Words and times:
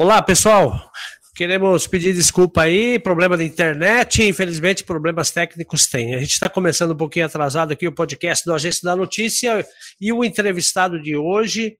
Olá, 0.00 0.22
pessoal. 0.22 0.92
Queremos 1.34 1.88
pedir 1.88 2.14
desculpa 2.14 2.62
aí, 2.62 3.00
problema 3.00 3.36
da 3.36 3.42
internet, 3.42 4.22
infelizmente 4.22 4.84
problemas 4.84 5.32
técnicos 5.32 5.88
tem. 5.88 6.14
A 6.14 6.20
gente 6.20 6.34
está 6.34 6.48
começando 6.48 6.92
um 6.92 6.96
pouquinho 6.96 7.26
atrasado 7.26 7.72
aqui 7.72 7.88
o 7.88 7.92
podcast 7.92 8.44
do 8.44 8.54
Agência 8.54 8.82
da 8.84 8.94
Notícia 8.94 9.66
e 10.00 10.12
o 10.12 10.22
entrevistado 10.22 11.02
de 11.02 11.16
hoje, 11.16 11.76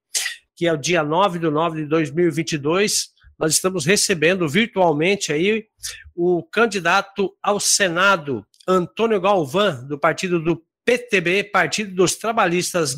que 0.56 0.66
é 0.66 0.72
o 0.72 0.76
dia 0.76 1.04
9 1.04 1.38
de 1.38 1.48
9 1.48 1.82
de 1.82 1.88
2022, 1.88 3.10
nós 3.38 3.52
estamos 3.52 3.86
recebendo 3.86 4.48
virtualmente 4.48 5.32
aí 5.32 5.66
o 6.12 6.42
candidato 6.42 7.32
ao 7.40 7.60
Senado, 7.60 8.44
Antônio 8.66 9.20
Galvão, 9.20 9.86
do 9.86 9.96
partido 9.96 10.42
do 10.42 10.60
PTB, 10.84 11.44
Partido 11.44 11.94
dos 11.94 12.16
Trabalhistas 12.16 12.96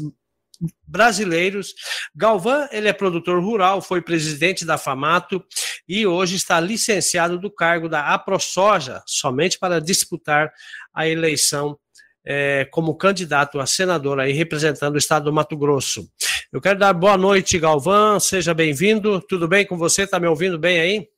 brasileiros. 0.87 1.75
Galvão, 2.15 2.69
ele 2.71 2.89
é 2.89 2.93
produtor 2.93 3.43
rural, 3.43 3.81
foi 3.81 4.03
presidente 4.03 4.65
da 4.65 4.77
FAMATO 4.77 5.45
e 5.89 6.07
hoje 6.07 6.37
está 6.37 6.61
licenciado 6.61 7.39
do 7.39 7.51
cargo 7.51 7.89
da 7.89 8.13
AproSoja, 8.15 9.03
somente 9.07 9.59
para 9.59 9.81
disputar 9.81 10.53
a 10.93 11.09
eleição 11.09 11.79
é, 12.25 12.67
como 12.71 12.97
candidato 12.97 13.59
a 13.59 13.67
senador 13.67 14.21
aí 14.21 14.33
representando 14.33 14.95
o 14.95 14.99
estado 14.99 15.25
do 15.25 15.33
Mato 15.33 15.57
Grosso. 15.57 16.09
Eu 16.53 16.61
quero 16.61 16.79
dar 16.79 16.93
boa 16.93 17.17
noite, 17.17 17.59
Galvão, 17.59 18.19
seja 18.21 18.53
bem-vindo. 18.53 19.21
Tudo 19.21 19.49
bem 19.49 19.67
com 19.67 19.77
você? 19.77 20.03
Está 20.03 20.19
me 20.21 20.27
ouvindo 20.27 20.59
bem 20.59 20.81
aí? 20.81 21.09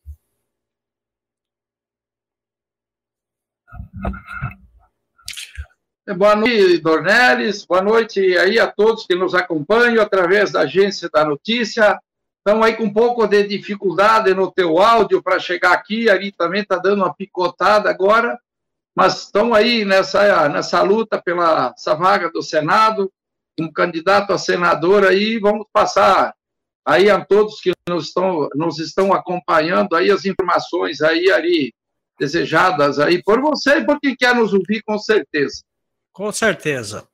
Boa 6.16 6.36
noite, 6.36 6.78
Dornelles. 6.78 7.64
Boa 7.64 7.80
noite 7.80 8.20
aí 8.36 8.58
a 8.58 8.66
todos 8.66 9.06
que 9.06 9.14
nos 9.14 9.34
acompanham 9.34 10.02
através 10.02 10.50
da 10.50 10.60
Agência 10.60 11.08
da 11.12 11.24
Notícia. 11.24 11.98
Estamos 12.38 12.66
aí 12.66 12.76
com 12.76 12.84
um 12.84 12.92
pouco 12.92 13.26
de 13.26 13.46
dificuldade 13.46 14.34
no 14.34 14.50
teu 14.50 14.78
áudio 14.78 15.22
para 15.22 15.38
chegar 15.38 15.72
aqui. 15.72 16.10
Ali 16.10 16.32
também 16.32 16.62
está 16.62 16.76
dando 16.76 17.02
uma 17.02 17.14
picotada 17.14 17.88
agora. 17.88 18.38
Mas 18.94 19.22
estamos 19.24 19.56
aí 19.56 19.84
nessa, 19.84 20.48
nessa 20.48 20.82
luta 20.82 21.20
pela 21.22 21.72
essa 21.76 21.94
vaga 21.94 22.30
do 22.30 22.42
Senado, 22.42 23.10
como 23.56 23.72
candidato 23.72 24.32
a 24.32 24.38
senador 24.38 25.06
aí. 25.06 25.38
Vamos 25.38 25.66
passar 25.72 26.34
aí 26.84 27.08
a 27.08 27.24
todos 27.24 27.60
que 27.60 27.72
nos 27.88 28.08
estão, 28.08 28.48
nos 28.54 28.78
estão 28.78 29.14
acompanhando 29.14 29.94
aí 29.94 30.10
as 30.10 30.26
informações 30.26 31.00
aí 31.00 31.30
ali 31.30 31.72
desejadas 32.18 32.98
aí 32.98 33.22
por 33.22 33.40
você 33.40 33.78
e 33.78 33.84
por 33.84 33.98
quem 33.98 34.14
quer 34.14 34.34
nos 34.34 34.52
ouvir 34.52 34.82
com 34.82 34.98
certeza. 34.98 35.62
Com 36.12 36.30
certeza. 36.30 37.08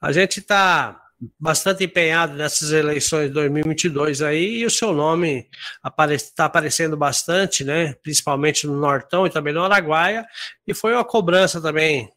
A 0.00 0.12
gente 0.12 0.40
está 0.40 1.00
bastante 1.38 1.84
empenhado 1.84 2.34
nessas 2.34 2.72
eleições 2.72 3.28
de 3.28 3.34
2022 3.34 4.22
aí, 4.22 4.60
e 4.60 4.66
o 4.66 4.70
seu 4.70 4.92
nome 4.92 5.40
está 5.40 5.50
apare 5.82 6.16
aparecendo 6.38 6.96
bastante, 6.96 7.64
né? 7.64 7.94
Principalmente 8.02 8.66
no 8.66 8.76
Nortão 8.76 9.26
e 9.26 9.30
também 9.30 9.52
no 9.52 9.62
Araguaia, 9.62 10.24
e 10.66 10.72
foi 10.72 10.94
uma 10.94 11.04
cobrança 11.04 11.60
também 11.60 12.08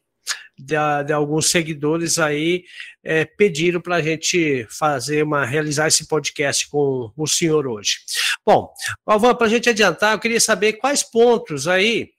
de, 0.58 0.76
de 1.06 1.12
alguns 1.12 1.50
seguidores 1.50 2.18
aí 2.18 2.64
é, 3.02 3.24
pediram 3.24 3.80
para 3.80 3.96
a 3.96 4.02
gente 4.02 4.66
fazer 4.70 5.22
uma 5.22 5.44
realizar 5.44 5.88
esse 5.88 6.06
podcast 6.06 6.68
com 6.70 7.12
o 7.16 7.26
senhor 7.26 7.66
hoje. 7.66 7.98
Bom, 8.46 8.72
Alvan, 9.04 9.34
para 9.34 9.46
a 9.46 9.50
gente 9.50 9.68
adiantar, 9.68 10.14
eu 10.14 10.18
queria 10.18 10.40
saber 10.40 10.74
quais 10.74 11.02
pontos 11.02 11.68
aí 11.68 12.13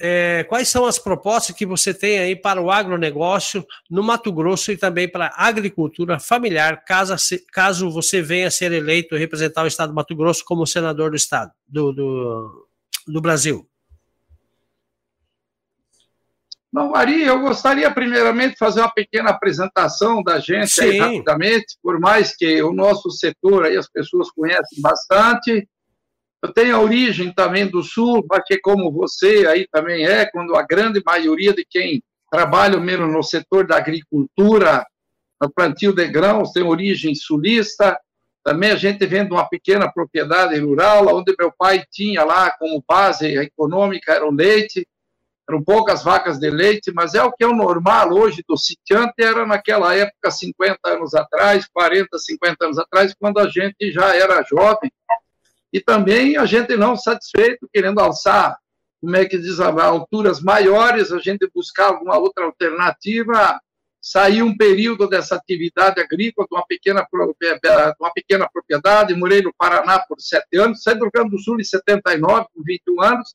é, 0.00 0.44
quais 0.44 0.68
são 0.68 0.86
as 0.86 0.98
propostas 0.98 1.56
que 1.56 1.66
você 1.66 1.92
tem 1.92 2.18
aí 2.18 2.36
para 2.36 2.62
o 2.62 2.70
agronegócio 2.70 3.66
no 3.90 4.02
Mato 4.02 4.32
Grosso 4.32 4.70
e 4.70 4.76
também 4.76 5.08
para 5.08 5.26
a 5.26 5.46
agricultura 5.46 6.20
familiar, 6.20 6.84
caso, 6.84 7.14
caso 7.52 7.90
você 7.90 8.22
venha 8.22 8.46
a 8.46 8.50
ser 8.50 8.72
eleito 8.72 9.16
e 9.16 9.18
representar 9.18 9.64
o 9.64 9.66
estado 9.66 9.90
do 9.90 9.94
Mato 9.94 10.14
Grosso 10.14 10.44
como 10.44 10.66
senador 10.66 11.10
do 11.10 11.16
estado, 11.16 11.50
do, 11.66 11.92
do, 11.92 12.68
do 13.08 13.20
Brasil? 13.20 13.68
Não, 16.72 16.90
Maria, 16.90 17.26
eu 17.26 17.40
gostaria 17.40 17.90
primeiramente 17.90 18.52
de 18.52 18.58
fazer 18.58 18.80
uma 18.80 18.92
pequena 18.92 19.30
apresentação 19.30 20.22
da 20.22 20.38
gente 20.38 20.80
aí, 20.80 20.98
rapidamente, 20.98 21.78
por 21.82 21.98
mais 21.98 22.36
que 22.36 22.62
o 22.62 22.72
nosso 22.72 23.10
setor 23.10 23.64
aí 23.64 23.76
as 23.76 23.88
pessoas 23.88 24.30
conhecem 24.30 24.80
bastante, 24.80 25.66
eu 26.42 26.52
tenho 26.52 26.76
a 26.76 26.80
origem 26.80 27.32
também 27.32 27.66
do 27.66 27.82
Sul, 27.82 28.24
porque 28.28 28.60
como 28.60 28.92
você 28.92 29.46
aí 29.46 29.66
também 29.70 30.06
é, 30.06 30.26
quando 30.26 30.54
a 30.54 30.62
grande 30.62 31.02
maioria 31.04 31.52
de 31.52 31.64
quem 31.68 32.02
trabalha 32.30 32.78
mesmo 32.78 33.06
no 33.06 33.22
setor 33.22 33.66
da 33.66 33.76
agricultura, 33.76 34.86
no 35.40 35.50
plantio 35.50 35.92
de 35.92 36.06
grãos, 36.06 36.52
tem 36.52 36.62
origem 36.62 37.14
sulista. 37.14 37.98
Também 38.44 38.70
a 38.70 38.76
gente 38.76 39.04
vem 39.06 39.26
de 39.26 39.32
uma 39.32 39.48
pequena 39.48 39.90
propriedade 39.92 40.58
rural, 40.58 41.06
onde 41.14 41.34
meu 41.38 41.52
pai 41.56 41.84
tinha 41.90 42.24
lá 42.24 42.50
como 42.52 42.82
base 42.86 43.26
econômica 43.36 44.12
era 44.12 44.26
o 44.26 44.32
leite, 44.32 44.86
eram 45.48 45.62
poucas 45.62 46.04
vacas 46.04 46.38
de 46.38 46.50
leite, 46.50 46.92
mas 46.92 47.14
é 47.14 47.22
o 47.22 47.32
que 47.32 47.42
é 47.42 47.46
o 47.46 47.54
normal 47.54 48.12
hoje 48.12 48.44
do 48.46 48.56
sitiante, 48.56 49.14
era 49.18 49.46
naquela 49.46 49.94
época, 49.94 50.30
50 50.30 50.78
anos 50.84 51.14
atrás, 51.14 51.66
40, 51.72 52.18
50 52.18 52.64
anos 52.64 52.78
atrás, 52.78 53.14
quando 53.18 53.38
a 53.38 53.48
gente 53.48 53.90
já 53.90 54.14
era 54.14 54.44
jovem, 54.44 54.90
e 55.72 55.80
também 55.80 56.36
a 56.36 56.46
gente 56.46 56.76
não 56.76 56.96
satisfeito, 56.96 57.68
querendo 57.72 58.00
alçar, 58.00 58.58
como 59.00 59.16
é 59.16 59.24
que 59.24 59.38
diz, 59.38 59.60
alturas 59.60 60.40
maiores, 60.40 61.12
a 61.12 61.18
gente 61.18 61.48
buscar 61.54 61.88
alguma 61.88 62.18
outra 62.18 62.44
alternativa, 62.44 63.60
sair 64.00 64.42
um 64.42 64.56
período 64.56 65.08
dessa 65.08 65.36
atividade 65.36 66.00
agrícola, 66.00 66.46
de 66.50 66.56
uma 66.56 66.66
pequena, 66.66 67.02
de 67.02 67.96
uma 68.00 68.12
pequena 68.12 68.48
propriedade, 68.52 69.14
morei 69.14 69.42
no 69.42 69.52
Paraná 69.56 69.98
por 70.00 70.20
sete 70.20 70.56
anos, 70.56 70.82
saí 70.82 70.94
do 70.94 71.02
Rio 71.02 71.12
Grande 71.12 71.30
do 71.30 71.38
Sul 71.38 71.60
em 71.60 71.64
79, 71.64 72.46
com 72.54 72.62
21 72.62 73.02
anos, 73.02 73.34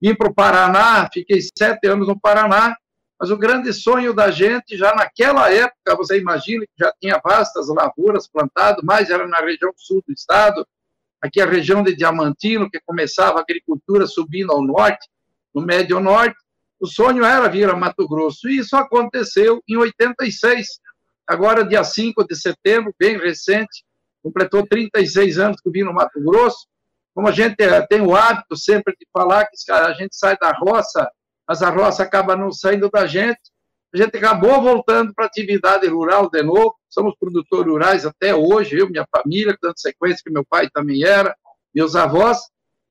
vim 0.00 0.14
para 0.14 0.28
o 0.28 0.34
Paraná, 0.34 1.08
fiquei 1.12 1.40
sete 1.40 1.86
anos 1.86 2.08
no 2.08 2.18
Paraná, 2.18 2.76
mas 3.20 3.30
o 3.30 3.36
grande 3.36 3.72
sonho 3.72 4.14
da 4.14 4.30
gente, 4.30 4.76
já 4.76 4.94
naquela 4.94 5.52
época, 5.52 5.96
você 5.96 6.18
imagina 6.18 6.64
que 6.64 6.72
já 6.78 6.92
tinha 7.00 7.20
vastas 7.22 7.68
lavouras 7.68 8.28
plantadas, 8.28 8.82
mas 8.84 9.10
era 9.10 9.26
na 9.26 9.38
região 9.38 9.72
sul 9.76 10.02
do 10.06 10.12
estado, 10.12 10.64
aqui 11.20 11.40
a 11.40 11.46
região 11.46 11.82
de 11.82 11.94
Diamantino, 11.94 12.70
que 12.70 12.80
começava 12.80 13.38
a 13.38 13.42
agricultura 13.42 14.06
subindo 14.06 14.52
ao 14.52 14.62
norte, 14.62 15.08
no 15.54 15.62
Médio 15.62 16.00
Norte, 16.00 16.36
o 16.80 16.86
sonho 16.86 17.24
era 17.24 17.48
vir 17.48 17.68
a 17.68 17.76
Mato 17.76 18.06
Grosso, 18.06 18.48
e 18.48 18.58
isso 18.58 18.76
aconteceu 18.76 19.60
em 19.68 19.76
86, 19.76 20.66
agora 21.26 21.64
dia 21.64 21.82
5 21.82 22.24
de 22.26 22.36
setembro, 22.36 22.94
bem 22.98 23.18
recente, 23.18 23.84
completou 24.22 24.66
36 24.66 25.38
anos 25.38 25.60
que 25.60 25.70
vim 25.70 25.82
no 25.82 25.92
Mato 25.92 26.20
Grosso, 26.22 26.68
como 27.14 27.26
a 27.26 27.32
gente 27.32 27.60
eh, 27.60 27.86
tem 27.88 28.00
o 28.00 28.14
hábito 28.14 28.56
sempre 28.56 28.94
de 28.96 29.06
falar 29.12 29.46
que 29.46 29.72
a 29.72 29.92
gente 29.92 30.14
sai 30.14 30.36
da 30.38 30.52
roça, 30.52 31.10
mas 31.48 31.62
a 31.62 31.70
roça 31.70 32.04
acaba 32.04 32.36
não 32.36 32.52
saindo 32.52 32.88
da 32.88 33.06
gente, 33.06 33.40
a 33.92 33.96
gente 33.96 34.16
acabou 34.16 34.60
voltando 34.60 35.14
para 35.14 35.24
a 35.24 35.28
atividade 35.28 35.86
rural 35.86 36.28
de 36.30 36.42
novo, 36.42 36.76
somos 36.88 37.14
produtores 37.18 37.70
rurais 37.70 38.04
até 38.04 38.34
hoje, 38.34 38.78
eu, 38.78 38.88
minha 38.88 39.06
família, 39.10 39.56
dando 39.62 39.78
sequência 39.78 40.22
que 40.24 40.30
meu 40.30 40.44
pai 40.44 40.68
também 40.70 41.04
era, 41.04 41.34
meus 41.74 41.96
avós, 41.96 42.38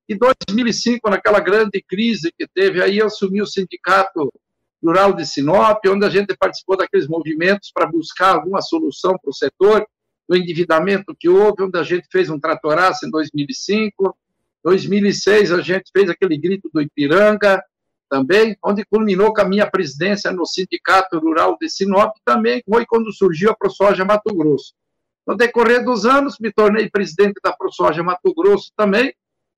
e 0.09 0.15
2005, 0.15 1.09
naquela 1.09 1.39
grande 1.39 1.83
crise 1.87 2.31
que 2.37 2.47
teve, 2.47 2.81
aí 2.81 2.97
eu 2.97 3.07
assumi 3.07 3.41
o 3.41 3.45
Sindicato 3.45 4.31
Rural 4.81 5.13
de 5.13 5.25
Sinop, 5.25 5.83
onde 5.87 6.05
a 6.05 6.09
gente 6.09 6.35
participou 6.37 6.77
daqueles 6.77 7.07
movimentos 7.07 7.71
para 7.73 7.85
buscar 7.85 8.35
alguma 8.35 8.61
solução 8.61 9.17
para 9.21 9.29
o 9.29 9.33
setor, 9.33 9.85
do 10.27 10.35
endividamento 10.35 11.15
que 11.17 11.29
houve, 11.29 11.63
onde 11.63 11.77
a 11.77 11.83
gente 11.83 12.07
fez 12.11 12.29
um 12.29 12.39
tratoraço 12.39 13.05
em 13.05 13.09
2005, 13.09 14.17
2006 14.63 15.51
a 15.51 15.61
gente 15.61 15.89
fez 15.91 16.09
aquele 16.09 16.37
grito 16.37 16.69
do 16.73 16.81
Ipiranga, 16.81 17.63
também, 18.09 18.57
onde 18.63 18.85
culminou 18.85 19.33
com 19.33 19.41
a 19.41 19.47
minha 19.47 19.69
presidência 19.69 20.31
no 20.31 20.45
Sindicato 20.45 21.19
Rural 21.19 21.57
de 21.59 21.69
Sinop, 21.69 22.15
também 22.23 22.61
foi 22.69 22.85
quando 22.85 23.11
surgiu 23.11 23.51
a 23.51 23.55
ProSoja 23.55 24.05
Mato 24.05 24.33
Grosso. 24.35 24.73
No 25.25 25.35
decorrer 25.35 25.83
dos 25.83 26.05
anos, 26.05 26.37
me 26.39 26.51
tornei 26.51 26.89
presidente 26.89 27.39
da 27.43 27.51
ProSoja 27.51 28.01
Mato 28.01 28.33
Grosso 28.33 28.71
também, 28.77 29.13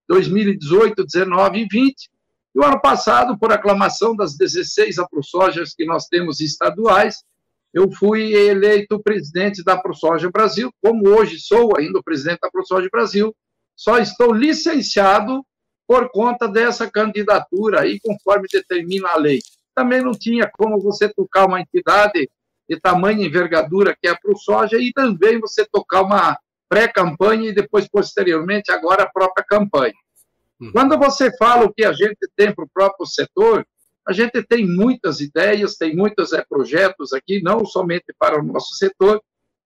2018, 0.08 1.06
19 1.06 1.60
e 1.60 1.68
20. 1.68 2.10
E 2.56 2.60
o 2.60 2.64
ano 2.64 2.82
passado, 2.82 3.38
por 3.38 3.52
aclamação 3.52 4.16
das 4.16 4.36
16 4.36 4.98
AproSojas 4.98 5.76
que 5.76 5.86
nós 5.86 6.08
temos 6.08 6.40
estaduais, 6.40 7.24
eu 7.72 7.92
fui 7.92 8.34
eleito 8.34 9.00
presidente 9.00 9.64
da 9.64 9.78
ProSoja 9.78 10.32
Brasil, 10.32 10.74
como 10.82 11.08
hoje 11.08 11.40
sou 11.40 11.78
ainda 11.78 12.00
o 12.00 12.04
presidente 12.04 12.40
da 12.42 12.50
ProSoja 12.50 12.90
Brasil, 12.92 13.36
só 13.76 14.00
estou 14.00 14.34
licenciado 14.34 15.46
por 15.90 16.12
conta 16.12 16.48
dessa 16.48 16.88
candidatura 16.88 17.82
aí, 17.82 18.00
conforme 18.00 18.48
determina 18.48 19.10
a 19.10 19.18
lei. 19.18 19.40
Também 19.74 20.04
não 20.04 20.12
tinha 20.12 20.48
como 20.48 20.80
você 20.80 21.12
tocar 21.12 21.48
uma 21.48 21.60
entidade 21.60 22.30
de 22.70 22.80
tamanha 22.80 23.26
envergadura 23.26 23.98
que 24.00 24.08
é 24.08 24.12
a 24.12 24.16
ProSoja 24.16 24.78
e 24.78 24.94
também 24.94 25.40
você 25.40 25.66
tocar 25.66 26.04
uma 26.04 26.38
pré-campanha 26.70 27.50
e 27.50 27.56
depois, 27.56 27.90
posteriormente, 27.90 28.72
agora 28.72 29.02
a 29.02 29.10
própria 29.10 29.44
campanha. 29.44 29.96
Hum. 30.62 30.70
Quando 30.72 30.96
você 30.96 31.36
fala 31.36 31.66
o 31.66 31.74
que 31.74 31.84
a 31.84 31.92
gente 31.92 32.20
tem 32.36 32.54
para 32.54 32.66
o 32.66 32.70
próprio 32.72 33.08
setor, 33.08 33.66
a 34.08 34.14
gente 34.14 34.44
tem 34.44 34.68
muitas 34.68 35.20
ideias, 35.20 35.76
tem 35.76 35.96
muitos 35.96 36.34
é, 36.34 36.46
projetos 36.48 37.14
aqui, 37.14 37.42
não 37.42 37.66
somente 37.66 38.14
para 38.20 38.40
o 38.40 38.44
nosso 38.44 38.76
setor, 38.76 39.20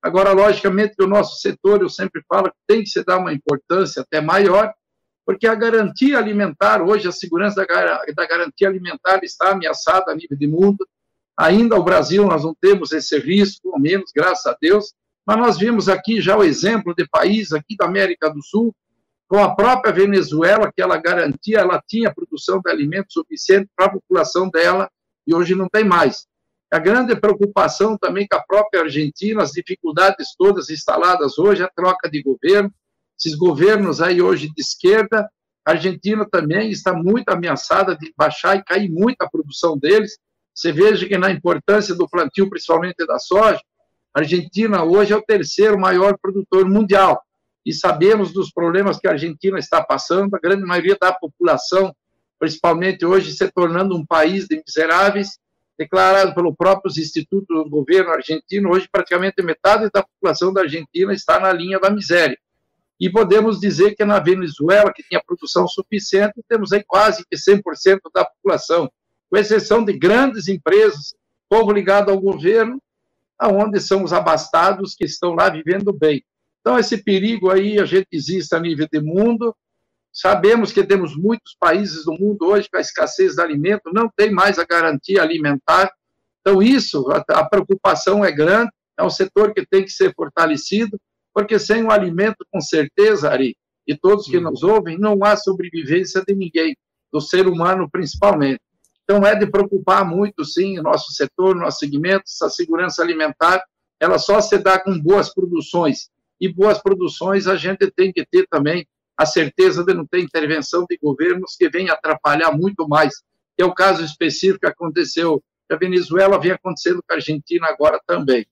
Agora, 0.04 0.34
logicamente, 0.34 0.96
o 1.00 1.08
nosso 1.08 1.40
setor, 1.40 1.82
eu 1.82 1.88
sempre 1.88 2.22
falo, 2.28 2.52
tem 2.68 2.84
que 2.84 2.90
se 2.90 3.02
dar 3.06 3.20
uma 3.20 3.32
importância 3.32 4.02
até 4.02 4.20
maior, 4.20 4.74
porque 5.26 5.48
a 5.48 5.56
garantia 5.56 6.18
alimentar, 6.18 6.82
hoje, 6.82 7.08
a 7.08 7.12
segurança 7.12 7.66
da, 7.66 8.04
da 8.14 8.28
garantia 8.28 8.68
alimentar 8.68 9.24
está 9.24 9.52
ameaçada 9.52 10.12
a 10.12 10.16
nível 10.16 10.38
de 10.38 10.48
mundo. 10.48 10.88
Ainda 11.38 11.76
o 11.76 11.84
Brasil, 11.84 12.26
nós 12.26 12.44
não 12.44 12.54
temos 12.54 12.92
esse 12.92 13.18
risco, 13.18 13.74
ao 13.74 13.80
menos, 13.80 14.12
graças 14.14 14.46
a 14.46 14.58
Deus, 14.62 14.94
mas 15.26 15.38
nós 15.38 15.58
vimos 15.58 15.88
aqui 15.88 16.22
já 16.22 16.38
o 16.38 16.44
exemplo 16.44 16.94
de 16.94 17.08
países 17.08 17.54
aqui 17.54 17.76
da 17.78 17.86
América 17.86 18.30
do 18.30 18.44
Sul, 18.44 18.76
com 19.28 19.40
a 19.42 19.56
própria 19.56 19.94
Venezuela, 19.94 20.72
que 20.72 20.82
ela 20.82 20.98
garantia, 20.98 21.60
ela 21.60 21.82
tinha 21.88 22.14
produção 22.14 22.60
de 22.60 22.70
alimentos 22.70 23.14
suficiente 23.14 23.70
para 23.76 23.88
a 23.88 23.92
população 23.92 24.50
dela, 24.50 24.90
e 25.26 25.34
hoje 25.34 25.56
não 25.56 25.68
tem 25.70 25.84
mais. 25.84 26.28
A 26.72 26.78
grande 26.78 27.16
preocupação 27.16 27.98
também 27.98 28.28
com 28.28 28.38
a 28.38 28.44
própria 28.44 28.82
Argentina, 28.82 29.42
as 29.42 29.52
dificuldades 29.52 30.36
todas 30.38 30.70
instaladas 30.70 31.40
hoje, 31.40 31.64
a 31.64 31.70
troca 31.70 32.10
de 32.10 32.22
governo, 32.22 32.72
esses 33.18 33.38
governos 33.38 34.02
aí 34.02 34.22
hoje 34.22 34.48
de 34.48 34.62
esquerda, 34.62 35.30
a 35.66 35.72
Argentina 35.72 36.28
também 36.30 36.70
está 36.70 36.94
muito 36.94 37.30
ameaçada 37.30 37.96
de 37.96 38.14
baixar 38.18 38.58
e 38.58 38.64
cair 38.64 38.90
muito 38.90 39.22
a 39.22 39.30
produção 39.30 39.78
deles. 39.78 40.18
Você 40.54 40.72
veja 40.72 41.08
que 41.08 41.18
na 41.18 41.32
importância 41.32 41.96
do 41.96 42.08
plantio, 42.08 42.50
principalmente 42.50 43.06
da 43.06 43.18
soja, 43.18 43.62
a 44.14 44.20
Argentina 44.20 44.84
hoje 44.84 45.14
é 45.14 45.16
o 45.16 45.24
terceiro 45.24 45.80
maior 45.80 46.18
produtor 46.22 46.70
mundial. 46.70 47.22
E 47.66 47.74
sabemos 47.74 48.34
dos 48.34 48.52
problemas 48.52 49.00
que 49.00 49.08
a 49.08 49.12
Argentina 49.12 49.58
está 49.58 49.82
passando, 49.82 50.36
a 50.36 50.40
grande 50.40 50.66
maioria 50.66 50.98
da 51.00 51.14
população, 51.14 51.96
principalmente 52.38 53.06
hoje, 53.06 53.32
se 53.32 53.50
tornando 53.52 53.96
um 53.96 54.06
país 54.06 54.48
de 54.48 54.62
miseráveis, 54.68 55.40
declarado 55.80 56.36
pelo 56.36 56.54
próprios 56.54 56.98
institutos 56.98 57.48
do 57.48 57.70
governo 57.70 58.12
argentino, 58.12 58.70
hoje 58.70 58.88
praticamente 58.92 59.42
metade 59.42 59.90
da 59.92 60.04
população 60.04 60.54
da 60.54 60.62
Argentina 60.62 61.14
está 61.14 61.40
na 61.40 61.52
linha 61.52 61.80
da 61.80 61.90
miséria. 61.90 62.38
E 63.04 63.12
podemos 63.12 63.60
dizer 63.60 63.96
que 63.98 64.06
na 64.06 64.18
Venezuela, 64.18 64.94
que 64.94 65.04
tinha 65.04 65.22
produção 65.22 65.68
suficiente, 65.68 66.42
temos 66.48 66.72
aí 66.72 66.82
quase 66.88 67.26
que 67.30 67.36
100% 67.36 68.00
da 68.16 68.24
população, 68.24 68.90
com 69.30 69.38
exceção 69.38 69.84
de 69.84 69.92
grandes 69.92 70.48
empresas, 70.48 71.14
povo 71.50 71.74
ligado 71.74 72.10
ao 72.10 72.18
governo, 72.18 72.82
aonde 73.38 73.82
são 73.82 74.06
os 74.06 74.14
abastados 74.14 74.96
que 74.96 75.04
estão 75.04 75.34
lá 75.36 75.50
vivendo 75.50 75.92
bem. 75.92 76.24
Então, 76.62 76.80
esse 76.80 77.04
perigo 77.04 77.52
aí, 77.52 77.78
a 77.78 77.84
gente 77.84 78.08
existe 78.10 78.56
a 78.56 78.60
nível 78.62 78.88
de 78.90 79.02
mundo, 79.02 79.54
sabemos 80.14 80.72
que 80.72 80.82
temos 80.82 81.14
muitos 81.14 81.58
países 81.60 82.06
do 82.06 82.14
mundo 82.14 82.46
hoje 82.46 82.70
com 82.72 82.78
a 82.78 82.82
escassez 82.82 83.36
de 83.36 83.42
alimento, 83.42 83.92
não 83.94 84.10
tem 84.16 84.32
mais 84.32 84.58
a 84.58 84.64
garantia 84.64 85.22
alimentar, 85.22 85.92
então 86.40 86.64
isso, 86.64 87.06
a, 87.12 87.18
a 87.38 87.50
preocupação 87.50 88.24
é 88.24 88.32
grande, 88.32 88.72
é 88.98 89.04
um 89.04 89.10
setor 89.10 89.54
que 89.54 89.66
tem 89.66 89.84
que 89.84 89.92
ser 89.92 90.14
fortalecido, 90.16 90.98
porque 91.34 91.58
sem 91.58 91.84
o 91.84 91.92
alimento, 91.92 92.46
com 92.52 92.62
certeza, 92.62 93.30
Ari, 93.30 93.56
e 93.88 93.98
todos 93.98 94.28
que 94.28 94.40
nos 94.40 94.64
ouvem, 94.64 94.98
não 94.98 95.24
há 95.24 95.36
sobrevivência 95.36 96.24
de 96.26 96.34
ninguém, 96.36 96.76
do 97.12 97.20
ser 97.20 97.48
humano 97.48 97.90
principalmente. 97.90 98.62
Então, 99.04 99.26
é 99.26 99.36
de 99.36 99.46
preocupar 99.46 100.06
muito, 100.06 100.46
sim, 100.46 100.80
nosso 100.80 101.12
setor, 101.12 101.56
nosso 101.56 101.80
segmento, 101.80 102.24
essa 102.26 102.50
segurança 102.50 103.02
alimentar, 103.02 103.62
ela 104.00 104.18
só 104.18 104.40
se 104.40 104.58
dá 104.58 104.80
com 104.80 104.98
boas 105.00 105.34
produções. 105.34 106.10
E 106.40 106.52
boas 106.52 106.82
produções 106.82 107.48
a 107.48 107.56
gente 107.56 107.92
tem 107.92 108.12
que 108.12 108.26
ter 108.26 108.48
também 108.50 108.88
a 109.18 109.26
certeza 109.26 109.84
de 109.84 109.94
não 109.94 110.06
ter 110.06 110.22
intervenção 110.22 110.86
de 110.90 110.98
governos 110.98 111.56
que 111.58 111.70
venham 111.70 111.94
atrapalhar 111.94 112.52
muito 112.52 112.88
mais. 112.88 113.14
Que 113.56 113.64
é 113.64 113.66
o 113.66 113.74
caso 113.74 114.04
específico 114.04 114.62
que 114.62 114.68
aconteceu 114.68 115.42
com 115.70 115.76
a 115.76 115.78
Venezuela, 115.78 116.40
vem 116.40 116.52
acontecendo 116.52 117.02
com 117.08 117.14
a 117.14 117.18
Argentina 117.18 117.68
agora 117.68 118.00
também. 118.06 118.46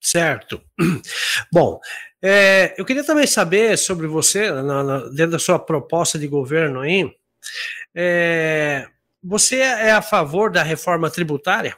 Certo. 0.00 0.62
Bom, 1.52 1.80
é, 2.22 2.74
eu 2.78 2.84
queria 2.84 3.04
também 3.04 3.26
saber 3.26 3.76
sobre 3.76 4.06
você, 4.06 4.50
na, 4.50 4.82
na, 4.82 4.98
dentro 5.08 5.32
da 5.32 5.38
sua 5.38 5.58
proposta 5.58 6.18
de 6.18 6.26
governo 6.26 6.80
aí, 6.80 7.10
é, 7.94 8.88
você 9.22 9.56
é 9.58 9.92
a 9.92 10.02
favor 10.02 10.50
da 10.50 10.62
reforma 10.62 11.10
tributária? 11.10 11.76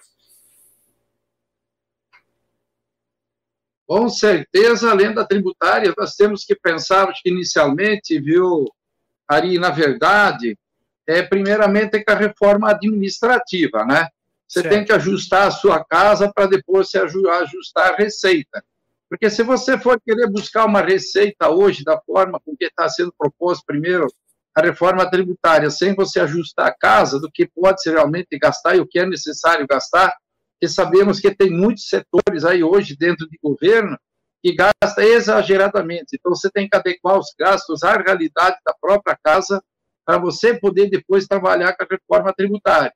Com 3.87 4.09
certeza, 4.09 4.91
além 4.91 5.13
da 5.13 5.27
tributária, 5.27 5.93
nós 5.99 6.15
temos 6.15 6.45
que 6.45 6.55
pensar 6.55 7.13
que 7.13 7.29
inicialmente, 7.29 8.21
viu, 8.21 8.67
Ari, 9.29 9.59
na 9.59 9.71
verdade, 9.71 10.57
é 11.07 11.23
primeiramente 11.23 12.03
com 12.05 12.13
a 12.13 12.15
reforma 12.15 12.71
administrativa, 12.71 13.85
né? 13.85 14.09
Você 14.51 14.63
certo. 14.63 14.75
tem 14.75 14.85
que 14.85 14.93
ajustar 14.93 15.47
a 15.47 15.51
sua 15.53 15.85
casa 15.85 16.29
para 16.35 16.47
depois 16.47 16.91
se 16.91 16.99
ajustar 16.99 17.93
a 17.93 17.97
receita. 17.97 18.65
Porque 19.09 19.31
se 19.31 19.45
você 19.45 19.79
for 19.79 20.01
querer 20.05 20.29
buscar 20.29 20.65
uma 20.65 20.81
receita 20.81 21.49
hoje 21.49 21.85
da 21.85 22.01
forma 22.01 22.41
com 22.41 22.57
que 22.57 22.65
está 22.65 22.89
sendo 22.89 23.15
proposto 23.17 23.65
primeiro 23.65 24.09
a 24.53 24.61
reforma 24.61 25.09
tributária, 25.09 25.71
sem 25.71 25.95
você 25.95 26.19
ajustar 26.19 26.67
a 26.67 26.75
casa 26.75 27.21
do 27.21 27.31
que 27.31 27.47
pode 27.47 27.81
ser 27.81 27.93
realmente 27.93 28.37
gastar 28.41 28.75
e 28.75 28.81
o 28.81 28.87
que 28.87 28.99
é 28.99 29.07
necessário 29.07 29.65
gastar, 29.69 30.13
que 30.61 30.67
sabemos 30.67 31.21
que 31.21 31.33
tem 31.33 31.49
muitos 31.49 31.89
setores 31.89 32.45
aí 32.45 32.65
hoje 32.65 32.97
dentro 32.97 33.29
de 33.29 33.39
governo 33.41 33.97
que 34.43 34.53
gasta 34.53 35.05
exageradamente. 35.05 36.17
Então 36.19 36.35
você 36.35 36.51
tem 36.51 36.69
que 36.69 36.77
adequar 36.77 37.21
os 37.21 37.33
gastos 37.39 37.85
à 37.85 37.97
realidade 37.97 38.57
da 38.67 38.75
própria 38.81 39.17
casa 39.23 39.63
para 40.05 40.19
você 40.19 40.59
poder 40.59 40.91
depois 40.91 41.29
trabalhar 41.29 41.77
com 41.77 41.85
a 41.85 41.87
reforma 41.89 42.33
tributária. 42.33 42.93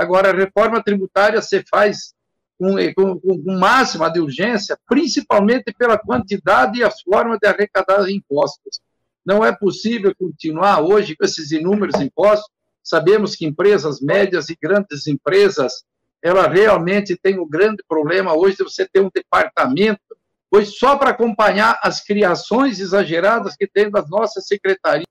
Agora, 0.00 0.30
a 0.30 0.34
reforma 0.34 0.82
tributária 0.82 1.42
se 1.42 1.62
faz 1.68 2.14
com, 2.58 2.74
com, 2.94 3.20
com 3.20 3.58
máxima 3.58 4.10
de 4.10 4.18
urgência, 4.18 4.78
principalmente 4.88 5.74
pela 5.76 5.98
quantidade 5.98 6.78
e 6.78 6.82
as 6.82 7.02
formas 7.02 7.38
de 7.38 7.46
arrecadar 7.46 8.08
impostos. 8.08 8.80
Não 9.22 9.44
é 9.44 9.54
possível 9.54 10.14
continuar 10.18 10.80
hoje 10.80 11.14
com 11.14 11.22
esses 11.22 11.50
inúmeros 11.50 12.00
impostos. 12.00 12.48
Sabemos 12.82 13.36
que 13.36 13.44
empresas 13.44 14.00
médias 14.00 14.48
e 14.48 14.56
grandes 14.58 15.06
empresas, 15.06 15.84
ela 16.22 16.48
realmente 16.48 17.14
tem 17.14 17.38
um 17.38 17.46
grande 17.46 17.84
problema 17.86 18.34
hoje 18.34 18.56
de 18.56 18.64
você 18.64 18.88
ter 18.90 19.00
um 19.00 19.10
departamento, 19.14 20.16
pois 20.50 20.78
só 20.78 20.96
para 20.96 21.10
acompanhar 21.10 21.78
as 21.82 22.02
criações 22.02 22.80
exageradas 22.80 23.54
que 23.54 23.66
tem 23.66 23.90
das 23.90 24.08
nossas 24.08 24.46
secretarias 24.46 25.04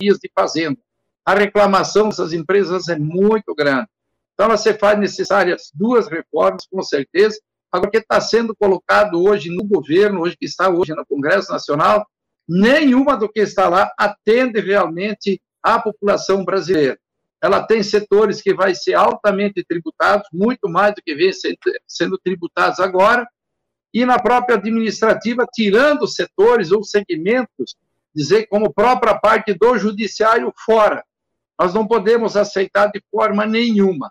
de 0.00 0.30
fazenda. 0.34 0.78
A 1.26 1.34
reclamação 1.34 2.08
dessas 2.08 2.32
empresas 2.32 2.88
é 2.88 2.98
muito 2.98 3.54
grande. 3.54 3.88
Então, 4.34 4.50
você 4.50 4.74
faz 4.74 4.98
necessárias 4.98 5.70
duas 5.72 6.08
reformas, 6.08 6.66
com 6.70 6.82
certeza. 6.82 7.38
Agora, 7.70 7.90
que 7.90 7.98
está 7.98 8.20
sendo 8.20 8.54
colocado 8.54 9.22
hoje 9.22 9.50
no 9.50 9.64
governo, 9.64 10.20
hoje 10.20 10.36
que 10.36 10.46
está 10.46 10.68
hoje 10.68 10.94
no 10.94 11.06
Congresso 11.06 11.50
Nacional, 11.50 12.06
nenhuma 12.48 13.16
do 13.16 13.28
que 13.28 13.40
está 13.40 13.68
lá 13.68 13.92
atende 13.98 14.60
realmente 14.60 15.40
à 15.62 15.80
população 15.80 16.44
brasileira. 16.44 16.98
Ela 17.42 17.62
tem 17.66 17.82
setores 17.82 18.40
que 18.40 18.54
vai 18.54 18.74
ser 18.74 18.94
altamente 18.94 19.64
tributados, 19.64 20.26
muito 20.32 20.68
mais 20.68 20.94
do 20.94 21.02
que 21.02 21.14
vem 21.14 21.30
sendo 21.86 22.16
tributados 22.18 22.80
agora, 22.80 23.26
e 23.92 24.04
na 24.06 24.18
própria 24.18 24.56
administrativa, 24.56 25.46
tirando 25.52 26.06
setores 26.06 26.72
ou 26.72 26.82
segmentos, 26.82 27.76
dizer 28.14 28.46
como 28.46 28.72
própria 28.72 29.14
parte 29.18 29.52
do 29.52 29.76
judiciário 29.76 30.52
fora. 30.64 31.04
Nós 31.58 31.74
não 31.74 31.86
podemos 31.86 32.36
aceitar 32.36 32.86
de 32.86 33.02
forma 33.10 33.44
nenhuma. 33.46 34.10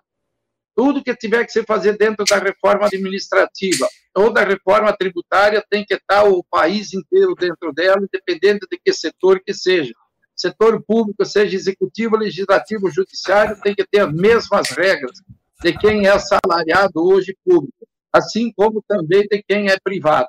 Tudo 0.76 1.04
que 1.04 1.16
tiver 1.16 1.46
que 1.46 1.52
se 1.52 1.64
fazer 1.64 1.98
dentro 1.98 2.26
da 2.26 2.38
reforma 2.40 2.88
administrativa 2.88 3.88
ou 4.16 4.32
da 4.32 4.44
reforma 4.44 4.96
tributária 4.96 5.64
tem 5.70 5.86
que 5.86 5.94
estar 5.94 6.24
o 6.24 6.44
país 6.44 6.94
inteiro 6.94 7.36
dentro 7.36 7.72
dela, 7.72 8.02
independente 8.02 8.66
de 8.70 8.80
que 8.84 8.94
setor 8.94 9.40
que 9.44 9.54
seja. 9.54 9.94
Setor 10.36 10.84
público, 10.84 11.24
seja 11.26 11.56
executivo, 11.56 12.18
legislativo, 12.18 12.90
judiciário, 12.90 13.60
tem 13.62 13.76
que 13.76 13.86
ter 13.86 14.00
as 14.00 14.12
mesmas 14.12 14.70
regras 14.70 15.20
de 15.62 15.78
quem 15.78 16.08
é 16.08 16.10
assalariado 16.10 16.94
hoje 16.96 17.38
público, 17.46 17.88
assim 18.12 18.52
como 18.52 18.84
também 18.88 19.28
de 19.30 19.44
quem 19.48 19.70
é 19.70 19.78
privado. 19.80 20.28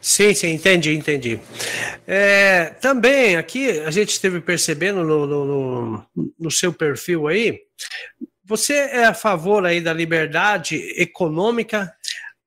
Sim, 0.00 0.34
sim, 0.34 0.50
entendi, 0.50 0.94
entendi. 0.94 1.40
É, 2.06 2.66
também 2.80 3.36
aqui 3.36 3.70
a 3.80 3.90
gente 3.90 4.10
esteve 4.10 4.40
percebendo 4.40 5.02
no, 5.02 5.26
no, 5.26 5.44
no, 5.44 6.06
no 6.38 6.50
seu 6.50 6.72
perfil 6.72 7.26
aí 7.26 7.60
você 8.44 8.74
é 8.74 9.06
a 9.06 9.14
favor 9.14 9.64
aí 9.64 9.80
da 9.80 9.92
liberdade 9.92 10.76
econômica, 11.00 11.94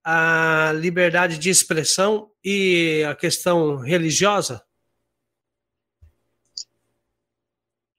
a 0.04 0.72
liberdade 0.76 1.38
de 1.38 1.50
expressão 1.50 2.32
e 2.44 3.04
a 3.04 3.16
questão 3.16 3.78
religiosa? 3.78 4.64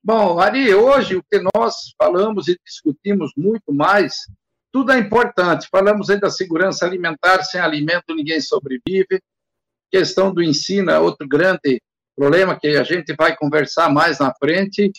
Bom, 0.02 0.38
Ari, 0.38 0.72
hoje 0.72 1.16
o 1.16 1.22
que 1.22 1.38
nós 1.54 1.92
falamos 1.98 2.48
e 2.48 2.58
discutimos 2.64 3.32
muito 3.36 3.72
mais, 3.72 4.14
tudo 4.72 4.92
é 4.92 4.98
importante. 4.98 5.68
Falamos 5.70 6.08
aí 6.08 6.20
da 6.20 6.30
segurança 6.30 6.86
alimentar, 6.86 7.42
sem 7.42 7.60
alimento 7.60 8.14
ninguém 8.14 8.40
sobrevive. 8.40 9.20
Questão 9.90 10.32
do 10.32 10.42
ensino 10.42 10.90
é 10.90 10.98
outro 10.98 11.26
grande 11.26 11.82
problema 12.16 12.58
que 12.58 12.68
a 12.68 12.84
gente 12.84 13.14
vai 13.14 13.36
conversar 13.36 13.92
mais 13.92 14.18
na 14.18 14.32
frente. 14.34 14.92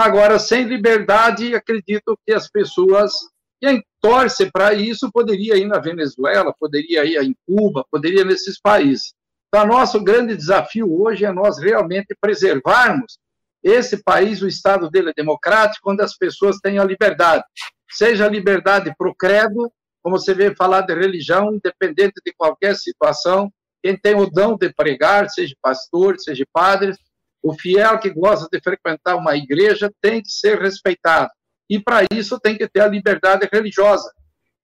Agora, 0.00 0.38
sem 0.38 0.64
liberdade, 0.64 1.54
acredito 1.54 2.18
que 2.26 2.32
as 2.32 2.48
pessoas 2.48 3.12
Quem 3.60 3.84
torce 4.00 4.50
para 4.50 4.72
isso 4.72 5.12
poderia 5.12 5.56
ir 5.58 5.66
na 5.66 5.78
Venezuela, 5.78 6.54
poderia 6.58 7.04
ir 7.04 7.22
em 7.22 7.36
Cuba, 7.46 7.84
poderia 7.90 8.24
nesses 8.24 8.58
países. 8.58 9.12
Então, 9.48 9.66
nosso 9.66 10.02
grande 10.02 10.34
desafio 10.34 10.90
hoje 11.02 11.26
é 11.26 11.32
nós 11.32 11.58
realmente 11.58 12.16
preservarmos 12.18 13.18
esse 13.62 14.02
país, 14.02 14.40
o 14.40 14.48
Estado 14.48 14.88
dele 14.88 15.10
é 15.10 15.14
democrático, 15.14 15.90
onde 15.90 16.02
as 16.02 16.16
pessoas 16.16 16.56
têm 16.56 16.78
a 16.78 16.84
liberdade. 16.84 17.44
Seja 17.90 18.24
a 18.24 18.30
liberdade 18.30 18.94
para 18.96 19.10
o 19.10 19.14
credo, 19.14 19.70
como 20.02 20.18
você 20.18 20.32
vê 20.32 20.54
falar 20.54 20.80
de 20.80 20.94
religião, 20.94 21.52
independente 21.52 22.14
de 22.24 22.32
qualquer 22.32 22.74
situação, 22.74 23.52
quem 23.82 23.94
tem 23.94 24.14
o 24.14 24.24
dom 24.24 24.56
de 24.56 24.72
pregar, 24.72 25.28
seja 25.28 25.54
pastor, 25.60 26.18
seja 26.18 26.46
padre, 26.50 26.94
o 27.42 27.54
fiel 27.54 27.98
que 27.98 28.10
gosta 28.10 28.48
de 28.50 28.60
frequentar 28.60 29.16
uma 29.16 29.36
igreja 29.36 29.92
tem 30.00 30.22
que 30.22 30.30
ser 30.30 30.58
respeitado. 30.60 31.30
E 31.68 31.78
para 31.78 32.04
isso 32.12 32.38
tem 32.38 32.56
que 32.56 32.68
ter 32.68 32.80
a 32.80 32.88
liberdade 32.88 33.48
religiosa. 33.50 34.10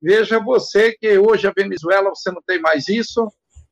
Veja 0.02 0.38
você 0.38 0.92
que 0.92 1.18
hoje 1.18 1.46
a 1.46 1.52
Venezuela 1.56 2.10
você 2.10 2.30
não 2.30 2.42
tem 2.46 2.60
mais 2.60 2.88
isso, 2.88 3.26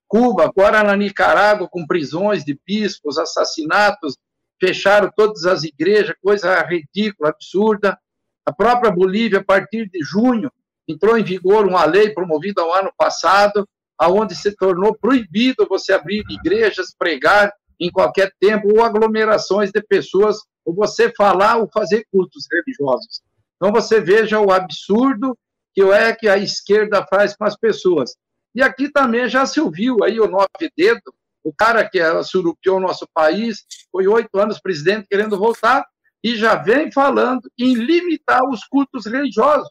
Cuba, 0.08 0.44
agora 0.44 0.82
na 0.82 0.96
Nicarágua, 0.96 1.68
com 1.68 1.86
prisões 1.86 2.44
de 2.44 2.58
bispos, 2.66 3.18
assassinatos, 3.18 4.16
fecharam 4.60 5.10
todas 5.14 5.44
as 5.44 5.64
igrejas, 5.64 6.14
coisa 6.22 6.62
ridícula, 6.62 7.30
absurda. 7.30 7.98
A 8.46 8.52
própria 8.52 8.90
Bolívia, 8.92 9.40
a 9.40 9.44
partir 9.44 9.88
de 9.90 10.00
junho, 10.02 10.50
entrou 10.86 11.18
em 11.18 11.24
vigor 11.24 11.66
uma 11.66 11.84
lei 11.84 12.10
promovida 12.10 12.62
ao 12.62 12.72
ano 12.72 12.92
passado, 12.96 13.68
aonde 13.98 14.34
se 14.34 14.54
tornou 14.54 14.96
proibido 14.96 15.66
você 15.68 15.92
abrir 15.92 16.22
igrejas, 16.30 16.94
pregar 16.96 17.52
em 17.80 17.90
qualquer 17.90 18.32
tempo, 18.40 18.68
ou 18.68 18.82
aglomerações 18.82 19.70
de 19.70 19.82
pessoas, 19.82 20.38
ou 20.64 20.74
você 20.74 21.12
falar 21.16 21.56
ou 21.56 21.68
fazer 21.72 22.04
cultos 22.10 22.46
religiosos. 22.50 23.22
Então 23.56 23.72
você 23.72 24.00
veja 24.00 24.40
o 24.40 24.50
absurdo 24.50 25.36
que 25.74 25.82
é 25.82 26.14
que 26.14 26.28
a 26.28 26.38
esquerda 26.38 27.04
faz 27.08 27.36
com 27.36 27.44
as 27.44 27.56
pessoas. 27.56 28.14
E 28.54 28.62
aqui 28.62 28.90
também 28.90 29.28
já 29.28 29.44
se 29.44 29.60
ouviu 29.60 30.04
aí 30.04 30.20
o 30.20 30.28
nove 30.28 30.70
dedo, 30.76 31.12
o 31.42 31.52
cara 31.52 31.88
que 31.88 31.98
surupiou 32.22 32.78
o 32.78 32.80
nosso 32.80 33.06
país, 33.12 33.64
foi 33.90 34.06
oito 34.06 34.38
anos 34.38 34.60
presidente 34.60 35.08
querendo 35.10 35.36
voltar, 35.36 35.84
e 36.22 36.36
já 36.36 36.54
vem 36.54 36.90
falando 36.90 37.50
em 37.58 37.74
limitar 37.74 38.48
os 38.48 38.64
cultos 38.64 39.04
religiosos. 39.04 39.68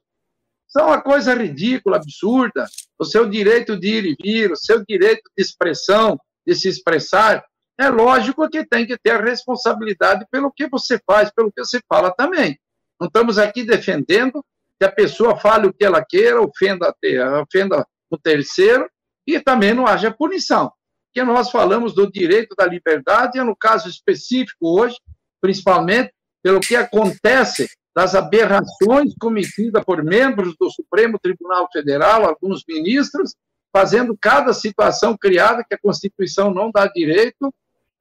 São 0.67 0.87
uma 0.87 1.01
coisa 1.01 1.33
ridícula, 1.33 1.97
absurda. 1.97 2.67
O 2.99 3.05
seu 3.05 3.27
direito 3.27 3.79
de 3.79 3.87
ir 3.87 4.05
e 4.05 4.15
vir, 4.21 4.51
o 4.51 4.55
seu 4.55 4.83
direito 4.85 5.23
de 5.35 5.43
expressão, 5.43 6.19
de 6.45 6.53
se 6.55 6.67
expressar, 6.67 7.43
é 7.79 7.89
lógico 7.89 8.47
que 8.49 8.65
tem 8.65 8.85
que 8.85 8.97
ter 8.97 9.11
a 9.11 9.21
responsabilidade 9.21 10.25
pelo 10.29 10.51
que 10.51 10.67
você 10.67 10.99
faz, 11.05 11.31
pelo 11.31 11.51
que 11.51 11.63
você 11.63 11.81
fala 11.89 12.11
também. 12.11 12.57
Não 12.99 13.07
estamos 13.07 13.37
aqui 13.37 13.63
defendendo 13.63 14.43
que 14.79 14.85
a 14.85 14.91
pessoa 14.91 15.37
fale 15.37 15.67
o 15.67 15.73
que 15.73 15.83
ela 15.83 16.03
queira, 16.03 16.41
ofenda, 16.41 16.93
ofenda 17.41 17.85
o 18.09 18.17
terceiro, 18.17 18.89
e 19.25 19.39
também 19.39 19.73
não 19.73 19.87
haja 19.87 20.11
punição. 20.11 20.71
Porque 21.07 21.23
nós 21.23 21.49
falamos 21.49 21.93
do 21.93 22.11
direito 22.11 22.55
da 22.55 22.65
liberdade, 22.65 23.39
e 23.39 23.43
no 23.43 23.55
caso 23.55 23.89
específico 23.89 24.79
hoje, 24.79 24.97
principalmente 25.41 26.13
pelo 26.43 26.59
que 26.59 26.75
acontece 26.75 27.69
das 27.95 28.15
aberrações 28.15 29.13
cometidas 29.19 29.83
por 29.83 30.03
membros 30.03 30.55
do 30.59 30.69
Supremo 30.69 31.19
Tribunal 31.19 31.69
Federal, 31.71 32.25
alguns 32.25 32.63
ministros, 32.67 33.35
fazendo 33.71 34.17
cada 34.19 34.53
situação 34.53 35.15
criada 35.17 35.63
que 35.67 35.75
a 35.75 35.79
Constituição 35.79 36.53
não 36.53 36.71
dá 36.71 36.87
direito, 36.87 37.53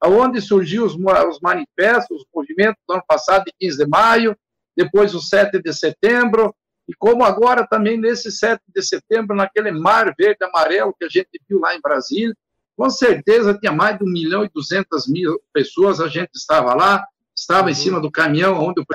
aonde 0.03 0.41
surgiu 0.41 0.85
os, 0.85 0.95
os 0.95 1.39
manifestos, 1.39 2.21
os 2.21 2.25
movimentos 2.35 2.81
do 2.85 2.93
ano 2.93 3.03
passado, 3.07 3.45
de 3.45 3.53
15 3.57 3.77
de 3.77 3.87
maio, 3.87 4.37
depois 4.75 5.15
o 5.15 5.21
7 5.21 5.61
de 5.61 5.71
setembro, 5.71 6.53
e 6.87 6.93
como 6.93 7.23
agora 7.23 7.65
também 7.65 7.97
nesse 7.97 8.29
7 8.29 8.61
de 8.75 8.81
setembro, 8.81 9.33
naquele 9.33 9.71
mar 9.71 10.13
verde 10.17 10.43
amarelo 10.43 10.93
que 10.99 11.05
a 11.05 11.09
gente 11.09 11.29
viu 11.47 11.59
lá 11.59 11.73
em 11.73 11.79
Brasília, 11.79 12.35
com 12.75 12.89
certeza 12.89 13.57
tinha 13.57 13.71
mais 13.71 13.97
de 13.97 14.03
1 14.03 14.07
milhão 14.07 14.43
e 14.43 14.49
200 14.53 15.07
mil 15.07 15.39
pessoas, 15.53 16.01
a 16.01 16.09
gente 16.09 16.31
estava 16.35 16.73
lá, 16.73 17.05
estava 17.33 17.71
em 17.71 17.73
cima 17.73 18.01
do 18.01 18.11
caminhão 18.11 18.59
onde 18.59 18.81
o 18.81 18.85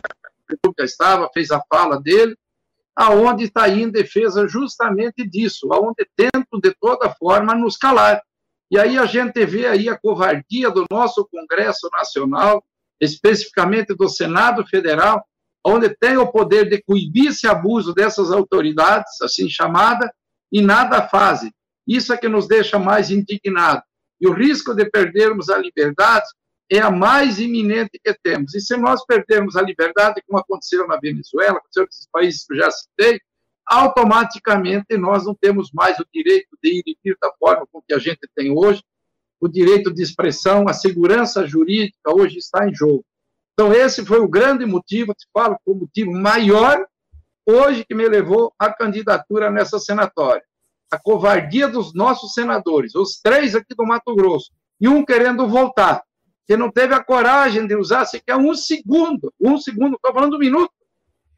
República 0.50 0.84
estava, 0.84 1.30
fez 1.32 1.50
a 1.50 1.62
fala 1.70 1.98
dele, 1.98 2.36
aonde 2.94 3.44
está 3.44 3.62
aí 3.62 3.82
em 3.82 3.90
defesa 3.90 4.46
justamente 4.46 5.26
disso, 5.26 5.72
aonde 5.72 6.06
tentam 6.14 6.60
de 6.60 6.74
toda 6.78 7.08
forma 7.14 7.54
nos 7.54 7.78
calar. 7.78 8.20
E 8.70 8.78
aí 8.78 8.98
a 8.98 9.06
gente 9.06 9.44
vê 9.46 9.66
aí 9.66 9.88
a 9.88 9.98
covardia 9.98 10.70
do 10.70 10.84
nosso 10.90 11.26
Congresso 11.30 11.88
Nacional, 11.92 12.62
especificamente 13.00 13.94
do 13.94 14.08
Senado 14.08 14.66
Federal, 14.66 15.25
onde 15.64 15.88
tem 15.96 16.16
o 16.16 16.30
poder 16.30 16.68
de 16.68 16.82
coibir 16.82 17.30
esse 17.30 17.46
abuso 17.46 17.94
dessas 17.94 18.30
autoridades, 18.30 19.20
assim 19.22 19.48
chamada, 19.48 20.12
e 20.52 20.60
nada 20.60 21.08
fazem. 21.08 21.52
Isso 21.87 22.12
é 22.12 22.16
que 22.16 22.28
nos 22.28 22.46
deixa 22.46 22.78
mais 22.78 23.10
indignados. 23.10 23.82
E 24.20 24.28
o 24.28 24.32
risco 24.32 24.75
de 24.75 24.84
perdermos 24.90 25.48
a 25.48 25.58
liberdade 25.58 26.26
é 26.70 26.80
a 26.80 26.90
mais 26.90 27.38
iminente 27.38 27.98
que 28.04 28.14
temos. 28.22 28.54
E 28.54 28.60
se 28.60 28.76
nós 28.76 29.04
perdermos 29.06 29.56
a 29.56 29.62
liberdade, 29.62 30.22
como 30.26 30.38
aconteceu 30.38 30.87
na 30.87 30.98
Venezuela, 30.98 31.58
aconteceu 31.58 31.84
nesses 31.84 32.08
países 32.12 32.44
que 32.44 32.54
eu 32.54 32.58
já 32.58 32.70
citei, 32.70 33.20
automaticamente 33.68 34.96
nós 34.96 35.26
não 35.26 35.34
temos 35.34 35.70
mais 35.72 35.98
o 35.98 36.06
direito 36.12 36.56
de 36.62 36.78
ir 36.78 36.82
e 36.87 36.96
vir 37.04 37.16
da 37.20 37.30
forma 37.38 37.66
como 37.70 37.84
que 37.87 37.94
a 37.94 37.98
gente 37.98 38.20
tem 38.34 38.50
hoje, 38.50 38.82
o 39.40 39.46
direito 39.46 39.92
de 39.92 40.02
expressão, 40.02 40.68
a 40.68 40.72
segurança 40.72 41.46
jurídica 41.46 42.12
hoje 42.12 42.38
está 42.38 42.66
em 42.66 42.75
jogo. 42.75 43.04
Então, 43.52 43.72
esse 43.72 44.04
foi 44.04 44.20
o 44.20 44.28
grande 44.28 44.64
motivo, 44.64 45.14
te 45.14 45.26
falo, 45.32 45.56
o 45.66 45.75
motivo 45.75 46.12
maior 46.12 46.87
hoje 47.46 47.84
que 47.84 47.94
me 47.94 48.08
levou 48.08 48.52
à 48.58 48.72
candidatura 48.72 49.50
nessa 49.50 49.78
senatória. 49.78 50.42
A 50.90 50.98
covardia 50.98 51.68
dos 51.68 51.94
nossos 51.94 52.32
senadores, 52.32 52.94
os 52.94 53.20
três 53.20 53.54
aqui 53.54 53.75
do 53.75 53.87
Mato 53.87 54.14
Grosso, 54.14 54.50
e 54.80 54.88
um 54.88 55.04
querendo 55.04 55.46
voltar 55.46 56.02
que 56.46 56.56
não 56.56 56.70
teve 56.70 56.94
a 56.94 57.04
coragem 57.04 57.66
de 57.66 57.76
usar 57.76 58.06
sequer 58.06 58.37
um 58.37 58.54
segundo, 58.54 59.32
um 59.38 59.58
segundo, 59.58 59.96
estou 59.96 60.12
falando 60.14 60.37
um 60.37 60.38
minuto, 60.38 60.72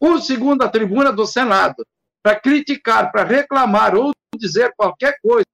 um 0.00 0.20
segundo 0.20 0.62
a 0.62 0.68
tribuna 0.68 1.12
do 1.12 1.26
Senado, 1.26 1.84
para 2.22 2.38
criticar, 2.38 3.10
para 3.10 3.24
reclamar 3.24 3.94
ou 3.94 4.12
dizer 4.36 4.72
qualquer 4.76 5.16
coisa 5.22 5.46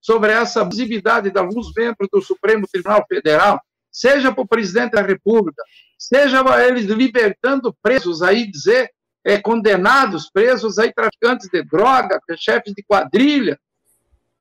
sobre 0.00 0.32
essa 0.32 0.62
abusividade 0.62 1.30
de 1.30 1.38
alguns 1.38 1.72
membros 1.76 2.08
do 2.10 2.22
Supremo 2.22 2.66
Tribunal 2.70 3.04
Federal, 3.06 3.60
seja 3.90 4.32
para 4.32 4.42
o 4.42 4.48
presidente 4.48 4.92
da 4.92 5.02
República, 5.02 5.62
seja 5.98 6.42
eles 6.66 6.86
libertando 6.86 7.74
presos 7.82 8.22
aí, 8.22 8.50
dizer, 8.50 8.90
é, 9.24 9.38
condenados, 9.38 10.30
presos 10.30 10.78
aí, 10.78 10.92
traficantes 10.92 11.48
de 11.50 11.62
droga, 11.64 12.20
chefes 12.36 12.72
de 12.72 12.82
quadrilha, 12.82 13.58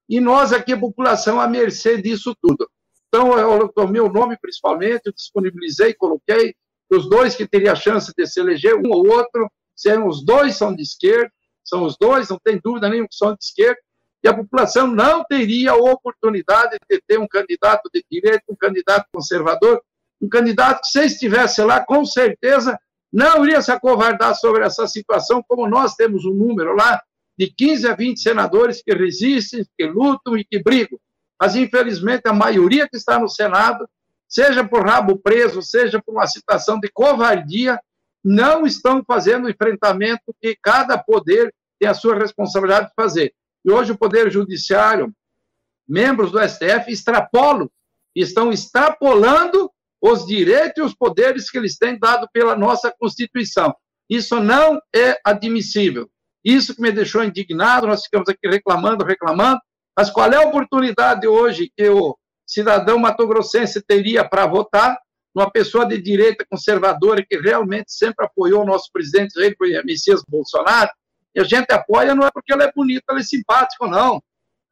e 0.07 0.21
nós 0.21 0.53
aqui, 0.53 0.71
a 0.71 0.79
população, 0.79 1.39
à 1.39 1.47
mercê 1.47 2.01
disso 2.01 2.33
tudo. 2.41 2.69
Então, 3.07 3.37
eu 3.37 3.67
tomei 3.69 3.99
o 3.99 4.11
nome 4.11 4.37
principalmente, 4.39 5.01
eu 5.05 5.13
disponibilizei, 5.13 5.93
coloquei 5.93 6.55
os 6.89 7.09
dois 7.09 7.35
que 7.35 7.45
teria 7.45 7.73
a 7.73 7.75
chance 7.75 8.13
de 8.15 8.25
se 8.25 8.39
eleger, 8.39 8.75
um 8.75 8.89
ou 8.89 9.05
outro, 9.07 9.49
sendo 9.75 10.07
os 10.07 10.23
dois 10.23 10.55
são 10.55 10.73
de 10.73 10.81
esquerda, 10.81 11.31
são 11.67 11.83
os 11.83 11.95
dois, 11.99 12.29
não 12.29 12.39
tem 12.43 12.59
dúvida 12.63 12.89
nenhuma 12.89 13.07
que 13.07 13.15
são 13.15 13.33
de 13.33 13.43
esquerda, 13.43 13.79
e 14.23 14.27
a 14.27 14.33
população 14.33 14.87
não 14.87 15.23
teria 15.23 15.75
oportunidade 15.75 16.77
de 16.89 17.01
ter 17.07 17.19
um 17.19 17.27
candidato 17.27 17.89
de 17.93 18.03
direita, 18.09 18.43
um 18.49 18.55
candidato 18.55 19.05
conservador, 19.11 19.81
um 20.21 20.27
candidato 20.27 20.81
que, 20.81 20.87
se 20.87 21.05
estivesse 21.05 21.61
lá, 21.61 21.85
com 21.85 22.03
certeza 22.05 22.77
não 23.11 23.45
iria 23.45 23.61
se 23.61 23.71
acovardar 23.71 24.35
sobre 24.35 24.65
essa 24.65 24.87
situação, 24.87 25.43
como 25.47 25.67
nós 25.67 25.95
temos 25.95 26.25
um 26.25 26.33
número 26.33 26.75
lá 26.75 27.01
de 27.37 27.47
15 27.47 27.87
a 27.87 27.95
20 27.95 28.19
senadores 28.19 28.81
que 28.81 28.93
resistem, 28.93 29.65
que 29.77 29.85
lutam 29.85 30.37
e 30.37 30.43
que 30.43 30.61
brigam. 30.61 30.99
Mas 31.39 31.55
infelizmente 31.55 32.23
a 32.25 32.33
maioria 32.33 32.87
que 32.89 32.97
está 32.97 33.19
no 33.19 33.29
Senado, 33.29 33.87
seja 34.27 34.67
por 34.67 34.85
rabo 34.85 35.17
preso, 35.19 35.61
seja 35.61 36.01
por 36.03 36.13
uma 36.13 36.27
situação 36.27 36.79
de 36.79 36.89
covardia, 36.91 37.79
não 38.23 38.65
estão 38.65 39.03
fazendo 39.07 39.45
o 39.45 39.49
enfrentamento 39.49 40.35
que 40.41 40.57
cada 40.61 40.97
poder 40.97 41.53
tem 41.79 41.89
a 41.89 41.93
sua 41.93 42.15
responsabilidade 42.15 42.87
de 42.87 42.93
fazer. 42.95 43.33
E 43.63 43.71
hoje 43.71 43.91
o 43.91 43.97
Poder 43.97 44.31
Judiciário, 44.31 45.13
membros 45.87 46.31
do 46.31 46.39
STF, 46.39 46.91
extrapolam, 46.91 47.69
estão 48.15 48.51
extrapolando 48.51 49.71
os 50.01 50.25
direitos 50.25 50.77
e 50.77 50.81
os 50.81 50.93
poderes 50.93 51.49
que 51.49 51.57
eles 51.57 51.77
têm 51.77 51.97
dado 51.97 52.27
pela 52.31 52.55
nossa 52.55 52.93
Constituição. 52.97 53.75
Isso 54.09 54.39
não 54.39 54.79
é 54.95 55.19
admissível. 55.23 56.09
Isso 56.43 56.73
que 56.75 56.81
me 56.81 56.91
deixou 56.91 57.23
indignado, 57.23 57.87
nós 57.87 58.03
ficamos 58.03 58.29
aqui 58.29 58.47
reclamando, 58.47 59.03
reclamando, 59.03 59.59
mas 59.97 60.09
qual 60.09 60.31
é 60.31 60.37
a 60.37 60.47
oportunidade 60.47 61.27
hoje 61.27 61.71
que 61.75 61.89
o 61.89 62.17
cidadão 62.45 62.97
matogrossense 62.97 63.81
teria 63.81 64.23
para 64.23 64.45
votar 64.45 64.97
numa 65.35 65.51
pessoa 65.51 65.85
de 65.85 66.01
direita 66.01 66.45
conservadora 66.49 67.25
que 67.27 67.37
realmente 67.37 67.91
sempre 67.91 68.25
apoiou 68.25 68.63
o 68.63 68.65
nosso 68.65 68.89
presidente 68.93 69.33
Jair 69.33 69.55
Messias 69.83 70.21
Bolsonaro? 70.27 70.89
E 71.35 71.39
a 71.39 71.43
gente 71.43 71.71
apoia 71.71 72.15
não 72.15 72.25
é 72.25 72.31
porque 72.31 72.53
ele 72.53 72.63
é 72.63 72.71
bonito, 72.71 73.03
ele 73.09 73.19
é 73.19 73.23
simpático, 73.23 73.87
não. 73.87 74.21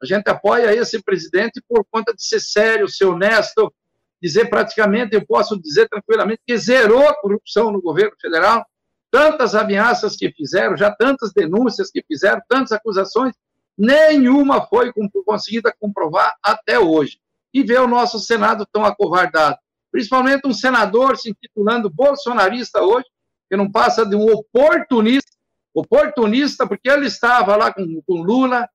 A 0.02 0.04
gente 0.06 0.28
apoia 0.28 0.74
esse 0.74 1.02
presidente 1.02 1.62
por 1.68 1.84
conta 1.90 2.14
de 2.14 2.22
ser 2.22 2.40
sério, 2.40 2.88
ser 2.88 3.06
honesto, 3.06 3.72
dizer 4.20 4.50
praticamente, 4.50 5.14
eu 5.14 5.24
posso 5.24 5.60
dizer 5.60 5.88
tranquilamente, 5.88 6.42
que 6.46 6.56
zerou 6.58 7.08
a 7.08 7.14
corrupção 7.14 7.70
no 7.70 7.80
governo 7.80 8.14
federal. 8.20 8.64
tantas 9.10 9.54
ameaças 9.54 10.16
que 10.16 10.30
fizeram, 10.32 10.76
já 10.76 10.90
tantas 10.90 11.32
denúncias 11.32 11.90
que 11.90 12.04
fizeram, 12.06 12.42
tantas 12.48 12.72
acusações, 12.72 13.34
nenhuma 13.78 14.66
foi 14.66 14.92
conseguida 15.24 15.74
comprovar 15.78 16.34
até 16.42 16.78
hoje. 16.78 17.18
E 17.54 17.62
ver 17.62 17.80
o 17.80 17.88
nosso 17.88 18.18
Senado 18.18 18.66
tão 18.70 18.84
acovardado. 18.84 19.56
Principalmente 19.90 20.46
um 20.46 20.52
senador 20.52 21.16
se 21.16 21.30
intitulando 21.30 21.88
bolsonarista 21.88 22.82
hoje, 22.82 23.06
que 23.48 23.56
não 23.56 23.70
passa 23.70 24.04
de 24.04 24.14
um 24.14 24.30
oportunista, 24.30 25.30
oportunista, 25.80 26.66
porque 26.66 26.88
ele 26.88 27.06
estava 27.06 27.54
lá 27.54 27.72
com, 27.72 28.02
com 28.06 28.22
Lula, 28.22 28.66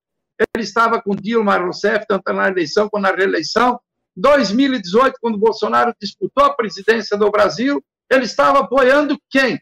ele 0.56 0.64
estava 0.64 1.02
com 1.02 1.16
Dilma 1.16 1.58
Rousseff, 1.58 2.06
tanto 2.08 2.32
na 2.32 2.48
eleição 2.48 2.88
quanto 2.88 3.04
na 3.04 3.12
reeleição. 3.12 3.80
2018, 4.16 5.16
quando 5.20 5.38
Bolsonaro 5.38 5.94
disputou 6.00 6.46
a 6.46 6.54
presidência 6.54 7.18
do 7.18 7.32
Brasil, 7.32 7.84
ele 8.10 8.26
estava 8.26 8.60
apoiando 8.60 9.20
quem? 9.30 9.60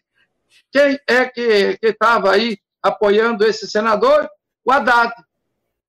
Quem 0.72 1.00
é 1.08 1.26
que 1.26 1.78
estava 1.82 2.32
aí 2.32 2.58
apoiando 2.84 3.46
esse 3.46 3.68
senador? 3.68 4.28
O 4.66 4.72
Haddad. 4.72 5.14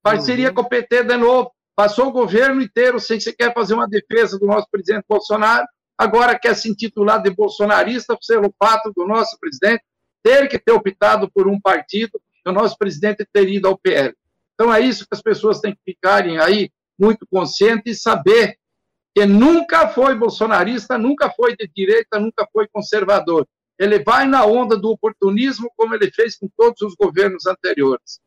Parceria 0.01 0.49
uhum. 0.49 0.55
com 0.55 0.61
o 0.61 0.69
PT 0.69 1.03
de 1.03 1.17
novo. 1.17 1.51
Passou 1.75 2.07
o 2.07 2.11
governo 2.11 2.61
inteiro 2.61 2.99
sem 2.99 3.19
sequer 3.19 3.53
fazer 3.53 3.73
uma 3.73 3.87
defesa 3.87 4.37
do 4.39 4.45
nosso 4.45 4.67
presidente 4.71 5.05
Bolsonaro. 5.07 5.65
Agora 5.97 6.37
quer 6.37 6.55
se 6.55 6.69
intitular 6.69 7.21
de 7.21 7.29
bolsonarista 7.29 8.17
pelo 8.27 8.53
fato 8.57 8.91
do 8.95 9.05
nosso 9.05 9.37
presidente 9.39 9.83
ter 10.23 10.47
que 10.47 10.59
ter 10.59 10.71
optado 10.71 11.29
por 11.31 11.47
um 11.47 11.59
partido, 11.59 12.19
o 12.45 12.51
nosso 12.51 12.77
presidente 12.77 13.27
ter 13.31 13.49
ido 13.49 13.67
ao 13.67 13.77
PL. 13.77 14.15
Então 14.53 14.73
é 14.73 14.79
isso 14.79 15.05
que 15.07 15.15
as 15.15 15.21
pessoas 15.21 15.59
têm 15.59 15.73
que 15.73 15.81
ficarem 15.83 16.39
aí 16.39 16.69
muito 16.99 17.25
conscientes 17.27 17.97
e 17.97 17.99
saber 17.99 18.57
que 19.13 19.25
nunca 19.25 19.89
foi 19.89 20.15
bolsonarista, 20.15 20.97
nunca 20.97 21.29
foi 21.31 21.55
de 21.55 21.69
direita, 21.75 22.19
nunca 22.19 22.47
foi 22.51 22.67
conservador. 22.67 23.47
Ele 23.77 24.03
vai 24.03 24.27
na 24.27 24.45
onda 24.45 24.77
do 24.77 24.89
oportunismo, 24.89 25.71
como 25.75 25.95
ele 25.95 26.11
fez 26.11 26.37
com 26.37 26.47
todos 26.55 26.81
os 26.81 26.95
governos 26.95 27.45
anteriores. 27.45 28.19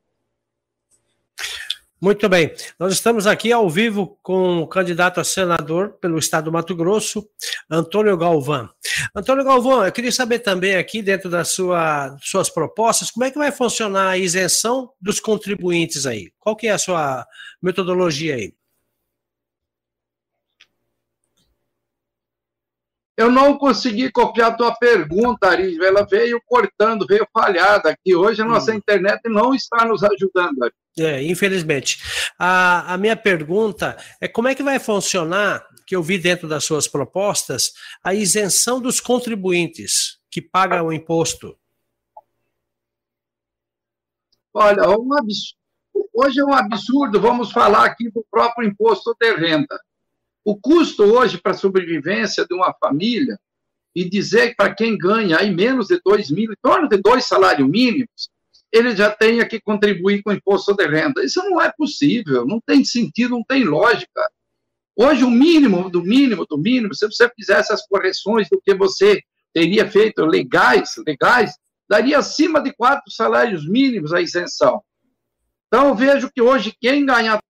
Muito 2.05 2.29
bem. 2.29 2.53
Nós 2.79 2.93
estamos 2.93 3.27
aqui 3.27 3.51
ao 3.51 3.71
vivo 3.71 4.19
com 4.23 4.59
o 4.59 4.69
candidato 4.69 5.21
a 5.21 5.25
senador 5.25 5.97
pelo 6.03 6.19
estado 6.19 6.45
do 6.45 6.53
Mato 6.53 6.77
Grosso, 6.77 7.27
Antônio 7.71 8.15
Galvão. 8.15 8.69
Antônio 9.17 9.43
Galvão, 9.43 9.83
eu 9.83 9.91
queria 9.91 10.13
saber 10.13 10.41
também 10.41 10.77
aqui, 10.77 11.01
dentro 11.01 11.31
das 11.31 11.49
sua, 11.49 12.15
suas 12.21 12.51
propostas, 12.51 13.11
como 13.11 13.25
é 13.25 13.31
que 13.31 13.39
vai 13.39 13.51
funcionar 13.51 14.11
a 14.11 14.19
isenção 14.19 14.91
dos 15.01 15.19
contribuintes 15.19 16.05
aí? 16.05 16.31
Qual 16.39 16.55
que 16.55 16.67
é 16.67 16.73
a 16.73 16.79
sua 16.79 17.27
metodologia 17.63 18.35
aí? 18.35 18.53
Eu 23.16 23.30
não 23.30 23.56
consegui 23.56 24.11
copiar 24.11 24.52
a 24.52 24.56
tua 24.56 24.75
pergunta, 24.75 25.49
Ari. 25.49 25.78
Ela 25.85 26.04
veio 26.04 26.40
cortando, 26.44 27.06
veio 27.06 27.26
falhada 27.33 27.90
aqui. 27.90 28.14
Hoje 28.14 28.42
a 28.42 28.44
nossa 28.44 28.73
hum. 28.73 28.76
internet 28.76 29.21
não 29.26 29.54
está 29.54 29.85
nos 29.85 30.02
ajudando. 30.02 30.64
Ari. 30.64 30.75
É, 30.99 31.23
infelizmente. 31.23 31.99
A, 32.38 32.94
a 32.94 32.97
minha 32.97 33.16
pergunta 33.16 33.97
é 34.21 34.28
como 34.28 34.49
é 34.49 34.54
que 34.54 34.62
vai 34.62 34.78
funcionar, 34.78 35.64
que 35.87 35.94
eu 35.94 36.02
vi 36.02 36.18
dentro 36.18 36.49
das 36.49 36.64
suas 36.64 36.88
propostas, 36.88 37.73
a 38.02 38.14
isenção 38.14 38.80
dos 38.80 39.00
contribuintes 39.00 40.18
que 40.30 40.42
pagam 40.42 40.87
o 40.87 40.92
imposto? 40.92 41.56
Olha, 44.52 44.88
um 44.88 45.09
hoje 46.12 46.40
é 46.40 46.44
um 46.44 46.52
absurdo, 46.52 47.21
vamos 47.21 47.50
falar 47.50 47.85
aqui 47.85 48.09
do 48.11 48.25
próprio 48.30 48.68
imposto 48.68 49.14
de 49.21 49.35
renda. 49.35 49.80
O 50.45 50.57
custo 50.57 51.03
hoje 51.05 51.39
para 51.39 51.53
a 51.53 51.57
sobrevivência 51.57 52.45
de 52.47 52.55
uma 52.55 52.75
família, 52.75 53.39
e 53.95 54.09
dizer 54.09 54.55
para 54.57 54.75
quem 54.75 54.99
ganha 54.99 55.39
aí 55.39 55.55
menos 55.55 55.87
de 55.87 56.01
2 56.05 56.31
mil, 56.31 56.53
em 56.53 56.57
torno 56.61 56.89
de 56.89 56.97
dois 56.97 57.25
salários 57.27 57.69
mínimos, 57.69 58.29
ele 58.73 58.95
já 58.97 59.09
tenha 59.09 59.47
que 59.47 59.61
contribuir 59.61 60.21
com 60.23 60.31
o 60.31 60.33
imposto 60.33 60.75
de 60.75 60.85
renda. 60.87 61.25
Isso 61.25 61.41
não 61.45 61.63
é 61.63 61.71
possível, 61.71 62.45
não 62.45 62.61
tem 62.61 62.85
sentido, 62.85 63.31
não 63.31 63.45
tem 63.45 63.63
lógica. 63.63 64.29
Hoje, 64.97 65.23
o 65.23 65.31
mínimo 65.31 65.89
do 65.89 66.03
mínimo 66.03 66.45
do 66.45 66.59
mínimo, 66.59 66.93
se 66.93 67.07
você 67.07 67.31
fizesse 67.37 67.73
as 67.73 67.87
correções 67.87 68.49
do 68.49 68.61
que 68.61 68.75
você 68.75 69.21
teria 69.53 69.89
feito 69.89 70.25
legais, 70.25 70.95
legais, 71.07 71.57
daria 71.88 72.18
acima 72.18 72.61
de 72.61 72.73
quatro 72.73 73.11
salários 73.12 73.68
mínimos 73.68 74.12
a 74.12 74.21
isenção. 74.21 74.83
Então, 75.68 75.95
vejo 75.95 76.29
que 76.33 76.42
hoje 76.42 76.75
quem 76.81 77.07
ganha 77.07 77.40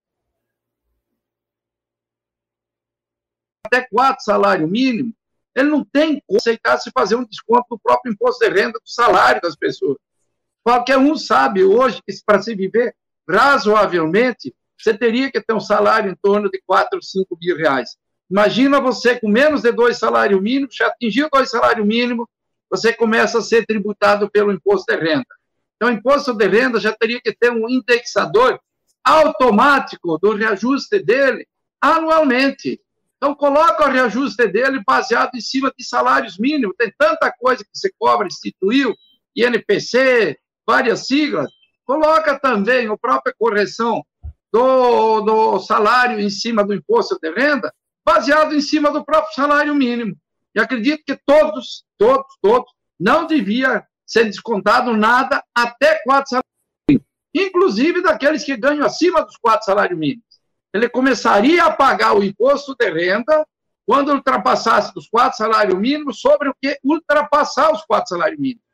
até 3.75 3.87
quatro 3.91 4.25
salário 4.25 4.69
mínimo, 4.69 5.13
ele 5.55 5.69
não 5.69 5.85
tem 5.85 6.23
como 6.27 6.39
aceitar 6.39 6.79
se 6.79 6.91
fazer 6.97 7.17
um 7.17 7.25
desconto 7.25 7.67
do 7.71 7.79
próprio 7.79 8.13
imposto 8.13 8.45
de 8.45 8.51
renda 8.51 8.73
do 8.73 8.89
salário 8.89 9.41
das 9.41 9.57
pessoas. 9.57 9.97
Qualquer 10.63 10.99
um 10.99 11.17
sabe 11.17 11.63
hoje 11.63 12.01
que 12.07 12.15
para 12.25 12.43
se 12.43 12.55
viver 12.55 12.95
razoavelmente, 13.29 14.55
você 14.79 14.97
teria 14.97 15.31
que 15.31 15.41
ter 15.41 15.55
um 15.55 15.61
salário 15.61 16.11
em 16.11 16.17
torno 16.21 16.51
de 16.51 16.61
4, 16.67 17.01
5 17.03 17.39
mil 17.41 17.57
reais. 17.57 17.97
Imagina 18.31 18.81
você 18.81 19.19
com 19.19 19.29
menos 19.29 19.63
de 19.63 19.71
dois 19.71 19.99
salários 19.99 20.41
mínimos, 20.41 20.75
já 20.75 20.89
atingiu 20.89 21.29
dois 21.33 21.51
salários 21.51 21.87
mínimos, 21.87 22.27
você 22.69 22.93
começa 22.93 23.39
a 23.39 23.43
ser 23.43 23.65
tributado 23.67 24.29
pelo 24.31 24.53
imposto 24.53 24.93
de 24.93 24.99
renda. 24.99 25.27
Então, 25.77 25.89
o 25.89 25.93
imposto 25.93 26.33
de 26.33 26.49
renda 26.49 26.81
já 26.81 26.93
teria 26.93 27.21
que 27.21 27.33
ter 27.33 27.51
um 27.51 27.69
indexador 27.69 28.59
automático 29.05 30.19
do 30.19 30.35
reajuste 30.35 30.99
dele 30.99 31.47
anualmente. 31.81 32.81
Então, 33.25 33.35
coloca 33.35 33.89
o 33.89 33.91
reajuste 33.91 34.47
dele 34.49 34.83
baseado 34.87 35.35
em 35.35 35.41
cima 35.41 35.73
de 35.75 35.83
salários 35.83 36.37
mínimos. 36.39 36.77
Tem 36.77 36.93
tanta 36.99 37.33
coisa 37.33 37.65
que 37.65 37.71
você 37.73 37.91
cobra, 37.99 38.27
instituiu, 38.27 38.95
INPC, 39.35 40.39
várias 40.67 41.07
siglas. 41.07 41.51
Coloca 41.87 42.39
também 42.39 42.87
a 42.87 42.99
própria 42.99 43.35
correção 43.39 44.05
do, 44.53 45.23
do 45.23 45.59
salário 45.61 46.21
em 46.21 46.29
cima 46.29 46.63
do 46.63 46.75
imposto 46.75 47.19
de 47.19 47.31
renda, 47.33 47.73
baseado 48.05 48.55
em 48.55 48.61
cima 48.61 48.91
do 48.91 49.03
próprio 49.03 49.35
salário 49.35 49.75
mínimo. 49.75 50.15
E 50.55 50.61
acredito 50.61 51.03
que 51.07 51.19
todos, 51.25 51.83
todos, 51.97 52.27
todos, 52.43 52.71
não 53.01 53.27
devia 53.27 53.87
ser 54.07 54.27
descontado 54.27 54.95
nada 54.95 55.43
até 55.55 55.99
quatro 56.05 56.29
salários 56.29 56.53
mínimos, 56.87 57.09
inclusive 57.35 58.03
daqueles 58.03 58.45
que 58.45 58.55
ganham 58.55 58.85
acima 58.85 59.25
dos 59.25 59.39
quatro 59.39 59.65
salários 59.65 59.99
mínimos 59.99 60.34
ele 60.75 60.89
começaria 60.89 61.65
a 61.65 61.73
pagar 61.73 62.17
o 62.17 62.25
imposto 62.25 62.75
de 62.75 62.91
renda 62.91 63.47
quando 63.87 64.13
ultrapassasse 64.13 64.93
os 64.97 65.07
quatro 65.07 65.39
salários 65.39 65.79
mínimos 65.79 66.21
sobre 66.21 66.49
o 66.49 66.55
que 66.61 66.77
ultrapassar 66.83 67.73
os 67.73 67.85
quatro 67.85 68.09
salários 68.09 68.41
mínimos. 68.41 68.65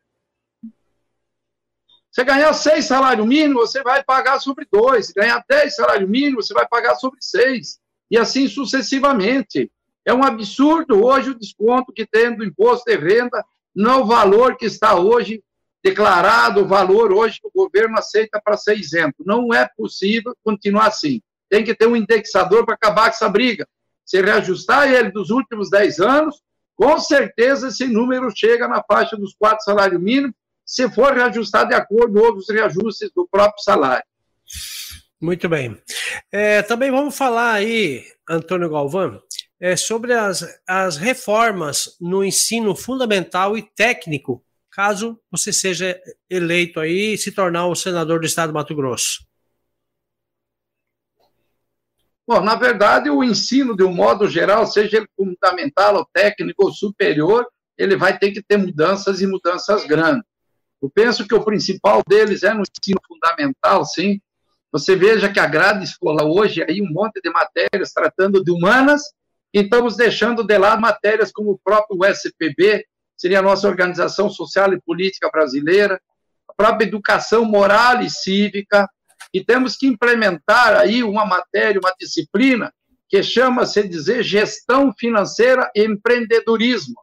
Você 2.11 2.25
ganhar 2.25 2.55
seis 2.55 2.87
salários 2.87 3.27
mínimos, 3.27 3.71
você 3.71 3.83
vai 3.83 4.03
pagar 4.03 4.41
sobre 4.41 4.67
dois. 4.73 5.13
Ganhar 5.13 5.45
dez 5.47 5.77
salários 5.77 6.09
mínimos, 6.09 6.47
você 6.47 6.55
vai 6.55 6.67
pagar 6.67 6.95
sobre 6.95 7.19
seis. 7.21 7.79
E 8.11 8.17
assim 8.17 8.49
sucessivamente. 8.49 9.71
É 10.03 10.15
um 10.15 10.25
absurdo 10.25 11.05
hoje 11.05 11.31
o 11.31 11.39
desconto 11.39 11.93
que 11.93 12.07
tem 12.07 12.35
do 12.35 12.45
imposto 12.45 12.91
de 12.91 12.97
renda 12.97 13.45
no 13.75 14.07
valor 14.07 14.57
que 14.57 14.65
está 14.65 14.99
hoje 14.99 15.45
declarado, 15.85 16.63
o 16.63 16.67
valor 16.67 17.13
hoje 17.13 17.39
que 17.41 17.47
o 17.47 17.53
governo 17.55 17.99
aceita 17.99 18.41
para 18.43 18.57
ser 18.57 18.79
isento. 18.79 19.23
Não 19.25 19.53
é 19.53 19.69
possível 19.77 20.35
continuar 20.43 20.87
assim 20.87 21.21
tem 21.51 21.65
que 21.65 21.75
ter 21.75 21.87
um 21.87 21.97
indexador 21.97 22.65
para 22.65 22.77
acabar 22.77 23.11
com 23.11 23.17
essa 23.17 23.29
briga. 23.29 23.69
Se 24.07 24.23
reajustar 24.23 24.91
ele 24.91 25.11
dos 25.11 25.31
últimos 25.31 25.69
10 25.69 26.01
anos, 26.01 26.41
com 26.77 26.99
certeza 26.99 27.69
esse 27.69 27.87
número 27.87 28.31
chega 28.35 28.67
na 28.67 28.83
faixa 28.83 29.17
dos 29.17 29.35
quatro 29.35 29.63
salários 29.63 30.01
mínimos, 30.01 30.35
se 30.65 30.89
for 30.89 31.13
reajustar 31.13 31.67
de 31.67 31.75
acordo 31.75 32.19
com 32.19 32.27
outros 32.27 32.49
reajustes 32.49 33.11
do 33.15 33.29
próprio 33.31 33.63
salário. 33.63 34.05
Muito 35.21 35.49
bem. 35.49 35.77
É, 36.33 36.63
também 36.63 36.91
vamos 36.91 37.17
falar 37.17 37.53
aí, 37.53 38.05
Antônio 38.29 38.71
Galvão, 38.71 39.21
é, 39.61 39.77
sobre 39.77 40.15
as, 40.15 40.47
as 40.67 40.97
reformas 40.97 41.97
no 42.01 42.25
ensino 42.25 42.75
fundamental 42.75 43.59
e 43.59 43.63
técnico, 43.63 44.43
caso 44.71 45.21
você 45.31 45.53
seja 45.53 46.01
eleito 46.31 46.81
aí 46.81 47.15
e 47.15 47.19
se 47.19 47.33
tornar 47.33 47.67
o 47.67 47.75
senador 47.75 48.21
do 48.21 48.27
estado 48.27 48.53
do 48.53 48.55
Mato 48.55 48.75
Grosso. 48.75 49.30
Bom, 52.31 52.41
na 52.43 52.55
verdade, 52.55 53.11
o 53.11 53.25
ensino, 53.25 53.77
de 53.77 53.83
um 53.83 53.93
modo 53.93 54.29
geral, 54.29 54.65
seja 54.65 54.99
ele 54.99 55.09
fundamental, 55.17 55.97
ou 55.97 56.07
técnico, 56.15 56.65
ou 56.65 56.73
superior, 56.73 57.45
ele 57.77 57.97
vai 57.97 58.17
ter 58.17 58.31
que 58.31 58.41
ter 58.41 58.57
mudanças 58.57 59.21
e 59.21 59.27
mudanças 59.27 59.85
grandes. 59.85 60.23
Eu 60.81 60.89
penso 60.89 61.27
que 61.27 61.35
o 61.35 61.45
principal 61.45 62.03
deles 62.09 62.45
é 62.45 62.55
no 62.55 62.63
ensino 62.63 63.01
fundamental, 63.09 63.85
sim. 63.85 64.21
Você 64.71 64.95
veja 64.95 65.29
que 65.29 65.41
a 65.41 65.47
grade 65.47 65.83
escolar 65.83 66.25
hoje, 66.25 66.63
aí 66.63 66.81
um 66.81 66.93
monte 66.93 67.21
de 67.21 67.29
matérias 67.31 67.93
tratando 67.93 68.45
de 68.45 68.53
humanas, 68.53 69.03
e 69.53 69.63
estamos 69.63 69.97
deixando 69.97 70.45
de 70.45 70.57
lado 70.57 70.81
matérias 70.81 71.33
como 71.33 71.51
o 71.51 71.59
próprio 71.59 71.99
USPB, 71.99 72.87
seria 73.17 73.41
a 73.41 73.43
nossa 73.43 73.67
Organização 73.67 74.31
Social 74.31 74.73
e 74.73 74.81
Política 74.81 75.29
Brasileira, 75.33 76.01
a 76.49 76.55
própria 76.55 76.87
educação 76.87 77.45
moral 77.45 78.03
e 78.03 78.09
cívica, 78.09 78.89
e 79.33 79.45
temos 79.45 79.77
que 79.77 79.87
implementar 79.87 80.77
aí 80.77 81.03
uma 81.03 81.25
matéria, 81.25 81.81
uma 81.81 81.95
disciplina 81.99 82.73
que 83.09 83.23
chama-se 83.23 83.87
dizer 83.87 84.23
gestão 84.23 84.93
financeira 84.97 85.71
e 85.75 85.85
empreendedorismo. 85.85 86.95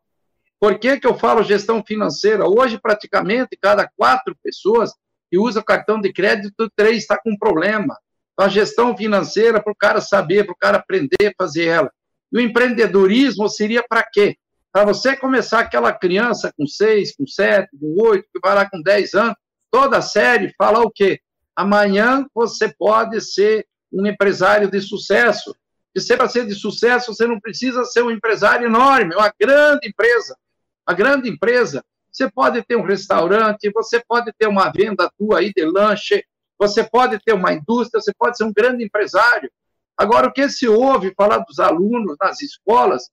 Por 0.60 0.80
que, 0.80 1.00
que 1.00 1.06
eu 1.06 1.18
falo 1.18 1.44
gestão 1.44 1.84
financeira? 1.86 2.48
Hoje, 2.48 2.80
praticamente, 2.82 3.58
cada 3.62 3.88
quatro 3.96 4.36
pessoas 4.42 4.92
que 5.30 5.38
usa 5.38 5.64
cartão 5.64 6.00
de 6.00 6.12
crédito, 6.12 6.72
três 6.76 7.00
está 7.00 7.20
com 7.22 7.38
problema. 7.38 7.98
Então, 8.34 8.46
a 8.46 8.50
gestão 8.50 8.96
financeira, 8.96 9.62
para 9.62 9.72
o 9.72 9.76
cara 9.76 10.02
saber, 10.02 10.46
para 10.46 10.54
o 10.54 10.58
cara 10.58 10.78
aprender 10.78 11.28
a 11.28 11.34
fazer 11.38 11.66
ela. 11.66 11.92
E 12.32 12.38
o 12.38 12.42
empreendedorismo 12.42 13.48
seria 13.50 13.84
para 13.88 14.04
quê? 14.04 14.38
Para 14.72 14.86
você 14.86 15.16
começar 15.16 15.60
aquela 15.60 15.92
criança 15.92 16.52
com 16.58 16.66
seis, 16.66 17.16
com 17.16 17.26
sete, 17.28 17.70
com 17.80 17.96
oito, 18.04 18.28
que 18.34 18.40
vai 18.42 18.56
lá 18.56 18.70
com 18.70 18.82
dez 18.82 19.14
anos, 19.14 19.36
toda 19.72 20.02
série, 20.02 20.54
fala 20.58 20.80
o 20.82 20.92
quê? 20.92 21.20
Amanhã 21.58 22.24
você 22.36 22.72
pode 22.72 23.20
ser 23.20 23.66
um 23.92 24.06
empresário 24.06 24.70
de 24.70 24.80
sucesso. 24.80 25.56
E 25.96 26.00
se 26.00 26.16
para 26.16 26.30
ser 26.30 26.46
de 26.46 26.54
sucesso, 26.54 27.12
você 27.12 27.26
não 27.26 27.40
precisa 27.40 27.84
ser 27.84 28.04
um 28.04 28.12
empresário 28.12 28.68
enorme, 28.68 29.16
uma 29.16 29.34
grande 29.40 29.88
empresa. 29.88 30.38
A 30.86 30.94
grande 30.94 31.28
empresa, 31.28 31.84
você 32.12 32.30
pode 32.30 32.64
ter 32.64 32.76
um 32.76 32.84
restaurante, 32.84 33.72
você 33.72 34.00
pode 34.08 34.32
ter 34.38 34.48
uma 34.48 34.70
venda 34.70 35.12
tua 35.18 35.40
aí 35.40 35.52
de 35.52 35.66
lanche, 35.66 36.24
você 36.60 36.84
pode 36.84 37.18
ter 37.26 37.34
uma 37.34 37.52
indústria, 37.52 38.00
você 38.00 38.14
pode 38.14 38.38
ser 38.38 38.44
um 38.44 38.54
grande 38.54 38.84
empresário. 38.86 39.52
Agora, 39.98 40.28
o 40.28 40.32
que 40.32 40.48
se 40.50 40.68
ouve 40.68 41.12
falar 41.18 41.40
dos 41.40 41.60
alunos 41.60 42.16
nas 42.22 42.40
escolas, 42.40 43.10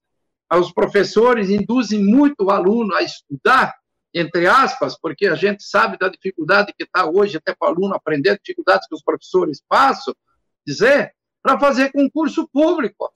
os 0.53 0.71
professores 0.71 1.49
induzem 1.49 2.05
muito 2.05 2.45
o 2.45 2.51
aluno 2.51 2.95
a 2.95 3.03
estudar, 3.03 3.75
entre 4.15 4.47
aspas, 4.47 4.97
porque 4.99 5.27
a 5.27 5.35
gente 5.35 5.65
sabe 5.65 5.99
da 5.99 6.09
dificuldade 6.09 6.73
que 6.77 6.85
está 6.85 7.05
hoje 7.05 7.37
até 7.37 7.55
para 7.55 7.69
o 7.69 7.75
aluno 7.75 7.95
aprender, 7.95 8.39
dificuldades 8.39 8.87
que 8.87 8.95
os 8.95 9.03
professores 9.03 9.61
passam, 9.69 10.15
dizer, 10.67 11.13
para 11.43 11.59
fazer 11.59 11.91
concurso 11.91 12.49
público. 12.49 13.11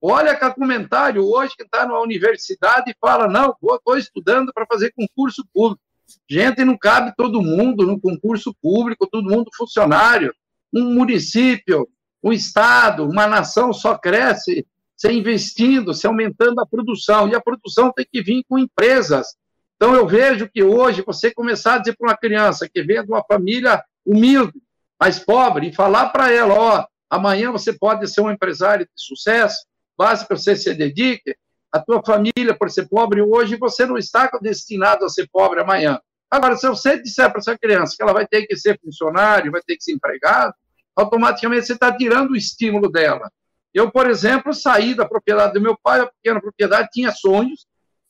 Olha 0.00 0.36
que 0.36 0.54
comentário 0.54 1.24
hoje 1.24 1.56
que 1.56 1.64
está 1.64 1.84
na 1.84 1.98
universidade 2.00 2.90
e 2.90 2.96
fala, 3.00 3.26
não, 3.26 3.56
estou 3.74 3.98
estudando 3.98 4.52
para 4.52 4.66
fazer 4.66 4.92
concurso 4.92 5.44
público. 5.52 5.82
Gente, 6.30 6.64
não 6.64 6.78
cabe 6.78 7.12
todo 7.16 7.42
mundo 7.42 7.84
no 7.84 8.00
concurso 8.00 8.54
público, 8.62 9.08
todo 9.10 9.28
mundo 9.28 9.50
funcionário. 9.56 10.32
Um 10.72 10.94
município, 10.94 11.88
um 12.22 12.32
estado, 12.32 13.04
uma 13.04 13.26
nação 13.26 13.72
só 13.72 13.98
cresce 13.98 14.66
se 14.96 15.12
investindo, 15.12 15.92
se 15.92 16.06
aumentando 16.06 16.60
a 16.60 16.66
produção. 16.66 17.28
E 17.28 17.34
a 17.34 17.40
produção 17.40 17.92
tem 17.92 18.06
que 18.10 18.22
vir 18.22 18.44
com 18.48 18.58
empresas. 18.58 19.36
Então, 19.76 19.94
eu 19.94 20.06
vejo 20.06 20.48
que 20.48 20.62
hoje 20.62 21.02
você 21.06 21.32
começar 21.32 21.74
a 21.74 21.78
dizer 21.78 21.96
para 21.96 22.08
uma 22.08 22.16
criança 22.16 22.68
que 22.68 22.82
vem 22.82 23.02
de 23.04 23.10
uma 23.10 23.22
família 23.22 23.84
humilde, 24.04 24.60
mais 24.98 25.18
pobre, 25.18 25.68
e 25.68 25.74
falar 25.74 26.08
para 26.10 26.32
ela: 26.32 26.54
ó, 26.54 26.86
amanhã 27.10 27.52
você 27.52 27.72
pode 27.72 28.08
ser 28.08 28.22
um 28.22 28.30
empresário 28.30 28.86
de 28.86 28.92
sucesso, 28.94 29.66
basta 29.96 30.26
que 30.26 30.34
você 30.34 30.56
se 30.56 30.74
dedique, 30.74 31.36
a 31.70 31.78
tua 31.78 32.02
família, 32.02 32.56
por 32.58 32.70
ser 32.70 32.88
pobre 32.88 33.20
hoje, 33.20 33.56
você 33.56 33.84
não 33.84 33.98
está 33.98 34.30
destinado 34.40 35.04
a 35.04 35.08
ser 35.08 35.28
pobre 35.30 35.60
amanhã. 35.60 36.00
Agora, 36.30 36.56
se 36.56 36.66
você 36.68 37.00
disser 37.00 37.30
para 37.30 37.38
essa 37.38 37.56
criança 37.56 37.94
que 37.96 38.02
ela 38.02 38.12
vai 38.12 38.26
ter 38.26 38.46
que 38.46 38.56
ser 38.56 38.80
funcionário, 38.80 39.52
vai 39.52 39.60
ter 39.60 39.76
que 39.76 39.84
ser 39.84 39.92
empregado, 39.92 40.54
automaticamente 40.94 41.66
você 41.66 41.74
está 41.74 41.94
tirando 41.94 42.30
o 42.30 42.36
estímulo 42.36 42.90
dela. 42.90 43.30
Eu, 43.74 43.90
por 43.90 44.08
exemplo, 44.08 44.54
saí 44.54 44.94
da 44.94 45.06
propriedade 45.06 45.52
do 45.52 45.60
meu 45.60 45.76
pai, 45.80 46.00
a 46.00 46.06
pequena 46.06 46.40
propriedade, 46.40 46.88
tinha 46.90 47.12
sonhos, 47.12 47.66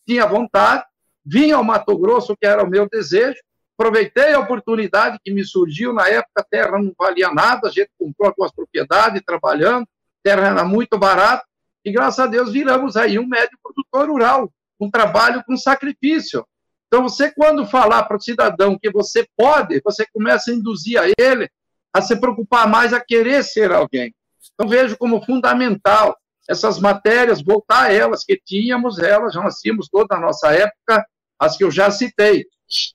tinha 0.07 0.25
vontade, 0.25 0.85
vim 1.27 1.51
ao 1.51 1.65
Mato 1.65 1.99
Grosso, 1.99 2.37
que 2.37 2.47
era 2.47 2.63
o 2.63 2.71
meu 2.71 2.89
desejo, 2.89 3.39
aproveitei 3.77 4.33
a 4.33 4.39
oportunidade 4.39 5.19
que 5.23 5.33
me 5.33 5.45
surgiu, 5.45 5.93
na 5.93 6.09
época 6.09 6.41
a 6.41 6.45
terra 6.45 6.79
não 6.79 6.93
valia 6.97 7.31
nada, 7.33 7.69
a 7.69 7.71
gente 7.71 7.91
comprou 7.99 8.29
algumas 8.29 8.53
propriedades, 8.53 9.23
trabalhando, 9.27 9.87
terra 10.23 10.47
era 10.47 10.65
muito 10.65 10.97
barata, 10.97 11.45
e 11.85 11.91
graças 11.93 12.21
a 12.21 12.27
Deus 12.27 12.53
viramos 12.53 12.97
aí 12.97 13.19
um 13.19 13.27
médio 13.27 13.59
produtor 13.63 14.09
rural, 14.09 14.51
um 14.81 14.91
trabalho 14.91 15.43
com 15.45 15.57
sacrifício. 15.57 16.47
Então, 16.87 17.03
você, 17.03 17.31
quando 17.31 17.67
falar 17.67 18.05
para 18.05 18.17
o 18.17 18.21
cidadão 18.21 18.79
que 18.79 18.91
você 18.91 19.27
pode, 19.37 19.81
você 19.85 20.07
começa 20.13 20.51
a 20.51 20.55
induzir 20.55 21.01
a 21.01 21.07
ele 21.19 21.51
a 21.93 22.01
se 22.01 22.15
preocupar 22.17 22.69
mais 22.69 22.93
a 22.93 23.01
querer 23.01 23.43
ser 23.43 23.73
alguém. 23.73 24.15
Então, 24.55 24.69
vejo 24.69 24.97
como 24.97 25.25
fundamental 25.25 26.17
essas 26.49 26.79
matérias, 26.79 27.43
voltar 27.43 27.85
a 27.85 27.93
elas 27.93 28.25
que 28.25 28.41
tínhamos, 28.45 28.99
elas, 28.99 29.35
já 29.35 29.43
nós 29.43 29.57
tínhamos 29.57 29.89
toda 29.89 30.15
a 30.15 30.21
nossa 30.21 30.53
época, 30.53 31.05
as 31.39 31.57
que 31.57 31.65
eu 31.65 31.71
já 31.71 31.91
citei. 31.91 32.47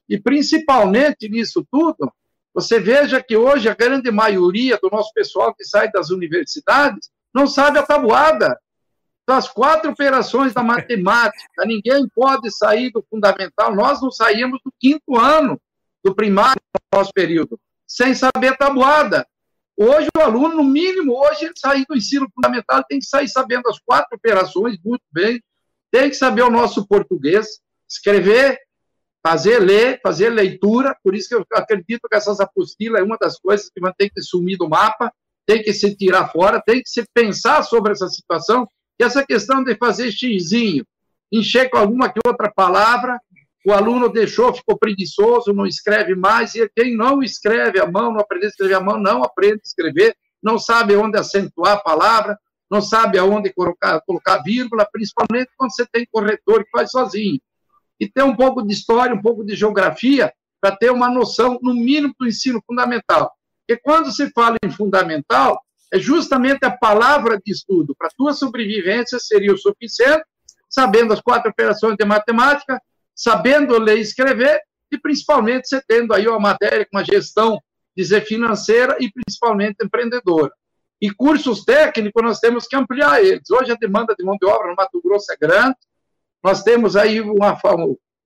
E 0.08 0.19
principalmente 0.19 1.30
nisso 1.30 1.65
tudo, 1.71 2.12
você 2.54 2.80
veja 2.80 3.23
que 3.23 3.38
hoje 3.38 3.69
a 3.69 3.75
grande 3.75 4.12
maioria 4.12 4.77
do 4.82 4.89
nosso 4.89 5.13
pessoal 5.13 5.54
que 5.54 5.63
sai 5.63 5.89
das 5.91 6.10
universidades 6.10 7.10
não 7.34 7.47
sabe 7.47 7.80
a 7.80 7.84
tabuada. 7.84 8.60
Então, 9.23 9.38
as 9.38 9.47
quatro 9.47 9.91
operações 9.91 10.54
da 10.54 10.62
matemática, 10.62 11.65
ninguém 11.65 12.08
pode 12.13 12.51
sair 12.51 12.91
do 12.91 13.06
fundamental. 13.10 13.73
Nós 13.73 14.01
não 14.01 14.12
saímos 14.12 14.60
do 14.65 14.73
quinto 14.80 15.17
ano 15.17 15.60
do 16.04 16.13
primário 16.13 16.62
no 16.73 16.99
nosso 16.99 17.13
período, 17.13 17.60
sem 17.88 18.13
saber 18.13 18.49
a 18.49 18.58
tabuada. 18.58 19.25
Hoje, 19.77 20.10
o 20.17 20.21
aluno, 20.21 20.56
no 20.56 20.63
mínimo, 20.63 21.13
hoje, 21.13 21.45
ele 21.45 21.54
sair 21.56 21.86
do 21.88 21.95
ensino 21.95 22.27
fundamental, 22.34 22.84
tem 22.88 22.99
que 22.99 23.06
sair 23.06 23.30
sabendo 23.30 23.69
as 23.69 23.80
quatro 23.80 24.17
operações, 24.17 24.77
muito 24.84 25.04
bem, 25.12 25.41
tem 25.91 26.10
que 26.10 26.15
saber 26.15 26.41
o 26.41 26.49
nosso 26.49 26.86
português, 26.88 27.60
escrever, 27.91 28.58
fazer 29.21 29.60
ler, 29.60 29.99
fazer 30.01 30.30
leitura, 30.30 30.95
por 31.04 31.13
isso 31.13 31.30
que 31.30 31.36
eu 31.36 31.45
acredito 31.54 32.08
que 32.10 32.15
essas 32.15 32.39
apostilas 32.39 33.01
é 33.01 33.04
uma 33.04 33.17
das 33.17 33.38
coisas 33.38 33.69
que 33.69 33.82
ter 33.97 34.10
que 34.10 34.21
sumir 34.21 34.58
do 34.58 34.69
mapa, 34.69 35.13
tem 35.45 35.62
que 35.62 35.73
se 35.73 35.95
tirar 35.95 36.30
fora, 36.30 36.62
tem 36.65 36.82
que 36.82 36.89
se 36.89 37.04
pensar 37.13 37.63
sobre 37.63 37.91
essa 37.91 38.08
situação, 38.08 38.67
e 38.99 39.04
essa 39.04 39.25
questão 39.25 39.63
de 39.63 39.75
fazer 39.75 40.12
xizinho, 40.12 40.86
encher 41.32 41.69
com 41.69 41.77
alguma 41.77 42.10
que 42.10 42.19
outra 42.25 42.51
palavra, 42.51 43.19
o 43.65 43.73
aluno 43.73 44.10
deixou, 44.10 44.54
ficou 44.54 44.77
preguiçoso, 44.77 45.54
não 45.54 45.67
escreve 45.67 46.15
mais, 46.15 46.56
e 46.56 46.67
quem 46.75 46.95
não 46.95 47.21
escreve 47.21 47.80
a 47.80 47.86
mão, 47.86 48.12
não 48.12 48.21
aprende 48.21 48.45
a 48.45 48.49
escrever 48.49 48.75
a 48.75 48.82
mão, 48.82 48.97
não 48.97 49.23
aprende 49.23 49.62
a 49.63 49.67
escrever, 49.67 50.15
não 50.41 50.58
sabe 50.58 50.95
onde 50.95 51.19
acentuar 51.19 51.73
a 51.73 51.80
palavra, 51.80 52.39
não 52.69 52.82
sabe 52.82 53.19
aonde 53.19 53.54
colocar, 53.54 54.01
colocar 54.01 54.41
vírgula, 54.41 54.88
principalmente 54.91 55.51
quando 55.58 55.75
você 55.75 55.86
tem 55.86 56.08
corretor 56.12 56.63
que 56.63 56.71
faz 56.71 56.89
sozinho 56.89 57.39
e 58.01 58.09
ter 58.09 58.23
um 58.23 58.35
pouco 58.35 58.63
de 58.63 58.73
história, 58.73 59.13
um 59.13 59.21
pouco 59.21 59.45
de 59.45 59.55
geografia, 59.55 60.33
para 60.59 60.75
ter 60.75 60.91
uma 60.91 61.07
noção, 61.07 61.59
no 61.61 61.71
mínimo, 61.71 62.15
do 62.19 62.27
ensino 62.27 62.59
fundamental. 62.65 63.31
Porque 63.59 63.79
quando 63.79 64.11
se 64.11 64.31
fala 64.31 64.57
em 64.65 64.71
fundamental, 64.71 65.61
é 65.93 65.99
justamente 65.99 66.65
a 66.65 66.71
palavra 66.71 67.37
de 67.37 67.51
estudo. 67.51 67.95
Para 67.95 68.07
a 68.07 68.11
tua 68.17 68.33
sobrevivência 68.33 69.19
seria 69.19 69.53
o 69.53 69.57
suficiente, 69.57 70.23
sabendo 70.67 71.13
as 71.13 71.21
quatro 71.21 71.51
operações 71.51 71.95
de 71.95 72.03
matemática, 72.03 72.81
sabendo 73.15 73.77
ler 73.77 73.99
e 73.99 74.01
escrever, 74.01 74.59
e 74.91 74.97
principalmente 74.97 75.67
você 75.67 75.79
tendo 75.87 76.13
aí 76.13 76.27
uma 76.27 76.39
matéria 76.39 76.85
com 76.85 76.97
uma 76.97 77.05
gestão, 77.05 77.61
dizer, 77.95 78.25
financeira 78.25 78.97
e 78.99 79.11
principalmente 79.11 79.77
empreendedora. 79.83 80.51
E 80.99 81.11
cursos 81.11 81.63
técnicos, 81.63 82.23
nós 82.23 82.39
temos 82.39 82.65
que 82.67 82.75
ampliar 82.75 83.23
eles. 83.23 83.49
Hoje 83.51 83.71
a 83.71 83.75
demanda 83.75 84.15
de 84.17 84.23
mão 84.25 84.37
de 84.41 84.47
obra 84.47 84.69
no 84.69 84.75
Mato 84.75 84.99
Grosso 85.03 85.31
é 85.31 85.37
grande, 85.37 85.75
nós 86.43 86.63
temos 86.63 86.95
aí 86.95 87.21
uma, 87.21 87.58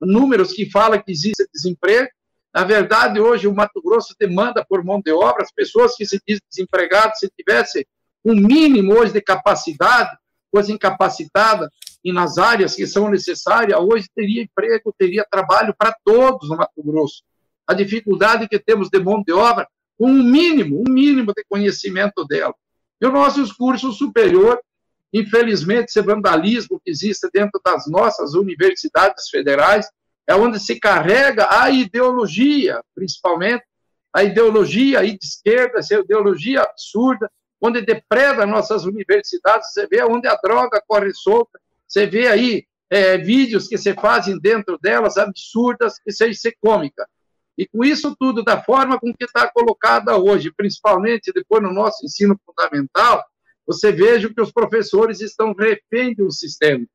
números 0.01 0.54
que 0.54 0.69
falam 0.69 1.01
que 1.01 1.12
existe 1.12 1.47
desemprego. 1.54 2.10
Na 2.54 2.63
verdade, 2.63 3.19
hoje 3.19 3.47
o 3.47 3.54
Mato 3.54 3.82
Grosso 3.82 4.15
demanda 4.19 4.65
por 4.67 4.84
mão 4.84 5.01
de 5.01 5.12
obra, 5.12 5.43
as 5.43 5.51
pessoas 5.51 5.95
que 5.95 6.06
se 6.06 6.19
dizem 6.25 6.41
desempregadas, 6.49 7.19
se 7.19 7.30
tivesse 7.38 7.86
um 8.23 8.34
mínimo 8.34 8.93
hoje 8.93 9.12
de 9.12 9.21
capacidade, 9.21 10.17
coisa 10.51 10.71
incapacitada, 10.71 11.69
e 12.04 12.13
nas 12.13 12.38
áreas 12.38 12.75
que 12.75 12.88
são 12.88 13.10
necessárias, 13.10 13.80
hoje 13.80 14.08
teria 14.15 14.43
emprego, 14.43 14.93
teria 14.97 15.25
trabalho 15.30 15.75
para 15.78 15.93
todos 16.04 16.49
no 16.49 16.56
Mato 16.56 16.82
Grosso. 16.84 17.23
A 17.67 17.73
dificuldade 17.73 18.47
que 18.47 18.60
temos 18.60 18.89
de 18.89 18.99
mão 18.99 19.21
de 19.21 19.34
obra, 19.34 19.67
com 19.97 20.08
um 20.08 20.23
mínimo, 20.23 20.84
um 20.88 20.91
mínimo 20.91 21.34
de 21.36 21.43
conhecimento 21.49 22.23
dela. 22.25 22.54
E 23.01 23.06
os 23.06 23.12
nossos 23.12 23.51
cursos 23.51 23.97
superiores 23.97 24.62
Infelizmente, 25.17 25.86
esse 25.88 26.01
vandalismo 26.01 26.78
que 26.84 26.91
existe 26.91 27.30
dentro 27.34 27.62
das 27.63 27.88
nossas 27.88 28.34
universidades 28.34 29.30
federais 29.30 29.89
é 30.28 30.36
onde 30.36 30.60
se 30.60 30.78
carrega 30.78 31.47
a 31.49 31.69
ideologia, 31.71 32.82
principalmente 32.93 33.63
a 34.13 34.25
ideologia 34.25 34.99
aí 34.99 35.17
de 35.17 35.25
esquerda, 35.25 35.80
essa 35.80 35.95
ideologia 35.95 36.63
absurda, 36.63 37.32
onde 37.62 37.80
depreda 37.80 38.45
nossas 38.45 38.84
universidades. 38.84 39.71
Você 39.71 39.88
vê 39.88 40.04
onde 40.04 40.28
a 40.28 40.36
droga 40.36 40.84
corre 40.86 41.13
solta, 41.13 41.58
você 41.88 42.06
vê 42.06 42.28
aí 42.28 42.65
é, 42.89 43.17
vídeos 43.17 43.69
que 43.69 43.78
se 43.78 43.93
fazem 43.93 44.38
dentro 44.38 44.78
delas 44.78 45.15
absurdas 45.15 45.97
que 45.97 46.12
seja 46.12 46.38
ser 46.38 46.58
cômica. 46.60 47.08
E 47.58 47.65
com 47.65 47.86
isso 47.86 48.13
tudo, 48.19 48.43
da 48.43 48.62
forma 48.62 48.99
com 48.99 49.13
que 49.13 49.23
está 49.23 49.49
colocada 49.49 50.17
hoje, 50.17 50.51
principalmente 50.51 51.32
depois 51.34 51.63
no 51.63 51.71
nosso 51.71 52.06
ensino 52.06 52.38
fundamental, 52.45 53.23
você 53.65 53.91
veja 53.91 54.32
que 54.34 54.41
os 54.41 54.51
professores 54.51 55.21
estão 55.21 55.54
refém 55.54 56.13
do 56.13 56.32
sistema. 56.32 56.86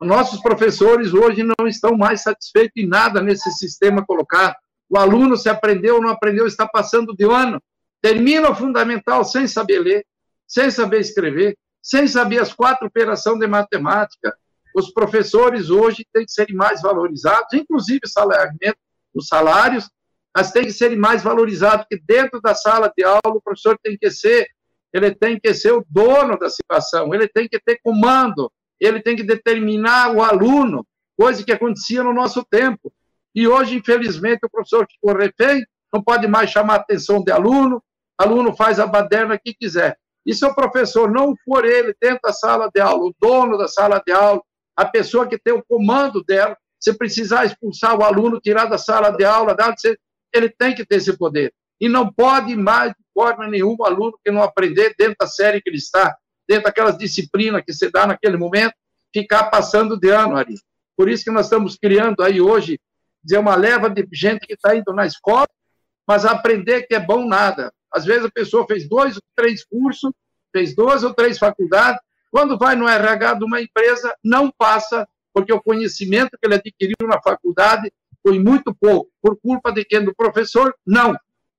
Nossos 0.00 0.40
professores 0.40 1.12
hoje 1.12 1.42
não 1.42 1.66
estão 1.66 1.96
mais 1.96 2.22
satisfeitos 2.22 2.72
em 2.76 2.86
nada 2.86 3.20
nesse 3.20 3.50
sistema 3.52 4.04
colocado. 4.04 4.54
O 4.88 4.96
aluno, 4.96 5.36
se 5.36 5.48
aprendeu 5.48 5.96
ou 5.96 6.02
não 6.02 6.10
aprendeu, 6.10 6.46
está 6.46 6.66
passando 6.66 7.14
de 7.14 7.24
ano. 7.24 7.60
Termina 8.00 8.50
o 8.50 8.54
fundamental 8.54 9.24
sem 9.24 9.46
saber 9.46 9.80
ler, 9.80 10.06
sem 10.46 10.70
saber 10.70 11.00
escrever, 11.00 11.58
sem 11.82 12.06
saber 12.06 12.38
as 12.38 12.52
quatro 12.52 12.86
operações 12.86 13.38
de 13.38 13.46
matemática. 13.46 14.36
os 14.74 14.92
professores 14.92 15.70
hoje 15.70 16.06
têm 16.12 16.24
que 16.24 16.30
serem 16.30 16.54
mais 16.54 16.80
valorizados, 16.80 17.52
inclusive 17.52 18.00
os 19.14 19.26
salários, 19.26 19.90
mas 20.36 20.52
têm 20.52 20.64
que 20.64 20.72
serem 20.72 20.96
mais 20.96 21.22
valorizados, 21.22 21.86
porque 21.88 22.00
dentro 22.06 22.40
da 22.40 22.54
sala 22.54 22.92
de 22.96 23.02
aula 23.02 23.20
o 23.24 23.40
professor 23.40 23.76
tem 23.82 23.98
que 23.98 24.08
ser, 24.10 24.46
ele 24.92 25.14
tem 25.14 25.38
que 25.38 25.52
ser 25.54 25.72
o 25.72 25.84
dono 25.88 26.38
da 26.38 26.48
situação, 26.48 27.14
ele 27.14 27.28
tem 27.28 27.48
que 27.48 27.58
ter 27.60 27.78
comando, 27.82 28.50
ele 28.80 29.00
tem 29.02 29.16
que 29.16 29.22
determinar 29.22 30.14
o 30.14 30.22
aluno, 30.22 30.86
coisa 31.16 31.44
que 31.44 31.52
acontecia 31.52 32.02
no 32.02 32.14
nosso 32.14 32.44
tempo. 32.44 32.92
E 33.34 33.46
hoje, 33.46 33.76
infelizmente, 33.76 34.44
o 34.44 34.50
professor 34.50 34.86
ficou 34.90 35.16
refém, 35.16 35.64
não 35.92 36.02
pode 36.02 36.26
mais 36.26 36.50
chamar 36.50 36.74
a 36.74 36.76
atenção 36.76 37.22
de 37.22 37.30
aluno, 37.30 37.82
aluno 38.16 38.54
faz 38.56 38.80
a 38.80 38.86
baderna 38.86 39.38
que 39.38 39.54
quiser. 39.54 39.96
E 40.24 40.34
se 40.34 40.44
o 40.44 40.54
professor 40.54 41.10
não 41.10 41.34
for 41.44 41.64
ele 41.64 41.94
dentro 42.00 42.20
da 42.22 42.32
sala 42.32 42.70
de 42.72 42.80
aula, 42.80 43.04
o 43.04 43.14
dono 43.20 43.56
da 43.56 43.68
sala 43.68 44.02
de 44.04 44.12
aula, 44.12 44.42
a 44.76 44.84
pessoa 44.84 45.26
que 45.26 45.38
tem 45.38 45.54
o 45.54 45.64
comando 45.66 46.22
dela, 46.22 46.56
se 46.78 46.92
precisar 46.92 47.44
expulsar 47.44 47.98
o 47.98 48.04
aluno, 48.04 48.40
tirar 48.40 48.66
da 48.66 48.78
sala 48.78 49.10
de 49.10 49.24
aula, 49.24 49.56
ele 50.32 50.48
tem 50.48 50.74
que 50.74 50.84
ter 50.84 50.96
esse 50.96 51.16
poder. 51.16 51.52
E 51.80 51.88
não 51.88 52.12
pode 52.12 52.54
mais, 52.56 52.92
forma 53.18 53.48
nenhuma, 53.48 53.88
aluno 53.88 54.16
que 54.24 54.30
não 54.30 54.44
aprender 54.44 54.94
dentro 54.96 55.16
da 55.18 55.26
série 55.26 55.60
que 55.60 55.68
ele 55.68 55.78
está, 55.78 56.16
dentro 56.46 56.64
daquelas 56.64 56.96
disciplinas 56.96 57.64
que 57.66 57.72
você 57.72 57.90
dá 57.90 58.06
naquele 58.06 58.36
momento, 58.36 58.74
ficar 59.12 59.50
passando 59.50 59.98
de 59.98 60.08
ano 60.08 60.36
ali. 60.36 60.54
Por 60.96 61.08
isso 61.08 61.24
que 61.24 61.30
nós 61.32 61.46
estamos 61.46 61.76
criando 61.76 62.22
aí 62.22 62.40
hoje, 62.40 62.78
dizer, 63.24 63.38
uma 63.38 63.56
leva 63.56 63.90
de 63.90 64.06
gente 64.12 64.46
que 64.46 64.52
está 64.52 64.76
indo 64.76 64.92
na 64.92 65.04
escola, 65.04 65.48
mas 66.06 66.24
aprender 66.24 66.82
que 66.82 66.94
é 66.94 67.00
bom 67.00 67.26
nada. 67.26 67.72
Às 67.92 68.04
vezes 68.04 68.26
a 68.26 68.30
pessoa 68.30 68.64
fez 68.68 68.88
dois 68.88 69.16
ou 69.16 69.22
três 69.34 69.64
cursos, 69.64 70.12
fez 70.52 70.76
duas 70.76 71.02
ou 71.02 71.12
três 71.12 71.38
faculdades, 71.38 72.00
quando 72.30 72.56
vai 72.56 72.76
no 72.76 72.86
RH 72.86 73.34
de 73.34 73.44
uma 73.44 73.60
empresa, 73.60 74.14
não 74.22 74.48
passa, 74.56 75.08
porque 75.34 75.52
o 75.52 75.60
conhecimento 75.60 76.38
que 76.40 76.46
ele 76.46 76.54
adquiriu 76.54 77.08
na 77.08 77.20
faculdade 77.20 77.92
foi 78.22 78.38
muito 78.38 78.72
pouco. 78.72 79.10
Por 79.20 79.36
culpa 79.40 79.72
de 79.72 79.84
quem? 79.84 80.04
Do 80.04 80.14
professor? 80.14 80.72
Não. 80.86 81.16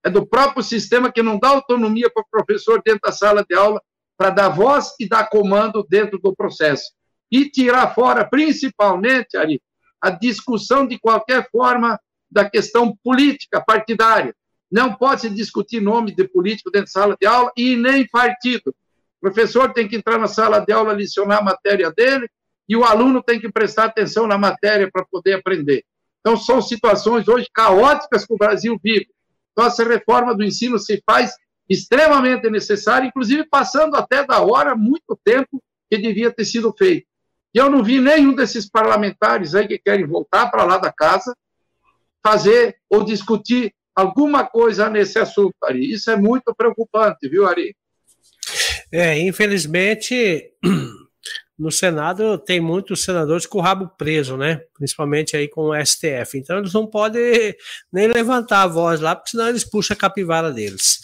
É 0.10 0.12
do 0.12 0.26
próprio 0.26 0.63
sistema 0.63 1.12
que 1.12 1.22
não 1.22 1.38
dá 1.38 1.50
autonomia 1.50 2.10
para 2.12 2.24
o 2.24 2.30
professor 2.32 2.82
dentro 2.84 3.02
da 3.04 3.12
sala 3.12 3.45
de 3.48 3.56
aula 3.56 3.80
para 4.17 4.32
dar 4.32 4.50
voz 4.50 4.95
e 5.00 5.08
dar 5.08 5.30
comando 5.30 5.86
dentro 5.88 6.17
do 6.17 6.36
processo. 6.36 6.91
E 7.32 7.48
tirar 7.48 7.93
fora, 7.93 8.28
principalmente, 8.28 9.38
Ari, 9.38 9.62
a 10.02 10.10
discussão 10.10 10.88
de 10.88 10.98
qualquer 10.98 11.48
forma 11.52 12.00
da 12.30 12.50
questão 12.50 12.98
política 13.04 13.63
partidária. 13.63 14.34
Não 14.72 14.95
pode 14.95 15.22
se 15.22 15.30
discutir 15.30 15.80
nome 15.80 16.12
de 16.12 16.28
político 16.28 16.72
dentro 16.72 16.88
da 16.91 17.00
sala 17.00 17.15
de 17.22 17.28
aula 17.28 17.52
e 17.56 17.76
nem 17.76 18.08
partido. 18.08 18.69
O 18.69 19.22
professor 19.22 19.72
tem 19.74 19.88
que 19.88 19.95
entrar 19.95 20.17
na 20.17 20.28
sala 20.28 20.60
de 20.60 20.74
aula, 20.74 20.91
licionar 20.91 21.38
a 21.38 21.43
matéria 21.43 21.91
dele, 21.91 22.28
e 22.67 22.76
o 22.76 22.84
aluno 22.84 23.22
tem 23.22 23.39
que 23.39 23.52
prestar 23.52 23.86
atenção 23.86 24.26
na 24.26 24.39
matéria 24.39 24.89
para 24.91 25.06
poder 25.06 25.34
aprender. 25.34 25.84
Então, 26.19 26.36
são 26.36 26.60
situações 26.63 27.28
hoje 27.28 27.48
caóticas 27.54 28.26
que 28.26 28.34
o 28.34 28.38
Brasil 28.38 28.76
vive. 28.84 29.08
Então, 29.60 29.67
essa 29.67 29.84
reforma 29.84 30.34
do 30.34 30.41
ensino 30.41 30.80
se 30.80 31.04
faz 31.06 31.34
extremamente 31.69 32.50
necessária, 32.50 33.06
inclusive 33.06 33.45
passando 33.45 33.98
até 33.98 34.26
da 34.26 34.39
hora, 34.39 34.74
muito 34.74 35.19
tempo 35.22 35.62
que 35.91 35.98
devia 35.98 36.32
ter 36.32 36.45
sido 36.45 36.74
feito. 36.78 37.06
E 37.54 37.58
eu 37.58 37.69
não 37.69 37.84
vi 37.84 38.00
nenhum 38.00 38.34
desses 38.34 38.69
parlamentares 38.69 39.54
aí 39.56 39.67
que 39.67 39.78
querem 39.78 40.08
voltar 40.08 40.50
para 40.50 40.63
lá 40.63 40.78
da 40.78 40.93
casa 40.93 41.36
fazer 42.24 42.78
ou 42.89 43.04
discutir 43.04 43.74
alguma 43.93 44.45
coisa 44.45 44.89
nesse 44.89 45.19
assunto, 45.19 45.54
Ari. 45.62 45.91
Isso 45.91 46.10
é 46.10 46.15
muito 46.15 46.56
preocupante, 46.56 47.28
viu, 47.28 47.45
Ari? 47.45 47.76
É, 48.89 49.19
infelizmente, 49.19 50.54
no 51.60 51.72
Senado 51.72 52.38
tem 52.38 52.62
muitos 52.62 53.04
senadores 53.04 53.45
com 53.45 53.58
o 53.58 53.62
rabo 53.62 53.89
preso, 53.98 54.38
né? 54.38 54.62
Principalmente 54.74 55.36
aí 55.36 55.48
com 55.48 55.69
o 55.69 55.86
STF. 55.86 56.38
Então 56.38 56.58
eles 56.58 56.74
não 56.74 56.88
podem 56.88 57.54
nem 57.91 58.08
levantar 58.08 58.63
a 58.63 58.67
voz 58.67 59.02
lá, 59.02 59.15
porque 59.15 59.32
senão 59.32 59.50
eles 59.50 59.63
puxam 59.63 59.93
a 59.93 60.00
capivara 60.00 60.52
deles. 60.52 61.00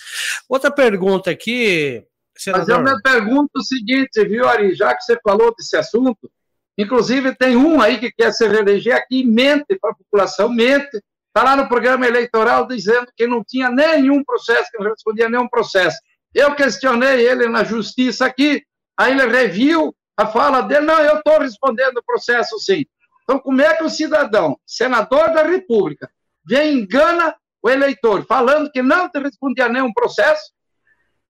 Outra 0.47 0.71
pergunta 0.71 1.29
aqui, 1.29 2.03
senador. 2.37 2.81
Mas 2.81 2.89
eu 2.89 2.95
me 2.95 3.01
pergunto 3.01 3.51
o 3.57 3.63
seguinte, 3.63 4.23
viu, 4.25 4.47
Ari? 4.47 4.73
Já 4.73 4.95
que 4.95 5.03
você 5.03 5.19
falou 5.21 5.53
desse 5.55 5.75
assunto, 5.75 6.31
inclusive 6.77 7.35
tem 7.35 7.57
um 7.57 7.81
aí 7.81 7.99
que 7.99 8.11
quer 8.11 8.31
se 8.31 8.47
reeleger 8.47 8.95
aqui 8.95 9.19
e 9.19 9.25
mente 9.25 9.77
para 9.79 9.91
a 9.91 9.95
população, 9.95 10.49
mente 10.49 11.01
Está 11.35 11.43
lá 11.43 11.57
no 11.57 11.67
programa 11.67 12.07
eleitoral 12.07 12.65
dizendo 12.65 13.07
que 13.13 13.27
não 13.27 13.43
tinha 13.43 13.69
nenhum 13.69 14.23
processo, 14.23 14.71
que 14.71 14.81
não 14.81 14.89
respondia 14.89 15.27
nenhum 15.27 15.49
processo. 15.49 15.97
Eu 16.33 16.55
questionei 16.55 17.27
ele 17.27 17.49
na 17.49 17.61
justiça 17.61 18.25
aqui, 18.25 18.63
aí 18.97 19.11
ele 19.11 19.27
reviu 19.27 19.93
a 20.17 20.27
fala 20.27 20.61
dele, 20.61 20.85
não, 20.85 20.99
eu 20.99 21.17
estou 21.17 21.39
respondendo 21.39 21.97
o 21.97 22.03
processo 22.03 22.57
sim. 22.59 22.85
Então, 23.23 23.39
como 23.39 23.61
é 23.61 23.75
que 23.75 23.83
o 23.83 23.89
cidadão, 23.89 24.57
senador 24.65 25.33
da 25.33 25.43
República, 25.43 26.09
vem 26.45 26.79
engana 26.79 27.35
o 27.61 27.69
eleitor, 27.69 28.25
falando 28.25 28.71
que 28.71 28.81
não 28.81 29.09
te 29.09 29.19
respondia 29.19 29.67
nenhum 29.67 29.91
processo, 29.91 30.53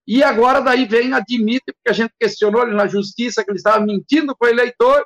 e 0.08 0.22
agora 0.22 0.62
daí 0.62 0.86
vem, 0.86 1.14
admite, 1.14 1.64
porque 1.68 1.90
a 1.90 1.94
gente 1.94 2.14
questionou 2.20 2.64
ele 2.64 2.76
na 2.76 2.86
justiça, 2.86 3.44
que 3.44 3.50
ele 3.50 3.58
estava 3.58 3.84
mentindo 3.84 4.36
para 4.38 4.48
o 4.48 4.52
eleitor, 4.52 5.04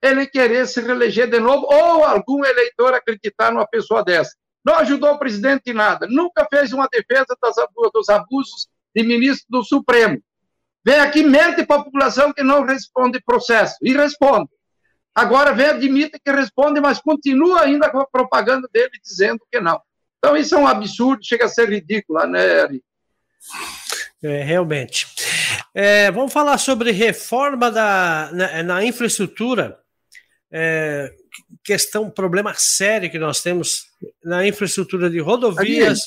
ele 0.00 0.26
querer 0.26 0.66
se 0.66 0.80
reeleger 0.80 1.28
de 1.28 1.40
novo, 1.40 1.66
ou 1.66 2.04
algum 2.04 2.44
eleitor 2.44 2.94
acreditar 2.94 3.50
numa 3.50 3.66
pessoa 3.66 4.04
dessa. 4.04 4.32
Não 4.64 4.76
ajudou 4.76 5.12
o 5.12 5.18
presidente 5.18 5.70
em 5.70 5.72
nada, 5.72 6.06
nunca 6.08 6.46
fez 6.48 6.72
uma 6.72 6.88
defesa 6.88 7.36
das, 7.40 7.56
dos 7.92 8.08
abusos 8.08 8.68
de 8.94 9.02
ministro 9.02 9.46
do 9.48 9.64
Supremo. 9.64 10.22
Vem 10.84 10.98
aqui, 10.98 11.22
mente 11.22 11.64
para 11.64 11.80
a 11.80 11.84
população 11.84 12.32
que 12.32 12.42
não 12.42 12.64
responde 12.64 13.20
processo, 13.24 13.76
e 13.82 13.92
responde. 13.92 14.48
Agora 15.14 15.52
vem, 15.52 15.66
admite 15.66 16.18
que 16.24 16.32
responde, 16.32 16.80
mas 16.80 17.00
continua 17.00 17.62
ainda 17.62 17.90
com 17.90 18.00
a 18.00 18.06
propaganda 18.06 18.68
dele 18.72 18.92
dizendo 19.02 19.40
que 19.50 19.60
não. 19.60 19.80
Então 20.18 20.36
isso 20.36 20.54
é 20.54 20.58
um 20.58 20.66
absurdo, 20.66 21.24
chega 21.24 21.44
a 21.44 21.48
ser 21.48 21.68
ridículo, 21.68 22.24
né, 22.26 22.60
Ari? 22.62 22.82
É, 24.22 24.42
realmente. 24.42 25.06
É, 25.74 26.10
vamos 26.10 26.32
falar 26.32 26.56
sobre 26.58 26.92
reforma 26.92 27.70
da, 27.70 28.30
na, 28.32 28.62
na 28.62 28.84
infraestrutura 28.84 29.78
é, 30.50 31.10
questão, 31.64 32.10
problema 32.10 32.54
sério 32.54 33.10
que 33.10 33.18
nós 33.18 33.42
temos 33.42 33.86
na 34.22 34.46
infraestrutura 34.46 35.08
de 35.08 35.18
rodovias. 35.18 36.00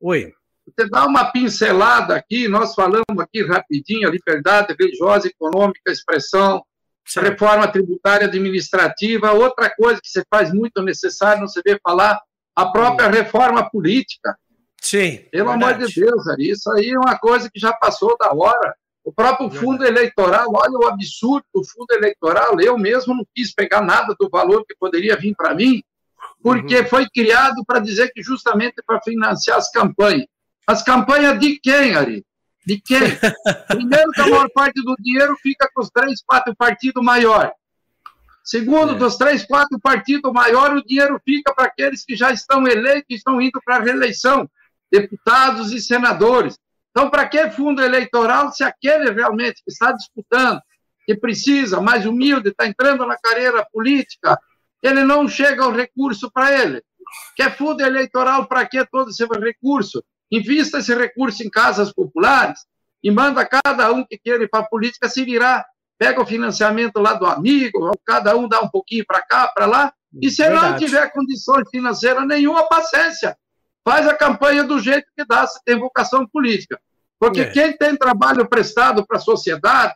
Oi. 0.00 0.32
Você 0.66 0.88
dá 0.88 1.06
uma 1.06 1.30
pincelada 1.30 2.14
aqui, 2.14 2.48
nós 2.48 2.74
falamos 2.74 3.18
aqui 3.18 3.44
rapidinho, 3.44 4.10
liberdade 4.10 4.74
religiosa, 4.78 5.26
econômica, 5.28 5.90
expressão, 5.90 6.62
certo. 7.04 7.30
reforma 7.30 7.66
tributária 7.68 8.26
administrativa, 8.26 9.32
outra 9.32 9.68
coisa 9.74 10.00
que 10.00 10.08
você 10.08 10.24
faz 10.30 10.52
muito 10.52 10.82
necessário, 10.82 11.40
não 11.40 11.48
se 11.48 11.60
vê 11.64 11.78
falar, 11.82 12.20
a 12.54 12.66
própria 12.66 13.06
Sim. 13.10 13.18
reforma 13.18 13.68
política. 13.68 14.36
Sim. 14.80 15.18
Pelo 15.30 15.50
verdade. 15.50 15.74
amor 15.74 15.86
de 15.86 16.00
Deus, 16.00 16.24
isso 16.38 16.70
aí 16.72 16.90
é 16.90 16.98
uma 16.98 17.18
coisa 17.18 17.50
que 17.52 17.58
já 17.58 17.72
passou 17.72 18.16
da 18.18 18.32
hora. 18.32 18.74
O 19.04 19.12
próprio 19.12 19.50
fundo 19.50 19.84
eleitoral, 19.84 20.52
olha 20.54 20.78
o 20.78 20.86
absurdo 20.86 21.44
do 21.52 21.64
fundo 21.64 21.90
eleitoral. 21.92 22.60
Eu 22.60 22.78
mesmo 22.78 23.14
não 23.14 23.26
quis 23.34 23.52
pegar 23.52 23.80
nada 23.80 24.14
do 24.18 24.28
valor 24.30 24.64
que 24.64 24.76
poderia 24.78 25.16
vir 25.16 25.34
para 25.34 25.54
mim, 25.54 25.82
porque 26.40 26.78
uhum. 26.78 26.86
foi 26.86 27.08
criado 27.10 27.64
para 27.66 27.80
dizer 27.80 28.12
que 28.12 28.22
justamente 28.22 28.76
para 28.86 29.00
financiar 29.02 29.58
as 29.58 29.70
campanhas. 29.70 30.26
As 30.66 30.82
campanhas 30.82 31.38
de 31.38 31.58
quem, 31.60 31.94
Ari? 31.94 32.24
De 32.64 32.80
quem? 32.80 33.00
Primeiro, 33.68 34.10
que 34.12 34.20
a 34.20 34.26
maior 34.26 34.48
parte 34.54 34.82
do 34.82 34.94
dinheiro 35.00 35.36
fica 35.42 35.68
com 35.74 35.82
os 35.82 35.90
três, 35.90 36.22
quatro 36.22 36.54
partidos 36.54 37.02
maiores. 37.02 37.52
Segundo, 38.44 38.92
é. 38.92 38.94
dos 38.96 39.16
três, 39.16 39.44
quatro 39.44 39.78
partidos 39.80 40.32
maiores, 40.32 40.80
o 40.80 40.86
dinheiro 40.86 41.20
fica 41.24 41.54
para 41.54 41.66
aqueles 41.66 42.04
que 42.04 42.16
já 42.16 42.32
estão 42.32 42.66
eleitos 42.66 43.06
e 43.10 43.14
estão 43.14 43.40
indo 43.40 43.60
para 43.64 43.76
a 43.76 43.80
reeleição, 43.80 44.48
deputados 44.90 45.72
e 45.72 45.80
senadores. 45.80 46.58
Então, 46.90 47.08
para 47.08 47.26
que 47.26 47.50
fundo 47.50 47.82
eleitoral 47.82 48.52
se 48.52 48.62
aquele 48.62 49.10
realmente 49.10 49.62
que 49.64 49.70
está 49.70 49.92
disputando, 49.92 50.60
que 51.06 51.16
precisa, 51.16 51.80
mais 51.80 52.04
humilde, 52.04 52.50
está 52.50 52.66
entrando 52.66 53.06
na 53.06 53.16
carreira 53.16 53.66
política, 53.72 54.38
ele 54.82 55.04
não 55.04 55.26
chega 55.26 55.64
ao 55.64 55.72
recurso 55.72 56.30
para 56.30 56.52
ele? 56.52 56.82
Quer 57.36 57.56
fundo 57.56 57.80
eleitoral 57.80 58.46
para 58.46 58.66
que 58.66 58.84
todo 58.86 59.10
esse 59.10 59.24
recurso? 59.24 60.04
Invista 60.32 60.78
esse 60.78 60.94
recurso 60.94 61.42
em 61.42 61.50
casas 61.50 61.92
populares 61.92 62.60
e 63.04 63.10
manda 63.10 63.44
cada 63.44 63.92
um 63.92 64.04
que 64.04 64.18
queira 64.18 64.44
ir 64.44 64.48
para 64.48 64.60
a 64.60 64.68
política 64.68 65.08
se 65.08 65.24
virar. 65.24 65.64
Pega 65.98 66.20
o 66.20 66.26
financiamento 66.26 66.98
lá 66.98 67.12
do 67.12 67.26
amigo, 67.26 67.92
cada 68.04 68.36
um 68.36 68.48
dá 68.48 68.60
um 68.60 68.68
pouquinho 68.68 69.04
para 69.06 69.22
cá, 69.22 69.46
para 69.54 69.66
lá, 69.66 69.92
e 70.20 70.30
se 70.30 70.42
Verdade. 70.42 70.70
não 70.70 70.78
tiver 70.78 71.12
condições 71.12 71.68
financeiras 71.70 72.26
nenhuma, 72.26 72.66
paciência 72.66 73.36
faz 73.84 74.06
a 74.06 74.14
campanha 74.14 74.64
do 74.64 74.78
jeito 74.78 75.06
que 75.16 75.24
dá, 75.24 75.46
se 75.46 75.62
tem 75.64 75.78
vocação 75.78 76.26
política. 76.26 76.80
Porque 77.18 77.42
é. 77.42 77.50
quem 77.50 77.76
tem 77.76 77.96
trabalho 77.96 78.48
prestado 78.48 79.06
para 79.06 79.18
a 79.18 79.20
sociedade, 79.20 79.94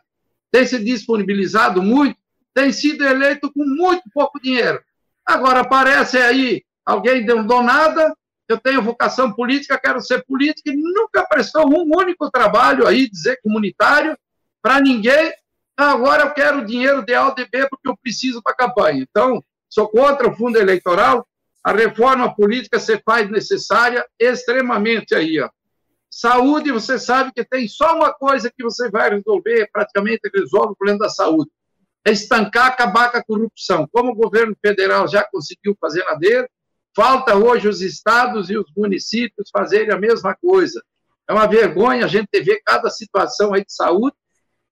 tem 0.51 0.65
se 0.65 0.83
disponibilizado 0.83 1.81
muito, 1.81 2.17
tem 2.53 2.71
sido 2.71 3.03
eleito 3.05 3.51
com 3.51 3.65
muito 3.65 4.03
pouco 4.13 4.39
dinheiro. 4.41 4.81
Agora 5.25 5.61
aparece 5.61 6.17
aí 6.17 6.63
alguém 6.85 7.25
deu 7.25 7.43
nada, 7.43 8.15
eu 8.49 8.57
tenho 8.59 8.81
vocação 8.81 9.33
política, 9.33 9.79
quero 9.79 9.99
ser 10.01 10.23
político, 10.25 10.69
e 10.69 10.75
nunca 10.75 11.25
prestou 11.27 11.67
um 11.67 11.83
único 11.95 12.29
trabalho 12.31 12.87
aí, 12.87 13.09
dizer 13.09 13.39
comunitário, 13.41 14.17
para 14.61 14.79
ninguém, 14.81 15.33
Ah, 15.79 15.91
agora 15.91 16.23
eu 16.23 16.33
quero 16.33 16.65
dinheiro 16.65 17.05
de 17.05 17.13
AUDB 17.13 17.69
porque 17.69 17.87
eu 17.87 17.95
preciso 17.95 18.41
para 18.41 18.53
a 18.53 18.55
campanha. 18.55 19.05
Então, 19.07 19.43
sou 19.69 19.87
contra 19.87 20.27
o 20.27 20.35
fundo 20.35 20.57
eleitoral. 20.57 21.27
A 21.63 21.71
reforma 21.71 22.33
política 22.33 22.79
se 22.79 22.99
faz 23.05 23.29
necessária 23.29 24.03
extremamente 24.19 25.13
aí, 25.13 25.39
ó. 25.39 25.49
Saúde, 26.09 26.71
você 26.71 26.97
sabe 26.97 27.31
que 27.31 27.45
tem 27.45 27.67
só 27.67 27.95
uma 27.95 28.11
coisa 28.11 28.49
que 28.49 28.63
você 28.63 28.89
vai 28.89 29.11
resolver, 29.11 29.69
praticamente 29.71 30.21
resolve 30.33 30.71
o 30.71 30.75
problema 30.75 30.99
da 30.99 31.09
saúde. 31.09 31.51
É 32.03 32.11
estancar, 32.11 32.67
acabar 32.67 33.11
com 33.11 33.17
a 33.17 33.23
corrupção. 33.23 33.87
Como 33.91 34.13
o 34.13 34.15
governo 34.15 34.55
federal 34.59 35.07
já 35.07 35.23
conseguiu 35.29 35.77
fazer 35.79 36.03
na 36.05 36.15
dele, 36.15 36.47
falta 36.97 37.35
hoje 37.35 37.67
os 37.67 37.79
estados 37.79 38.49
e 38.49 38.57
os 38.57 38.65
municípios 38.75 39.51
fazerem 39.53 39.93
a 39.93 39.99
mesma 39.99 40.35
coisa. 40.35 40.83
É 41.29 41.31
uma 41.31 41.45
vergonha 41.45 42.05
a 42.05 42.07
gente 42.07 42.41
ver 42.41 42.59
cada 42.65 42.89
situação 42.89 43.53
aí 43.53 43.63
de 43.63 43.71
saúde 43.71 44.15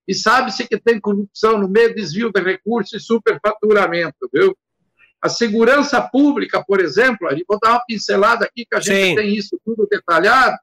e 0.08 0.16
sabe-se 0.16 0.68
que 0.68 0.80
tem 0.80 1.00
corrupção 1.00 1.60
no 1.60 1.70
meio, 1.70 1.94
desvio 1.94 2.32
de 2.32 2.42
recursos 2.42 2.94
e 2.94 3.06
superfaturamento, 3.06 4.28
viu? 4.34 4.58
A 5.22 5.30
segurança 5.30 6.02
pública, 6.02 6.64
por 6.66 6.80
exemplo, 6.80 7.28
vou 7.48 7.60
dar 7.62 7.74
uma 7.74 7.86
pincelada 7.86 8.44
aqui, 8.44 8.66
que 8.66 8.76
a 8.76 8.80
gente 8.80 9.10
Sim. 9.10 9.16
tem 9.16 9.36
isso 9.36 9.60
tudo 9.64 9.88
detalhado. 9.88 10.58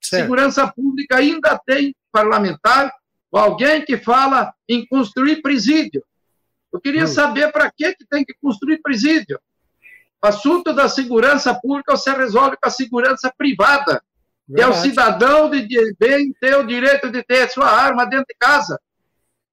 Certo. 0.00 0.22
Segurança 0.22 0.66
pública 0.66 1.16
ainda 1.16 1.60
tem 1.66 1.94
parlamentar 2.10 2.90
ou 3.30 3.38
alguém 3.38 3.84
que 3.84 3.98
fala 3.98 4.54
em 4.66 4.86
construir 4.86 5.42
presídio. 5.42 6.02
Eu 6.72 6.80
queria 6.80 7.04
hum. 7.04 7.08
saber 7.08 7.52
para 7.52 7.70
que, 7.70 7.94
que 7.96 8.06
tem 8.06 8.24
que 8.24 8.34
construir 8.40 8.80
presídio. 8.80 9.38
O 10.22 10.28
assunto 10.28 10.72
da 10.72 10.88
segurança 10.88 11.52
pública 11.54 11.96
você 11.96 12.12
resolve 12.12 12.56
com 12.56 12.68
a 12.68 12.70
segurança 12.70 13.32
privada. 13.36 14.02
É 14.56 14.66
o 14.66 14.74
cidadão 14.74 15.48
de 15.50 15.66
bem 15.98 16.32
ter 16.40 16.56
o 16.56 16.66
direito 16.66 17.10
de 17.10 17.22
ter 17.22 17.42
a 17.42 17.48
sua 17.48 17.66
arma 17.66 18.04
dentro 18.04 18.26
de 18.28 18.36
casa. 18.38 18.78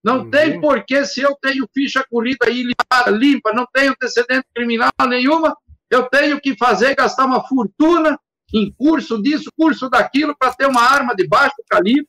Não 0.03 0.19
uhum. 0.19 0.29
tem 0.29 0.59
porquê, 0.61 1.05
se 1.05 1.21
eu 1.21 1.35
tenho 1.41 1.67
ficha 1.73 2.05
corrida 2.09 2.45
aí 2.45 2.63
limpa, 2.63 3.09
limpa, 3.09 3.53
não 3.53 3.65
tenho 3.71 3.91
antecedente 3.91 4.45
criminal 4.53 4.91
nenhuma, 5.07 5.55
eu 5.89 6.03
tenho 6.03 6.39
que 6.39 6.55
fazer, 6.55 6.95
gastar 6.95 7.25
uma 7.25 7.45
fortuna 7.47 8.19
em 8.53 8.71
curso 8.71 9.21
disso, 9.21 9.51
curso 9.57 9.89
daquilo, 9.89 10.35
para 10.37 10.53
ter 10.53 10.67
uma 10.67 10.81
arma 10.81 11.15
de 11.15 11.27
baixo 11.27 11.55
calibre, 11.69 12.07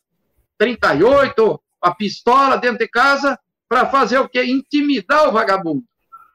38, 0.59 1.61
a 1.83 1.95
pistola 1.95 2.57
dentro 2.57 2.79
de 2.79 2.89
casa, 2.89 3.39
para 3.69 3.87
fazer 3.87 4.19
o 4.19 4.29
quê? 4.29 4.45
Intimidar 4.45 5.29
o 5.29 5.33
vagabundo. 5.33 5.85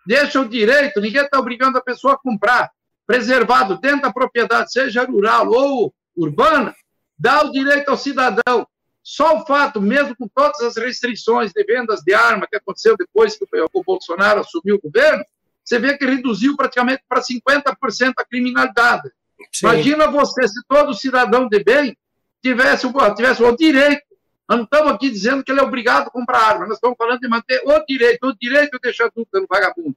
Deixa 0.06 0.40
o 0.40 0.48
direito, 0.48 1.02
ninguém 1.02 1.24
está 1.24 1.40
obrigando 1.40 1.78
a 1.78 1.82
pessoa 1.82 2.14
a 2.14 2.18
comprar, 2.18 2.72
preservado 3.08 3.80
dentro 3.80 4.02
da 4.02 4.14
propriedade, 4.14 4.72
seja 4.72 5.04
rural 5.04 5.50
ou 5.50 5.94
urbana, 6.16 6.76
dá 7.18 7.44
o 7.44 7.52
direito 7.52 7.90
ao 7.90 7.98
cidadão. 7.98 8.68
Só 9.04 9.38
o 9.38 9.46
fato, 9.46 9.80
mesmo 9.80 10.16
com 10.16 10.28
todas 10.28 10.60
as 10.62 10.78
restrições 10.78 11.52
de 11.52 11.64
vendas 11.64 12.02
de 12.02 12.14
arma 12.14 12.48
que 12.48 12.56
aconteceu 12.56 12.96
depois 12.98 13.38
que 13.38 13.46
o 13.74 13.84
Bolsonaro 13.84 14.40
assumiu 14.40 14.78
o 14.78 14.82
governo, 14.82 15.24
você 15.64 15.80
vê 15.80 15.98
que 15.98 16.06
reduziu 16.06 16.56
praticamente 16.56 17.04
para 17.08 17.22
50% 17.22 18.14
a 18.18 18.26
criminalidade. 18.26 19.12
Sim. 19.52 19.68
Imagina 19.68 20.08
você, 20.10 20.48
se 20.48 20.62
todo 20.68 20.94
cidadão 20.94 21.48
de 21.48 21.64
bem 21.64 21.96
tivesse, 22.42 22.88
tivesse 23.16 23.44
o 23.44 23.56
direito, 23.56 24.04
nós 24.48 24.58
não 24.58 24.64
estamos 24.64 24.94
aqui 24.94 25.10
dizendo 25.10 25.44
que 25.44 25.52
ele 25.52 25.60
é 25.60 25.64
obrigado 25.64 26.08
a 26.08 26.12
comprar 26.12 26.40
arma, 26.40 26.68
nós 26.68 26.76
estamos 26.76 26.98
falando 26.98 27.20
de 27.20 27.28
manter 27.28 27.62
o 27.66 27.86
direito, 27.86 28.28
o 28.28 28.38
direito 28.38 28.80
deixa 28.82 29.10
dúvida 29.16 29.40
no 29.40 29.48
vagabundo, 29.50 29.96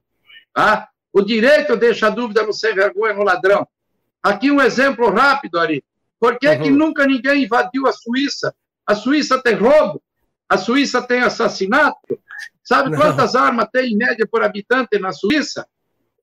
tá? 0.53 0.89
o 1.11 1.21
direito 1.21 1.75
deixa 1.75 2.09
dúvida 2.09 2.43
no 2.43 2.53
sem 2.53 2.73
vergonha, 2.73 3.13
no 3.13 3.23
ladrão. 3.23 3.67
Aqui 4.21 4.51
um 4.51 4.61
exemplo 4.61 5.09
rápido, 5.09 5.59
Ari. 5.59 5.83
Por 6.19 6.37
que, 6.37 6.47
uhum. 6.47 6.61
que 6.61 6.69
nunca 6.69 7.05
ninguém 7.05 7.43
invadiu 7.43 7.87
a 7.87 7.93
Suíça? 7.93 8.53
A 8.85 8.93
Suíça 8.93 9.41
tem 9.41 9.55
roubo, 9.55 10.01
a 10.47 10.57
Suíça 10.57 11.01
tem 11.01 11.21
assassinato. 11.21 12.19
Sabe 12.63 12.95
quantas 12.95 13.33
Não. 13.33 13.41
armas 13.41 13.67
tem 13.71 13.93
em 13.93 13.97
média 13.97 14.27
por 14.29 14.43
habitante 14.43 14.99
na 14.99 15.11
Suíça? 15.11 15.67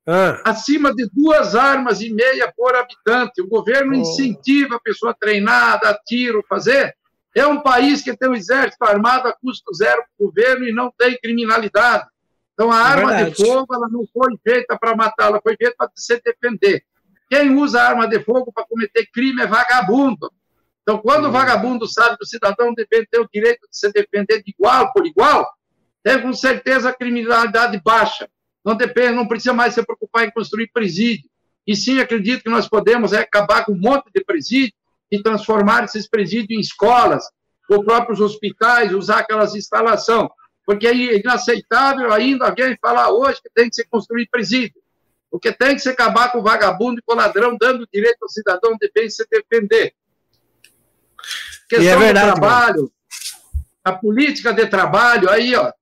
Ah. 0.07 0.41
Acima 0.45 0.95
de 0.95 1.09
duas 1.13 1.57
armas 1.57 2.01
e 2.01 2.13
meia 2.13 2.53
por 2.57 2.77
habitante. 2.77 3.41
O 3.41 3.49
governo 3.49 3.93
oh. 3.93 3.97
incentiva 3.97 4.77
a 4.77 4.81
pessoa 4.81 5.13
a 5.13 5.15
treinar, 5.15 5.81
dar 5.81 5.99
tiro, 6.07 6.45
fazer. 6.49 6.96
É 7.37 7.47
um 7.47 7.61
país 7.61 8.01
que 8.01 8.17
tem 8.17 8.31
um 8.31 8.35
exército 8.35 8.83
armado 8.83 9.29
a 9.29 9.33
custo 9.35 9.71
zero 9.75 10.03
para 10.03 10.25
o 10.25 10.29
governo 10.29 10.67
e 10.67 10.73
não 10.73 10.91
tem 10.97 11.19
criminalidade. 11.19 12.07
Então, 12.55 12.73
a 12.73 12.77
é 12.77 12.81
arma 12.81 13.25
de 13.25 13.35
fogo 13.35 13.75
ela 13.75 13.87
não 13.91 14.07
foi 14.11 14.35
feita 14.43 14.79
para 14.79 14.97
matar, 14.97 15.27
ela 15.27 15.41
foi 15.43 15.55
feita 15.55 15.75
para 15.77 15.91
se 15.95 16.19
defender. 16.25 16.83
Quem 17.29 17.55
usa 17.55 17.83
arma 17.83 18.09
de 18.09 18.21
fogo 18.21 18.51
para 18.51 18.65
cometer 18.65 19.07
crime 19.13 19.43
é 19.43 19.47
vagabundo. 19.47 20.33
Então, 20.81 20.97
quando 20.97 21.27
o 21.27 21.31
vagabundo 21.31 21.87
sabe 21.87 22.17
que 22.17 22.25
o 22.25 22.27
cidadão 22.27 22.73
deve 22.73 23.05
ter 23.05 23.21
o 23.21 23.29
direito 23.31 23.69
de 23.71 23.79
se 23.79 23.93
defender 23.93 24.43
de 24.43 24.55
igual 24.57 24.91
por 24.95 25.07
igual, 25.07 25.47
tem 26.03 26.23
com 26.23 26.33
certeza 26.33 26.89
a 26.89 26.95
criminalidade 26.95 27.79
baixa. 27.85 28.31
Não 28.65 28.75
depende, 28.75 29.13
não 29.13 29.29
precisa 29.29 29.53
mais 29.53 29.75
se 29.75 29.83
preocupar 29.85 30.25
em 30.25 30.31
construir 30.31 30.71
presídio. 30.73 31.29
E 31.67 31.77
sim, 31.77 31.99
acredito 31.99 32.45
que 32.45 32.49
nós 32.49 32.67
podemos 32.67 33.13
é, 33.13 33.21
acabar 33.21 33.67
com 33.67 33.73
um 33.73 33.79
monte 33.79 34.11
de 34.15 34.25
presídio 34.25 34.73
e 35.11 35.23
transformar 35.23 35.85
esses 35.85 36.09
presídios 36.09 36.59
em 36.59 36.61
escolas, 36.61 37.25
ou 37.69 37.85
próprios 37.85 38.21
hospitais, 38.21 38.93
usar 38.93 39.19
aquelas 39.19 39.55
instalações. 39.55 40.29
Porque 40.65 40.87
é 40.87 40.95
inaceitável 40.95 42.13
ainda 42.13 42.47
alguém 42.47 42.77
falar 42.81 43.11
hoje 43.11 43.41
que 43.41 43.51
tem 43.55 43.69
que 43.69 43.77
se 43.77 43.87
construir 43.87 44.29
presídio. 44.29 44.81
Porque 45.31 45.53
tem 45.53 45.75
que 45.75 45.81
se 45.81 45.89
acabar 45.89 46.33
com 46.33 46.39
o 46.39 46.43
vagabundo 46.43 46.99
e 46.99 47.03
com 47.03 47.13
o 47.13 47.17
ladrão, 47.17 47.57
dando 47.59 47.87
direito 47.93 48.19
ao 48.23 48.29
cidadão 48.29 48.77
de 48.81 48.91
bem 48.93 49.09
se 49.09 49.25
defender. 49.31 49.95
Questão 51.69 51.89
é 51.89 51.97
verdade, 51.97 52.31
do 52.31 52.35
trabalho, 52.35 52.77
mano. 52.77 52.93
a 53.85 53.93
política 53.93 54.53
de 54.53 54.67
trabalho, 54.67 55.29
aí, 55.29 55.55
ó, 55.55 55.73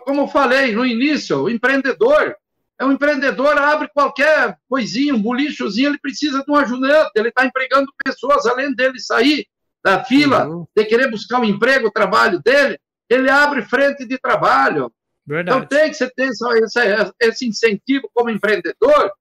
como 0.00 0.22
eu 0.22 0.28
falei 0.28 0.72
no 0.72 0.86
início, 0.86 1.42
o 1.42 1.50
empreendedor, 1.50 2.36
é 2.78 2.84
um 2.84 2.92
empreendedor, 2.92 3.58
abre 3.58 3.88
qualquer 3.92 4.56
coisinha, 4.68 5.14
um 5.14 5.22
bolichozinho, 5.22 5.90
ele 5.90 5.98
precisa 5.98 6.42
de 6.42 6.50
um 6.50 6.56
ajudante, 6.56 7.10
ele 7.14 7.28
está 7.28 7.44
empregando 7.44 7.92
pessoas, 8.04 8.46
além 8.46 8.74
dele 8.74 8.98
sair 8.98 9.46
da 9.84 10.04
fila, 10.04 10.48
uhum. 10.48 10.66
de 10.76 10.84
querer 10.84 11.10
buscar 11.10 11.40
um 11.40 11.44
emprego, 11.44 11.88
o 11.88 11.92
trabalho 11.92 12.40
dele, 12.40 12.78
ele 13.08 13.28
abre 13.28 13.62
frente 13.62 14.06
de 14.06 14.18
trabalho, 14.18 14.92
Verdade. 15.26 15.56
Então 15.56 15.68
tem 15.68 15.88
que 15.88 15.94
você 15.94 16.10
ter 16.10 16.28
esse, 16.28 17.12
esse 17.20 17.46
incentivo 17.46 18.10
como 18.12 18.30
empreendedor, 18.30 19.12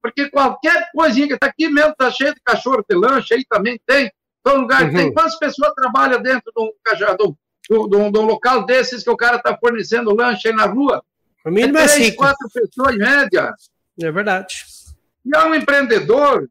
porque 0.00 0.30
qualquer 0.30 0.88
coisinha 0.94 1.26
que 1.26 1.34
está 1.34 1.48
aqui 1.48 1.68
mesmo 1.68 1.90
está 1.90 2.10
cheio 2.10 2.34
de 2.34 2.40
cachorro 2.44 2.84
de 2.88 2.96
lanche, 2.96 3.34
aí 3.34 3.44
também 3.48 3.80
tem. 3.84 4.10
Todo 4.42 4.60
lugar 4.60 4.84
uhum. 4.84 4.94
tem. 4.94 5.12
Quantas 5.12 5.38
pessoas 5.38 5.74
trabalham 5.74 6.22
dentro 6.22 6.52
de 6.56 6.62
um, 6.62 7.88
de, 7.88 7.96
um, 7.96 8.12
de 8.12 8.18
um 8.18 8.24
local 8.24 8.64
desses 8.64 9.02
que 9.02 9.10
o 9.10 9.16
cara 9.16 9.36
está 9.36 9.56
fornecendo 9.58 10.14
lanche 10.14 10.48
aí 10.48 10.54
na 10.54 10.66
rua? 10.66 11.02
O 11.48 11.52
mínimo 11.52 11.78
é, 11.78 11.84
é 11.84 11.88
três, 11.88 12.14
quatro 12.14 12.48
pessoas 12.52 12.94
em 12.94 12.98
média. 12.98 13.54
É 14.00 14.12
verdade. 14.12 14.64
E 15.24 15.36
é 15.36 15.44
um 15.44 15.54
empreendedor, 15.54 16.48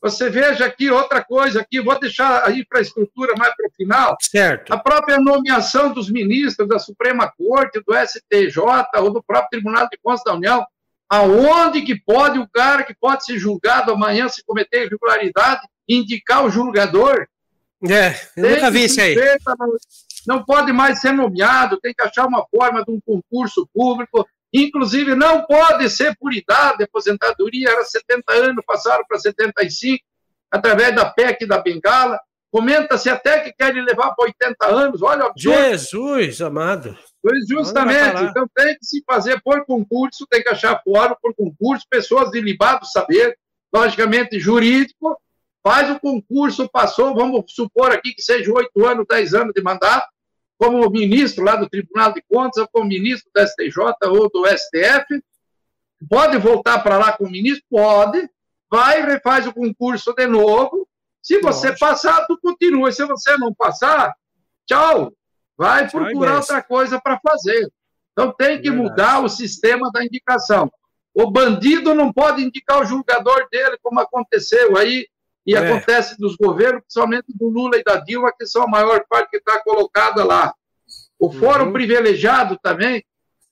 você 0.00 0.30
veja 0.30 0.64
aqui 0.64 0.90
outra 0.90 1.22
coisa 1.22 1.60
aqui, 1.60 1.80
vou 1.80 1.98
deixar 1.98 2.46
aí 2.46 2.64
para 2.64 2.78
a 2.78 2.82
estrutura 2.82 3.34
mais 3.36 3.54
para 3.54 3.66
o 3.66 3.72
final. 3.72 4.16
Certo. 4.20 4.72
A 4.72 4.78
própria 4.78 5.18
nomeação 5.18 5.92
dos 5.92 6.10
ministros 6.10 6.66
da 6.68 6.78
Suprema 6.78 7.30
Corte, 7.36 7.82
do 7.86 7.94
STJ 7.94 8.62
ou 8.98 9.12
do 9.12 9.22
próprio 9.22 9.50
Tribunal 9.50 9.88
de 9.90 9.98
Contas 10.02 10.24
da 10.24 10.34
União, 10.34 10.64
aonde 11.08 11.82
que 11.82 12.00
pode 12.00 12.38
o 12.38 12.48
cara 12.48 12.82
que 12.82 12.94
pode 12.94 13.24
ser 13.24 13.38
julgado 13.38 13.92
amanhã 13.92 14.28
se 14.28 14.42
cometer 14.44 14.86
irregularidade 14.86 15.60
indicar 15.88 16.44
o 16.44 16.50
julgador? 16.50 17.26
É, 17.88 18.10
eu 18.36 18.42
tem 18.42 18.54
nunca 18.54 18.70
vi 18.70 18.84
isso 18.84 19.00
aí. 19.00 19.16
Não 20.26 20.44
pode 20.44 20.72
mais 20.72 21.00
ser 21.00 21.12
nomeado, 21.12 21.80
tem 21.80 21.92
que 21.92 22.02
achar 22.02 22.26
uma 22.26 22.46
forma 22.46 22.84
de 22.84 22.90
um 22.90 23.00
concurso 23.00 23.68
público 23.74 24.26
Inclusive, 24.52 25.14
não 25.14 25.42
pode 25.46 25.88
ser 25.88 26.16
por 26.18 26.32
idade, 26.34 26.84
aposentadoria 26.84 27.70
era 27.70 27.84
70 27.84 28.32
anos, 28.32 28.64
passaram 28.66 29.04
para 29.06 29.18
75, 29.18 30.04
através 30.50 30.94
da 30.94 31.08
PEC 31.08 31.46
da 31.46 31.58
Bengala. 31.58 32.18
Comenta-se 32.50 33.08
até 33.08 33.38
que 33.40 33.52
querem 33.52 33.84
levar 33.84 34.12
para 34.12 34.24
80 34.24 34.66
anos. 34.66 35.02
Olha, 35.02 35.30
Jesus 35.36 36.40
amado. 36.40 36.98
Pois 37.22 37.46
justamente, 37.46 38.24
então 38.24 38.44
tem 38.54 38.76
que 38.76 38.84
se 38.84 39.04
fazer 39.06 39.40
por 39.42 39.64
concurso, 39.64 40.26
tem 40.28 40.42
que 40.42 40.48
achar 40.48 40.82
fora 40.82 41.14
por 41.20 41.32
concurso, 41.34 41.86
pessoas 41.88 42.30
de 42.30 42.40
libado 42.40 42.84
saber, 42.86 43.38
logicamente 43.72 44.40
jurídico, 44.40 45.16
faz 45.62 45.90
o 45.90 46.00
concurso, 46.00 46.68
passou, 46.68 47.14
vamos 47.14 47.44
supor 47.48 47.92
aqui 47.92 48.14
que 48.14 48.22
seja 48.22 48.50
8 48.52 48.86
anos, 48.86 49.06
10 49.08 49.34
anos 49.34 49.52
de 49.54 49.62
mandato, 49.62 50.08
como 50.60 50.90
ministro 50.90 51.42
lá 51.42 51.56
do 51.56 51.70
Tribunal 51.70 52.12
de 52.12 52.22
Contas, 52.28 52.58
ou 52.58 52.68
como 52.68 52.84
ministro 52.84 53.30
do 53.34 53.40
STJ 53.40 53.78
ou 54.10 54.30
do 54.30 54.46
STF. 54.46 55.24
Pode 56.06 56.36
voltar 56.36 56.80
para 56.80 56.98
lá 56.98 57.12
como 57.16 57.30
ministro? 57.30 57.64
Pode. 57.70 58.28
Vai, 58.70 59.00
refaz 59.00 59.46
o 59.46 59.54
concurso 59.54 60.12
de 60.12 60.26
novo. 60.26 60.86
Se 61.22 61.40
você 61.40 61.68
Nossa. 61.68 61.78
passar, 61.78 62.26
tu 62.26 62.38
continua. 62.38 62.92
Se 62.92 63.02
você 63.06 63.38
não 63.38 63.54
passar, 63.54 64.14
tchau. 64.66 65.10
Vai 65.56 65.88
tchau 65.88 66.02
procurar 66.02 66.36
outra 66.36 66.62
coisa 66.62 67.00
para 67.00 67.18
fazer. 67.18 67.72
Então 68.12 68.30
tem 68.30 68.60
que 68.60 68.70
mudar 68.70 69.24
o 69.24 69.30
sistema 69.30 69.90
da 69.90 70.04
indicação. 70.04 70.70
O 71.14 71.30
bandido 71.30 71.94
não 71.94 72.12
pode 72.12 72.42
indicar 72.42 72.82
o 72.82 72.84
julgador 72.84 73.48
dele, 73.50 73.78
como 73.82 73.98
aconteceu 73.98 74.76
aí 74.76 75.06
e 75.50 75.54
é. 75.56 75.58
acontece 75.58 76.16
dos 76.16 76.36
governos, 76.36 76.82
principalmente 76.82 77.26
do 77.34 77.48
Lula 77.48 77.76
e 77.76 77.82
da 77.82 77.96
Dilma, 77.96 78.32
que 78.32 78.46
são 78.46 78.62
a 78.62 78.68
maior 78.68 79.04
parte 79.08 79.30
que 79.30 79.38
está 79.38 79.60
colocada 79.60 80.22
lá. 80.22 80.54
O 81.18 81.32
fórum 81.32 81.66
uhum. 81.66 81.72
privilegiado 81.72 82.56
também. 82.62 83.04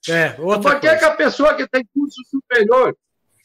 É, 0.08 0.36
outra 0.38 0.70
Por 0.70 0.80
que, 0.80 0.96
que 0.96 1.04
a 1.04 1.10
pessoa 1.16 1.56
que 1.56 1.66
tem 1.66 1.84
curso 1.92 2.22
superior 2.30 2.96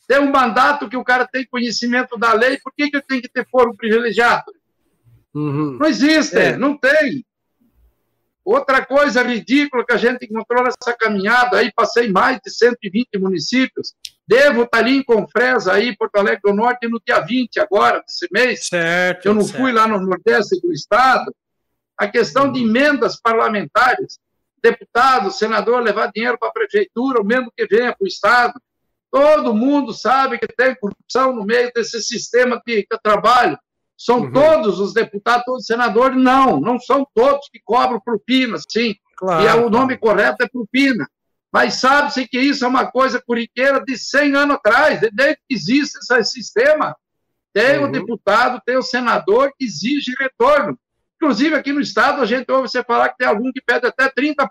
tem 0.07 0.19
um 0.19 0.29
mandato 0.29 0.87
que 0.87 0.95
o 0.95 1.03
cara 1.03 1.25
tem 1.25 1.47
conhecimento 1.47 2.15
da 2.15 2.31
lei, 2.33 2.59
por 2.63 2.71
que, 2.75 2.91
que 2.91 3.01
tem 3.01 3.19
que 3.19 3.27
ter 3.27 3.47
fórum 3.49 3.75
privilegiado? 3.75 4.53
Uhum. 5.33 5.77
Não 5.79 5.87
existe, 5.87 6.37
é. 6.37 6.55
não 6.55 6.77
tem. 6.77 7.25
Outra 8.45 8.85
coisa 8.85 9.23
ridícula 9.23 9.85
que 9.85 9.93
a 9.93 9.97
gente 9.97 10.25
encontrou 10.25 10.63
nessa 10.63 10.93
caminhada, 10.99 11.57
aí 11.57 11.71
passei 11.73 12.11
mais 12.11 12.39
de 12.43 12.51
120 12.51 13.17
municípios, 13.17 13.93
devo 14.27 14.63
estar 14.63 14.79
ali 14.79 14.97
em 14.97 15.03
Confresa, 15.03 15.73
aí, 15.73 15.95
Porto 15.95 16.17
Alegre 16.17 16.41
do 16.43 16.53
Norte, 16.53 16.87
no 16.87 17.01
dia 17.05 17.21
20 17.21 17.59
agora, 17.61 18.03
desse 18.05 18.27
mês. 18.31 18.67
Certo. 18.67 19.25
Eu 19.25 19.33
não 19.33 19.43
certo. 19.43 19.61
fui 19.61 19.71
lá 19.71 19.87
no 19.87 19.99
Nordeste 19.99 20.59
do 20.59 20.73
Estado. 20.73 21.33
A 21.97 22.07
questão 22.07 22.51
de 22.51 22.61
emendas 22.61 23.19
parlamentares, 23.21 24.19
deputado, 24.61 25.31
senador 25.31 25.81
levar 25.81 26.11
dinheiro 26.11 26.37
para 26.37 26.49
a 26.49 26.53
prefeitura, 26.53 27.21
o 27.21 27.25
mesmo 27.25 27.51
que 27.55 27.65
venha 27.65 27.95
para 27.95 28.03
o 28.03 28.07
Estado. 28.07 28.53
Todo 29.09 29.53
mundo 29.53 29.93
sabe 29.93 30.37
que 30.37 30.47
tem 30.47 30.75
corrupção 30.75 31.33
no 31.33 31.45
meio 31.45 31.71
desse 31.73 32.01
sistema 32.01 32.61
de, 32.65 32.77
de 32.81 32.99
trabalho. 33.01 33.57
São 34.03 34.19
uhum. 34.19 34.33
todos 34.33 34.81
os 34.81 34.93
deputados, 34.93 35.45
todos 35.45 35.61
os 35.61 35.65
senadores? 35.65 36.21
Não, 36.21 36.59
não 36.59 36.77
são 36.77 37.07
todos 37.15 37.47
que 37.49 37.61
cobram 37.63 38.01
propina, 38.01 38.57
sim. 38.69 38.95
Claro. 39.15 39.43
E 39.43 39.47
é, 39.47 39.55
o 39.55 39.69
nome 39.69 39.97
correto 39.97 40.43
é 40.43 40.47
propina. 40.49 41.07
Mas 41.49 41.75
sabe-se 41.75 42.27
que 42.27 42.37
isso 42.37 42.65
é 42.65 42.67
uma 42.67 42.91
coisa 42.91 43.23
corriqueira 43.25 43.81
de 43.81 43.97
100 43.97 44.35
anos 44.35 44.55
atrás, 44.57 44.99
desde 44.99 45.37
que 45.47 45.55
existe 45.55 45.99
esse 45.99 46.31
sistema. 46.31 46.93
Tem 47.53 47.77
uhum. 47.77 47.85
o 47.85 47.91
deputado, 47.93 48.61
tem 48.65 48.75
o 48.75 48.81
senador 48.81 49.53
que 49.57 49.63
exige 49.63 50.13
retorno. 50.19 50.77
Inclusive, 51.15 51.55
aqui 51.55 51.71
no 51.71 51.79
Estado, 51.79 52.21
a 52.21 52.25
gente 52.25 52.51
ouve 52.51 52.67
você 52.67 52.83
falar 52.83 53.07
que 53.07 53.19
tem 53.19 53.27
algum 53.27 53.53
que 53.53 53.61
pede 53.65 53.87
até 53.87 54.09
30%. 54.09 54.49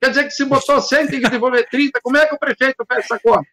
Quer 0.00 0.10
dizer 0.10 0.24
que 0.24 0.30
se 0.30 0.44
botou 0.44 0.80
100, 0.80 1.08
tem 1.08 1.20
que 1.20 1.28
devolver 1.28 1.68
30. 1.68 1.98
Como 2.00 2.16
é 2.16 2.24
que 2.24 2.34
o 2.36 2.38
prefeito 2.38 2.84
faz 2.86 3.04
essa 3.04 3.18
conta? 3.18 3.48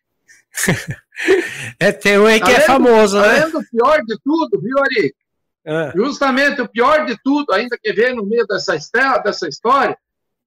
É, 1.79 1.91
tem 1.91 2.19
um 2.19 2.25
aí 2.25 2.41
que 2.41 2.51
é 2.51 2.61
famoso, 2.61 3.19
né? 3.19 3.41
Além 3.41 3.51
do 3.51 3.63
pior 3.69 4.01
de 4.03 4.17
tudo, 4.23 4.61
viu, 4.61 4.77
Ari? 4.79 5.15
É. 5.63 5.91
Justamente 5.95 6.61
o 6.61 6.67
pior 6.67 7.05
de 7.05 7.17
tudo, 7.23 7.53
ainda 7.53 7.77
que 7.81 7.93
vem 7.93 8.15
no 8.15 8.25
meio 8.25 8.45
dessa, 8.47 8.77
dessa 9.23 9.47
história, 9.47 9.97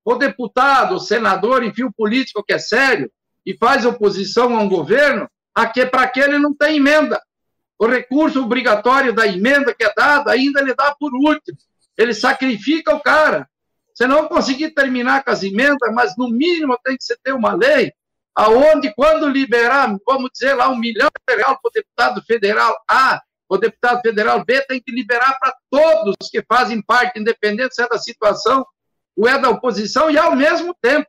o 0.05 0.15
deputado, 0.17 0.97
o 0.97 1.01
senador, 1.01 1.63
enfim, 1.63 1.85
o 1.85 1.93
político 1.93 2.45
que 2.45 2.53
é 2.53 2.59
sério 2.59 3.11
e 3.47 3.57
faz 3.57 3.87
oposição 3.87 4.57
a 4.57 4.61
um 4.61 4.69
governo, 4.69 5.29
para 5.55 6.09
que 6.09 6.21
ele 6.21 6.39
não 6.39 6.55
tem 6.55 6.77
emenda. 6.77 7.21
O 7.79 7.87
recurso 7.87 8.43
obrigatório 8.43 9.13
da 9.13 9.27
emenda 9.27 9.75
que 9.75 9.85
é 9.85 9.93
dado, 9.95 10.29
ainda 10.29 10.61
ele 10.61 10.75
dá 10.75 10.95
por 10.99 11.13
último. 11.15 11.57
Ele 11.97 12.13
sacrifica 12.13 12.95
o 12.95 13.01
cara. 13.01 13.49
Você 13.95 14.07
não 14.07 14.27
conseguir 14.27 14.71
terminar 14.71 15.23
com 15.23 15.31
as 15.31 15.43
emendas, 15.43 15.93
mas 15.95 16.17
no 16.17 16.29
mínimo 16.29 16.77
tem 16.85 16.97
que 16.97 17.05
ter 17.23 17.33
uma 17.33 17.55
lei 17.55 17.93
aonde, 18.35 18.93
quando 18.95 19.29
liberar, 19.29 19.97
vamos 20.07 20.31
dizer 20.33 20.55
lá, 20.55 20.69
um 20.69 20.79
milhão 20.79 21.09
de 21.09 21.35
reais 21.35 21.57
para 21.61 21.69
o 21.69 21.73
deputado 21.73 22.23
federal 22.23 22.77
A, 22.89 23.21
o 23.49 23.57
deputado 23.57 24.01
federal 24.01 24.45
B 24.45 24.61
tem 24.63 24.81
que 24.81 24.91
liberar 24.91 25.39
para 25.39 25.55
todos 25.71 26.15
que 26.31 26.43
fazem 26.49 26.83
parte, 26.83 27.21
independente 27.21 27.75
se 27.75 27.83
é 27.83 27.89
da 27.89 27.99
situação 27.99 28.67
ou 29.17 29.29
é 29.29 29.39
da 29.39 29.51
oposição, 29.51 30.11
e 30.11 30.19
ao 30.19 30.35
mesmo 30.35 30.75
tempo, 30.83 31.09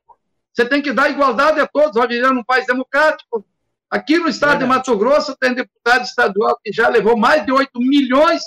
você 0.53 0.63
tem 0.63 0.81
que 0.81 0.93
dar 0.93 1.09
igualdade 1.09 1.59
a 1.59 1.67
todos, 1.67 1.95
vai 1.95 2.07
viver 2.07 2.31
num 2.31 2.43
país 2.43 2.65
democrático. 2.67 3.45
Aqui 3.89 4.17
no 4.17 4.29
estado 4.29 4.59
de 4.59 4.65
Mato 4.65 4.95
Grosso 4.97 5.35
tem 5.37 5.53
deputado 5.53 6.03
estadual 6.03 6.57
que 6.63 6.71
já 6.71 6.87
levou 6.87 7.17
mais 7.17 7.45
de 7.45 7.51
8 7.51 7.71
milhões 7.79 8.41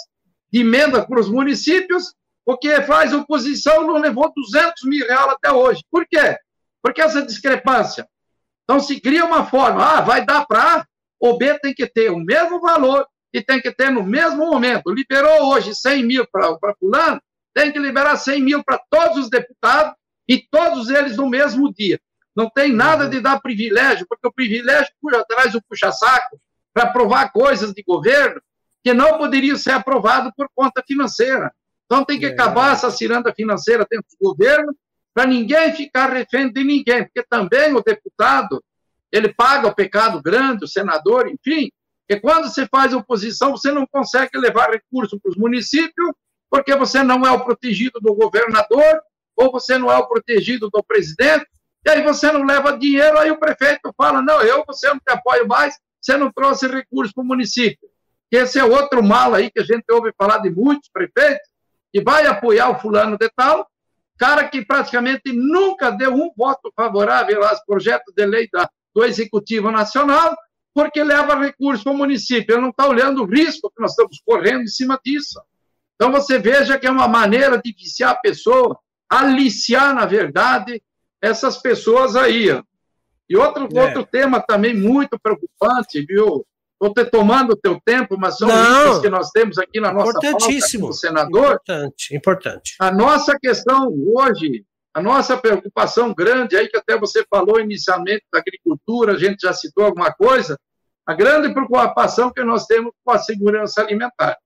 de 0.51 0.61
emendas 0.61 1.05
para 1.05 1.21
os 1.21 1.29
municípios, 1.29 2.15
porque 2.45 2.81
faz 2.83 3.13
oposição 3.13 3.87
não 3.87 3.99
levou 3.99 4.33
200 4.35 4.85
mil 4.85 5.07
reais 5.07 5.33
até 5.33 5.53
hoje. 5.53 5.83
Por 5.91 6.07
quê? 6.09 6.39
Porque 6.83 7.03
essa 7.03 7.21
discrepância. 7.21 8.09
Então, 8.69 8.81
se 8.81 9.01
cria 9.01 9.25
uma 9.25 9.47
forma, 9.47 9.83
ah, 9.83 10.01
vai 10.03 10.27
dar 10.27 10.45
para 10.47 10.81
A, 10.81 10.87
o 11.19 11.39
B 11.39 11.59
tem 11.59 11.73
que 11.73 11.87
ter 11.87 12.11
o 12.11 12.19
mesmo 12.19 12.61
valor 12.61 13.07
e 13.33 13.43
tem 13.43 13.63
que 13.63 13.73
ter 13.73 13.91
no 13.91 14.03
mesmo 14.03 14.51
momento. 14.51 14.93
Liberou 14.93 15.47
hoje 15.53 15.75
100 15.75 16.05
mil 16.05 16.27
para 16.31 16.75
fulano, 16.79 17.19
tem 17.55 17.73
que 17.73 17.79
liberar 17.79 18.17
100 18.17 18.43
mil 18.43 18.63
para 18.63 18.79
todos 18.91 19.17
os 19.25 19.31
deputados 19.31 19.95
e 20.29 20.47
todos 20.51 20.91
eles 20.91 21.17
no 21.17 21.29
mesmo 21.31 21.73
dia. 21.73 21.99
Não 22.37 22.51
tem 22.51 22.71
nada 22.71 23.05
uhum. 23.05 23.11
de 23.11 23.21
dar 23.21 23.41
privilégio, 23.41 24.07
porque 24.07 24.29
o 24.29 24.33
privilégio 24.33 24.93
puxa, 25.01 25.25
traz 25.27 25.55
o 25.55 25.63
puxa-saco 25.63 26.39
para 26.73 26.85
aprovar 26.85 27.33
coisas 27.33 27.73
de 27.73 27.83
governo 27.83 28.41
que 28.85 28.93
não 28.93 29.17
poderiam 29.17 29.57
ser 29.57 29.73
aprovadas 29.73 30.31
por 30.37 30.47
conta 30.55 30.85
financeira. 30.87 31.53
Então 31.87 32.05
tem 32.05 32.19
que 32.19 32.27
é. 32.27 32.29
acabar 32.29 32.75
essa 32.75 32.91
ciranda 32.91 33.33
financeira 33.35 33.87
dentro 33.91 34.09
do 34.11 34.29
governo 34.29 34.77
para 35.19 35.27
ninguém 35.27 35.75
ficar 35.75 36.13
refém 36.13 36.49
de 36.49 36.63
ninguém, 36.63 37.03
porque 37.03 37.25
também 37.29 37.75
o 37.75 37.83
deputado, 37.83 38.63
ele 39.11 39.35
paga 39.35 39.67
o 39.67 39.75
pecado 39.75 40.23
grande, 40.23 40.65
o 40.65 40.69
senador, 40.69 41.27
enfim, 41.27 41.73
que 42.09 42.21
quando 42.21 42.45
você 42.45 42.69
faz 42.69 42.95
oposição, 42.95 43.51
você 43.51 43.73
não 43.73 43.85
consegue 43.85 44.39
levar 44.39 44.71
recurso 44.71 45.19
para 45.19 45.31
os 45.31 45.37
municípios, 45.37 46.13
porque 46.49 46.73
você 46.77 47.03
não 47.03 47.27
é 47.27 47.33
o 47.33 47.45
protegido 47.45 47.99
do 48.01 48.15
governador, 48.15 49.03
ou 49.35 49.51
você 49.51 49.77
não 49.77 49.91
é 49.91 49.97
o 49.97 50.07
protegido 50.07 50.71
do 50.71 50.85
presidente, 50.85 51.49
e 51.85 51.91
aí 51.91 52.01
você 52.01 52.31
não 52.31 52.45
leva 52.45 52.79
dinheiro, 52.79 53.19
aí 53.19 53.33
o 53.33 53.41
prefeito 53.41 53.93
fala, 53.97 54.23
não, 54.23 54.41
eu, 54.43 54.63
você 54.69 54.87
não 54.87 55.01
te 55.01 55.11
apoio 55.13 55.49
mais, 55.49 55.77
você 56.01 56.17
não 56.17 56.31
trouxe 56.31 56.69
recurso 56.69 57.13
para 57.13 57.25
o 57.25 57.27
município. 57.27 57.89
Esse 58.31 58.61
é 58.61 58.65
outro 58.65 59.03
mal 59.03 59.35
aí 59.35 59.51
que 59.51 59.59
a 59.59 59.65
gente 59.65 59.83
ouve 59.91 60.13
falar 60.17 60.39
de 60.39 60.51
muitos 60.51 60.89
prefeitos, 60.93 61.49
que 61.93 62.01
vai 62.01 62.25
apoiar 62.25 62.71
o 62.71 62.79
fulano 62.79 63.19
de 63.19 63.29
tal, 63.35 63.68
cara 64.19 64.49
que 64.49 64.65
praticamente 64.65 65.33
nunca 65.33 65.91
deu 65.91 66.13
um 66.13 66.31
voto 66.37 66.73
favorável 66.75 67.45
aos 67.45 67.61
projetos 67.65 68.13
de 68.15 68.27
lei 68.27 68.49
da, 68.53 68.69
do 68.95 69.05
Executivo 69.05 69.71
Nacional, 69.71 70.37
porque 70.75 71.03
leva 71.03 71.39
recurso 71.39 71.85
para 71.85 71.93
o 71.93 71.97
município. 71.97 72.55
Ele 72.55 72.63
não 72.63 72.71
está 72.71 72.87
olhando 72.87 73.23
o 73.23 73.27
risco 73.27 73.71
que 73.75 73.81
nós 73.81 73.93
estamos 73.93 74.21
correndo 74.25 74.63
em 74.63 74.69
cima 74.69 75.01
disso. 75.05 75.41
Então, 75.95 76.13
você 76.13 76.39
veja 76.39 76.79
que 76.79 76.87
é 76.87 76.91
uma 76.91 77.09
maneira 77.09 77.61
de 77.61 77.73
viciar 77.73 78.11
a 78.11 78.17
pessoa, 78.17 78.79
aliciar, 79.09 79.95
na 79.95 80.07
verdade, 80.07 80.83
essas 81.21 81.59
pessoas 81.59 82.15
aí. 82.15 82.49
E 83.29 83.37
outro, 83.37 83.69
é. 83.75 83.85
outro 83.85 84.07
tema 84.07 84.41
também 84.41 84.75
muito 84.75 85.19
preocupante, 85.19 86.05
viu? 86.05 86.47
Estou 86.81 86.95
te 86.95 87.11
tomando 87.11 87.55
o 87.55 87.57
teu 87.57 87.81
tempo, 87.85 88.17
mas 88.17 88.37
são 88.39 88.47
Não, 88.47 89.01
que 89.01 89.09
nós 89.09 89.31
temos 89.31 89.59
aqui 89.59 89.81
na 89.81 89.93
nossa 89.93 90.11
importantíssimo. 90.11 90.93
senador. 90.93 91.55
Importante, 91.55 92.15
importante. 92.15 92.77
A 92.79 92.93
nossa 92.93 93.37
questão 93.37 93.93
hoje, 94.15 94.65
a 94.95 95.03
nossa 95.03 95.37
preocupação 95.37 96.15
grande, 96.15 96.57
aí 96.57 96.69
que 96.69 96.77
até 96.79 96.97
você 96.97 97.25
falou 97.29 97.59
inicialmente 97.59 98.23
da 98.33 98.39
agricultura, 98.39 99.15
a 99.15 99.19
gente 99.19 99.41
já 99.43 99.53
citou 99.53 99.85
alguma 99.85 100.13
coisa, 100.13 100.57
a 101.05 101.15
grande 101.15 101.53
preocupação 101.53 102.33
que 102.33 102.45
nós 102.45 102.65
temos 102.67 102.93
com 103.05 103.11
a 103.11 103.19
segurança 103.19 103.81
alimentar. 103.81 104.37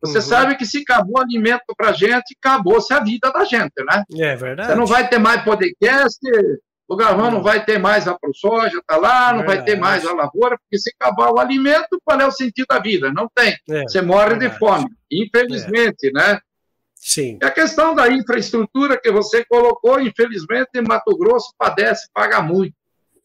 Você 0.00 0.18
uhum. 0.18 0.24
sabe 0.24 0.56
que 0.56 0.66
se 0.66 0.78
acabou 0.78 1.20
alimento 1.20 1.64
para 1.76 1.90
a 1.90 1.92
gente, 1.92 2.36
acabou-se 2.42 2.92
a 2.92 3.00
vida 3.00 3.30
da 3.30 3.44
gente, 3.44 3.72
né? 3.88 4.02
É 4.12 4.34
verdade. 4.34 4.70
Você 4.70 4.74
não 4.74 4.86
vai 4.86 5.08
ter 5.08 5.18
mais 5.18 5.42
podcast, 5.44 6.18
o 6.88 6.96
Galvão 6.96 7.30
não 7.30 7.42
vai 7.42 7.64
ter 7.64 7.78
mais 7.78 8.06
a 8.06 8.16
ProSoja, 8.16 8.78
está 8.78 8.96
lá, 8.96 9.32
não 9.32 9.38
verdade. 9.38 9.56
vai 9.56 9.64
ter 9.64 9.76
mais 9.76 10.06
a 10.06 10.12
lavoura, 10.12 10.56
porque 10.58 10.78
se 10.78 10.92
acabar 10.98 11.30
o 11.32 11.38
alimento, 11.38 12.00
qual 12.04 12.20
é 12.20 12.26
o 12.26 12.30
sentido 12.30 12.66
da 12.68 12.78
vida? 12.78 13.12
Não 13.12 13.28
tem. 13.34 13.56
É, 13.68 13.82
Você 13.82 14.00
morre 14.00 14.36
de 14.36 14.50
fome, 14.50 14.86
infelizmente, 15.10 16.08
é. 16.08 16.12
né? 16.12 16.40
Sim. 16.94 17.38
E 17.40 17.44
a 17.44 17.50
questão 17.50 17.94
da 17.94 18.08
infraestrutura 18.10 19.00
que 19.00 19.10
você 19.10 19.44
colocou, 19.44 20.00
infelizmente, 20.00 20.80
Mato 20.80 21.16
Grosso 21.16 21.52
padece, 21.58 22.08
paga 22.14 22.40
muito. 22.40 22.74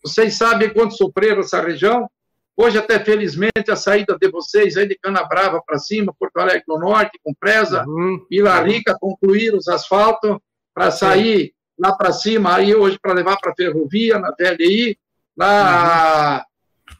Vocês 0.03 0.35
sabem 0.35 0.73
quanto 0.73 0.95
sofreram 0.95 1.41
essa 1.41 1.61
região? 1.61 2.09
Hoje, 2.57 2.77
até 2.77 2.99
felizmente, 2.99 3.71
a 3.71 3.75
saída 3.75 4.17
de 4.19 4.29
vocês 4.29 4.75
aí 4.75 4.87
de 4.87 4.97
Canabrava 4.97 5.61
para 5.65 5.77
cima, 5.77 6.13
Porto 6.19 6.37
Alegre 6.37 6.63
do 6.67 6.77
Norte, 6.77 7.19
com 7.23 7.33
Presa, 7.33 7.83
uhum. 7.87 8.25
Vila 8.29 8.61
Rica, 8.61 8.97
concluir 8.99 9.53
os 9.55 9.67
asfaltos 9.67 10.37
para 10.73 10.91
sair. 10.91 11.53
Lá 11.81 11.93
para 11.93 12.13
cima, 12.13 12.55
aí 12.55 12.75
hoje 12.75 12.99
para 13.01 13.13
levar 13.13 13.37
para 13.37 13.51
a 13.51 13.55
ferrovia, 13.55 14.19
na 14.19 14.31
VLI, 14.31 14.95
lá, 15.35 16.45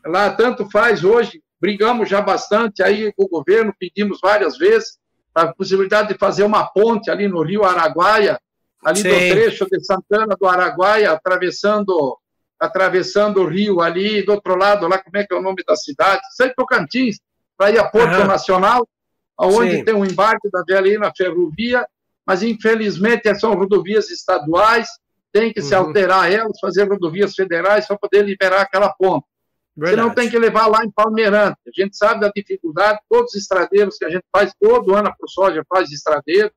uhum. 0.06 0.12
lá 0.12 0.32
tanto 0.32 0.68
faz 0.72 1.04
hoje, 1.04 1.40
brigamos 1.60 2.10
já 2.10 2.20
bastante 2.20 2.82
aí 2.82 3.14
com 3.14 3.26
o 3.26 3.30
governo, 3.30 3.76
pedimos 3.80 4.20
várias 4.20 4.58
vezes 4.58 4.98
a 5.36 5.54
possibilidade 5.54 6.10
de 6.10 6.18
fazer 6.18 6.44
uma 6.44 6.66
ponte 6.66 7.12
ali 7.12 7.28
no 7.28 7.44
Rio 7.44 7.64
Araguaia, 7.64 8.40
ali 8.84 9.02
Sim. 9.02 9.10
no 9.10 9.36
trecho 9.36 9.68
de 9.70 9.86
Santana 9.86 10.36
do 10.36 10.48
Araguaia, 10.48 11.12
atravessando 11.12 12.18
atravessando 12.60 13.42
o 13.42 13.48
rio 13.48 13.82
ali, 13.82 14.24
do 14.24 14.34
outro 14.34 14.56
lado, 14.56 14.88
lá, 14.88 15.00
como 15.00 15.18
é 15.18 15.26
que 15.26 15.34
é 15.34 15.38
o 15.38 15.42
nome 15.42 15.64
da 15.68 15.76
cidade? 15.76 16.22
Sei 16.36 16.54
Tocantins, 16.54 17.20
para 17.58 17.72
ir 17.72 17.80
a 17.80 17.90
Porto 17.90 18.20
uhum. 18.20 18.28
Nacional, 18.28 18.88
onde 19.36 19.84
tem 19.84 19.96
um 19.96 20.06
embarque 20.06 20.48
da 20.52 20.62
VLI 20.64 21.00
na 21.00 21.12
ferrovia, 21.12 21.84
mas 22.32 22.44
infelizmente 22.44 23.36
são 23.36 23.54
rodovias 23.56 24.10
estaduais, 24.10 24.88
tem 25.34 25.52
que 25.52 25.60
uhum. 25.60 25.66
se 25.66 25.76
alterar 25.76 26.32
elas, 26.32 26.58
fazer 26.62 26.88
rodovias 26.88 27.36
federais 27.36 27.86
para 27.86 27.98
poder 27.98 28.24
liberar 28.24 28.62
aquela 28.62 28.88
ponta. 28.94 29.28
Você 29.76 29.98
não 29.98 30.16
tem 30.16 30.30
que 30.30 30.40
levar 30.40 30.68
lá 30.68 30.82
em 30.86 30.90
Palmeirante. 30.90 31.58
A 31.68 31.82
gente 31.82 31.98
sabe 31.98 32.22
da 32.22 32.32
dificuldade, 32.34 33.02
todos 33.10 33.34
os 33.34 33.42
estradeiros 33.42 33.98
que 33.98 34.06
a 34.06 34.10
gente 34.10 34.24
faz, 34.32 34.54
todo 34.58 34.96
ano 34.96 35.10
a 35.10 35.14
ProSoja 35.14 35.62
faz 35.68 35.92
estradeiro. 35.92 36.50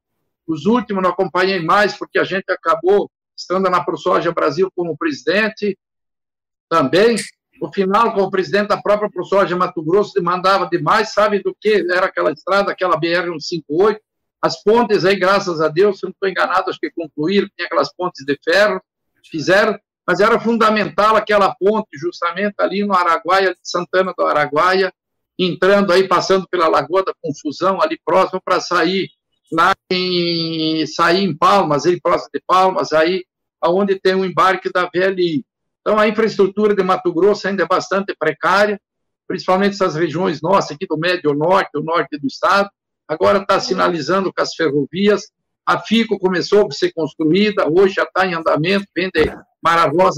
Os 0.46 0.64
últimos 0.64 1.02
não 1.02 1.10
acompanhei 1.10 1.60
mais, 1.60 1.98
porque 1.98 2.20
a 2.20 2.24
gente 2.24 2.44
acabou 2.52 3.10
estando 3.36 3.68
na 3.68 3.82
ProSoja 3.84 4.30
Brasil 4.30 4.70
como 4.76 4.96
presidente, 4.96 5.76
também. 6.68 7.16
No 7.60 7.72
final, 7.72 8.14
como 8.14 8.30
presidente 8.30 8.68
da 8.68 8.80
própria 8.80 9.10
ProSoja 9.10 9.56
Mato 9.56 9.82
Grosso, 9.82 10.14
demandava 10.14 10.68
demais, 10.68 11.12
sabe 11.12 11.42
do 11.42 11.52
que 11.60 11.84
era 11.90 12.06
aquela 12.06 12.30
estrada, 12.30 12.70
aquela 12.70 12.96
BR-158, 12.96 13.98
as 14.44 14.62
pontes 14.62 15.06
aí, 15.06 15.16
graças 15.16 15.58
a 15.62 15.68
Deus, 15.68 15.98
se 15.98 16.04
não 16.04 16.10
estou 16.10 16.28
enganado, 16.28 16.68
acho 16.68 16.78
que 16.78 16.90
concluíram, 16.90 17.48
tinha 17.56 17.64
aquelas 17.64 17.90
pontes 17.96 18.26
de 18.26 18.38
ferro, 18.44 18.78
fizeram, 19.30 19.78
mas 20.06 20.20
era 20.20 20.38
fundamental 20.38 21.16
aquela 21.16 21.54
ponte 21.54 21.96
justamente 21.96 22.54
ali 22.58 22.84
no 22.84 22.92
Araguaia, 22.94 23.56
Santana 23.62 24.12
do 24.14 24.22
Araguaia, 24.22 24.92
entrando 25.38 25.94
aí, 25.94 26.06
passando 26.06 26.46
pela 26.46 26.68
Lagoa 26.68 27.02
da 27.02 27.14
Confusão, 27.22 27.80
ali 27.80 27.98
próximo, 28.04 28.38
para 28.44 28.60
sair 28.60 29.08
lá 29.50 29.72
em, 29.90 30.86
sair 30.88 31.24
em 31.24 31.34
Palmas, 31.34 31.86
aí 31.86 31.98
próximo 31.98 32.28
de 32.34 32.42
Palmas, 32.46 32.92
aí 32.92 33.24
aonde 33.62 33.98
tem 33.98 34.14
o 34.14 34.26
embarque 34.26 34.70
da 34.70 34.90
VLI. 34.94 35.42
Então, 35.80 35.98
a 35.98 36.06
infraestrutura 36.06 36.74
de 36.74 36.82
Mato 36.82 37.10
Grosso 37.14 37.48
ainda 37.48 37.62
é 37.62 37.66
bastante 37.66 38.14
precária, 38.14 38.78
principalmente 39.26 39.72
essas 39.72 39.94
regiões 39.94 40.42
nossas 40.42 40.72
aqui 40.72 40.86
do 40.86 40.98
Médio 40.98 41.32
Norte, 41.32 41.70
do 41.72 41.82
Norte 41.82 42.18
do 42.18 42.26
Estado. 42.26 42.68
Agora 43.08 43.38
está 43.38 43.60
sinalizando 43.60 44.32
com 44.32 44.42
as 44.42 44.54
ferrovias. 44.54 45.30
A 45.66 45.78
FICO 45.78 46.18
começou 46.18 46.66
a 46.66 46.70
ser 46.70 46.92
construída, 46.92 47.66
hoje 47.68 47.94
já 47.94 48.02
está 48.02 48.26
em 48.26 48.34
andamento, 48.34 48.86
vem 48.94 49.10
de 49.14 49.30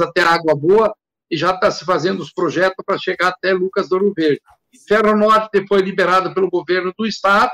até 0.03 0.23
Água 0.23 0.55
Boa, 0.57 0.95
e 1.31 1.37
já 1.37 1.51
está 1.51 1.71
se 1.71 1.85
fazendo 1.85 2.21
os 2.21 2.33
projetos 2.33 2.85
para 2.85 2.99
chegar 2.99 3.29
até 3.29 3.53
Lucas 3.53 3.89
do 3.89 3.95
Ouro 3.95 4.13
Verde. 4.17 4.41
Ferro 4.89 5.17
Norte 5.17 5.65
foi 5.67 5.81
liberado 5.81 6.35
pelo 6.35 6.51
governo 6.51 6.93
do 6.97 7.07
Estado, 7.07 7.51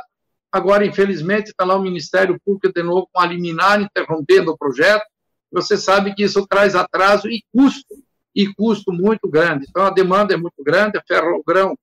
agora, 0.50 0.84
infelizmente, 0.84 1.50
está 1.50 1.64
lá 1.64 1.76
o 1.76 1.82
Ministério 1.82 2.38
Público 2.44 2.72
de 2.74 2.82
novo 2.82 3.08
com 3.12 3.20
a 3.20 3.26
liminar, 3.26 3.80
interrompendo 3.80 4.52
o 4.52 4.58
projeto, 4.58 5.04
você 5.50 5.76
sabe 5.76 6.14
que 6.14 6.24
isso 6.24 6.46
traz 6.46 6.74
atraso 6.74 7.28
e 7.28 7.42
custo, 7.54 7.94
e 8.34 8.52
custo 8.54 8.90
muito 8.90 9.28
grande. 9.28 9.66
Então, 9.68 9.84
a 9.84 9.90
demanda 9.90 10.32
é 10.32 10.36
muito 10.36 10.62
grande, 10.64 10.98
a 10.98 11.02
ferrogrão? 11.06 11.76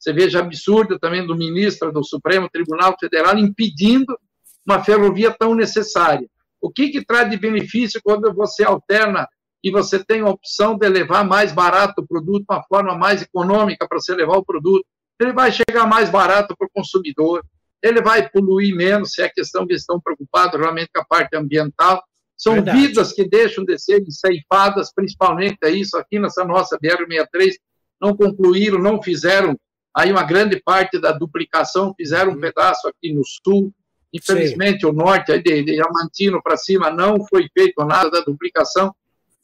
Você 0.00 0.14
veja 0.14 0.40
absurda 0.40 0.98
também 0.98 1.26
do 1.26 1.36
ministro 1.36 1.92
do 1.92 2.02
Supremo 2.02 2.48
Tribunal 2.48 2.96
Federal 2.98 3.36
impedindo 3.36 4.18
uma 4.66 4.82
ferrovia 4.82 5.30
tão 5.30 5.54
necessária. 5.54 6.26
O 6.58 6.70
que, 6.70 6.88
que 6.88 7.04
traz 7.04 7.28
de 7.28 7.36
benefício 7.36 8.00
quando 8.02 8.32
você 8.32 8.64
alterna 8.64 9.28
e 9.62 9.70
você 9.70 10.02
tem 10.02 10.22
a 10.22 10.28
opção 10.28 10.78
de 10.78 10.88
levar 10.88 11.22
mais 11.22 11.52
barato 11.52 12.00
o 12.00 12.06
produto, 12.06 12.46
uma 12.50 12.62
forma 12.62 12.96
mais 12.96 13.20
econômica 13.20 13.86
para 13.86 13.98
você 13.98 14.14
levar 14.14 14.38
o 14.38 14.44
produto? 14.44 14.86
Ele 15.20 15.34
vai 15.34 15.52
chegar 15.52 15.86
mais 15.86 16.08
barato 16.08 16.56
para 16.56 16.66
o 16.66 16.70
consumidor, 16.72 17.44
ele 17.82 18.00
vai 18.00 18.26
poluir 18.26 18.74
menos, 18.74 19.12
se 19.12 19.20
é 19.20 19.28
questão 19.28 19.66
que 19.66 19.74
estão 19.74 20.00
preocupados 20.00 20.58
realmente 20.58 20.88
com 20.94 21.02
a 21.02 21.04
parte 21.04 21.36
ambiental. 21.36 22.02
São 22.38 22.54
Verdade. 22.54 22.78
vidas 22.78 23.12
que 23.12 23.28
deixam 23.28 23.66
de 23.66 23.78
serem 23.78 24.10
ceifadas, 24.10 24.90
principalmente 24.94 25.58
é 25.62 25.70
isso 25.70 25.98
aqui 25.98 26.18
nessa 26.18 26.42
nossa 26.42 26.78
BR-63, 26.78 27.52
não 28.00 28.16
concluíram, 28.16 28.78
não 28.78 29.02
fizeram 29.02 29.54
aí 29.94 30.10
uma 30.10 30.22
grande 30.22 30.60
parte 30.60 31.00
da 31.00 31.12
duplicação, 31.12 31.94
fizeram 31.96 32.32
um 32.32 32.40
pedaço 32.40 32.88
aqui 32.88 33.12
no 33.12 33.22
sul, 33.24 33.72
infelizmente 34.12 34.80
Sim. 34.80 34.86
o 34.86 34.92
norte, 34.92 35.32
aí 35.32 35.42
de, 35.42 35.62
de 35.62 35.74
Diamantino 35.74 36.42
para 36.42 36.56
cima, 36.56 36.90
não 36.90 37.24
foi 37.26 37.48
feito 37.52 37.84
nada 37.84 38.10
da 38.10 38.20
duplicação, 38.20 38.94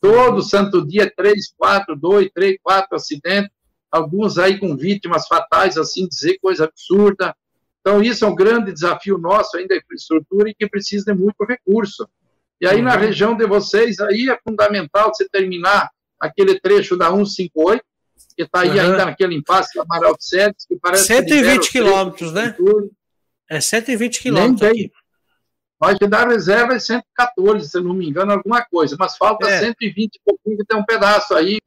todo 0.00 0.42
santo 0.42 0.86
dia, 0.86 1.12
três, 1.14 1.52
quatro, 1.56 1.96
dois, 1.96 2.30
três, 2.34 2.56
quatro 2.62 2.96
acidentes, 2.96 3.50
alguns 3.90 4.38
aí 4.38 4.58
com 4.58 4.76
vítimas 4.76 5.26
fatais, 5.26 5.76
assim 5.76 6.06
dizer, 6.06 6.38
coisa 6.40 6.64
absurda, 6.64 7.34
então, 7.86 8.02
isso 8.02 8.24
é 8.24 8.28
um 8.28 8.34
grande 8.34 8.72
desafio 8.72 9.16
nosso 9.16 9.56
ainda, 9.56 9.72
a 9.72 9.78
infraestrutura, 9.78 10.50
e 10.50 10.54
que 10.54 10.68
precisa 10.68 11.04
de 11.04 11.14
muito 11.14 11.44
recurso. 11.44 12.08
E 12.60 12.66
aí, 12.66 12.78
uhum. 12.78 12.82
na 12.82 12.96
região 12.96 13.36
de 13.36 13.46
vocês, 13.46 14.00
aí 14.00 14.28
é 14.28 14.36
fundamental 14.42 15.14
você 15.14 15.28
terminar 15.28 15.88
aquele 16.18 16.58
trecho 16.58 16.96
da 16.96 17.10
158, 17.10 17.84
que 18.36 18.42
está 18.42 18.60
aí 18.60 18.70
uhum. 18.70 18.80
ainda 18.80 19.06
naquele 19.06 19.34
impasse 19.34 19.74
da 19.74 19.82
Amaral 19.82 20.16
de 20.16 20.26
Sérgio, 20.26 20.54
que 20.68 20.76
parece 20.76 21.06
120 21.06 21.70
quilômetros, 21.70 22.32
né? 22.32 22.54
É 23.48 23.60
120 23.60 24.20
quilômetros 24.20 24.62
aqui. 24.62 24.92
Pode 25.78 26.06
dar 26.06 26.28
reserva 26.28 26.74
é 26.74 26.78
114, 26.78 27.68
se 27.68 27.80
não 27.80 27.94
me 27.94 28.08
engano, 28.08 28.32
alguma 28.32 28.64
coisa, 28.64 28.96
mas 28.98 29.16
falta 29.16 29.48
é. 29.48 29.60
120 29.60 30.16
e 30.16 30.20
pouquinho, 30.24 30.56
que 30.56 30.64
tem 30.64 30.78
um 30.78 30.84
pedaço 30.84 31.34
aí 31.34 31.58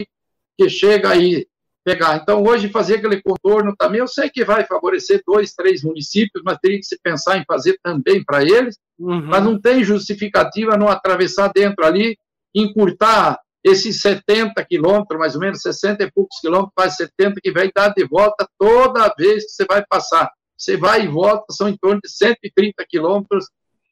que 0.57 0.70
chega 0.70 1.09
aí 1.09 1.47
pegar. 1.84 2.17
Então, 2.17 2.43
hoje, 2.43 2.70
fazer 2.70 2.95
aquele 2.95 3.22
contorno 3.22 3.76
também, 3.76 3.99
eu 3.99 4.07
sei 4.07 4.30
que 4.30 4.43
vai 4.43 4.65
favorecer 4.65 5.22
dois, 5.26 5.53
três 5.53 5.84
municípios, 5.84 6.43
mas 6.43 6.57
teria 6.59 6.78
que 6.78 6.86
se 6.86 6.99
pensar 7.01 7.38
em 7.38 7.45
fazer 7.45 7.80
também 7.84 8.24
para 8.24 8.43
eles, 8.43 8.78
uhum. 8.97 9.26
mas 9.26 9.43
não 9.43 9.59
tem 9.59 9.84
justificativa 9.84 10.78
não 10.78 10.88
atravessar 10.88 11.51
dentro 11.53 11.86
ali, 11.86 12.17
encurtar 12.53 13.39
esses 13.64 14.01
70 14.01 14.64
quilômetros, 14.66 15.20
mais 15.20 15.36
ou 15.36 15.41
menos 15.41 15.62
60 15.62 16.03
e 16.03 16.12
poucos 16.12 16.39
quilômetros, 16.39 16.74
quase 16.76 16.95
70, 16.97 17.41
que 17.41 17.51
vai 17.51 17.70
dar 17.74 17.89
de 17.89 18.05
volta 18.05 18.47
toda 18.57 19.14
vez 19.18 19.45
que 19.45 19.51
você 19.51 19.66
vai 19.66 19.84
passar. 19.88 20.30
Você 20.57 20.78
vai 20.78 21.03
e 21.03 21.07
volta, 21.07 21.45
são 21.51 21.70
em 21.70 21.78
torno 21.78 22.01
de 22.01 22.10
130 22.10 22.86
quilômetros. 22.88 23.45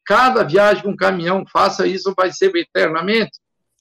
Cada 0.04 0.42
viagem 0.42 0.82
com 0.82 0.96
caminhão, 0.96 1.44
faça 1.50 1.86
isso, 1.86 2.14
vai 2.16 2.32
ser 2.32 2.54
eternamente. 2.56 3.32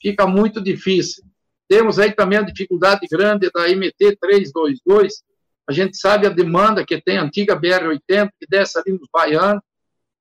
Fica 0.02 0.28
muito 0.28 0.62
difícil. 0.62 1.24
Temos 1.70 2.00
aí 2.00 2.14
também 2.14 2.40
a 2.40 2.44
dificuldade 2.44 3.06
grande 3.10 3.50
da 3.54 3.68
MT 3.68 4.18
322. 4.20 5.22
A 5.70 5.74
gente 5.74 5.98
sabe 5.98 6.26
a 6.26 6.30
demanda 6.30 6.86
que 6.86 7.02
tem 7.02 7.18
a 7.18 7.24
antiga 7.24 7.60
BR-80, 7.60 8.30
que 8.40 8.48
desce 8.50 8.80
ali 8.80 8.98
nos 8.98 9.08
baianos. 9.12 9.62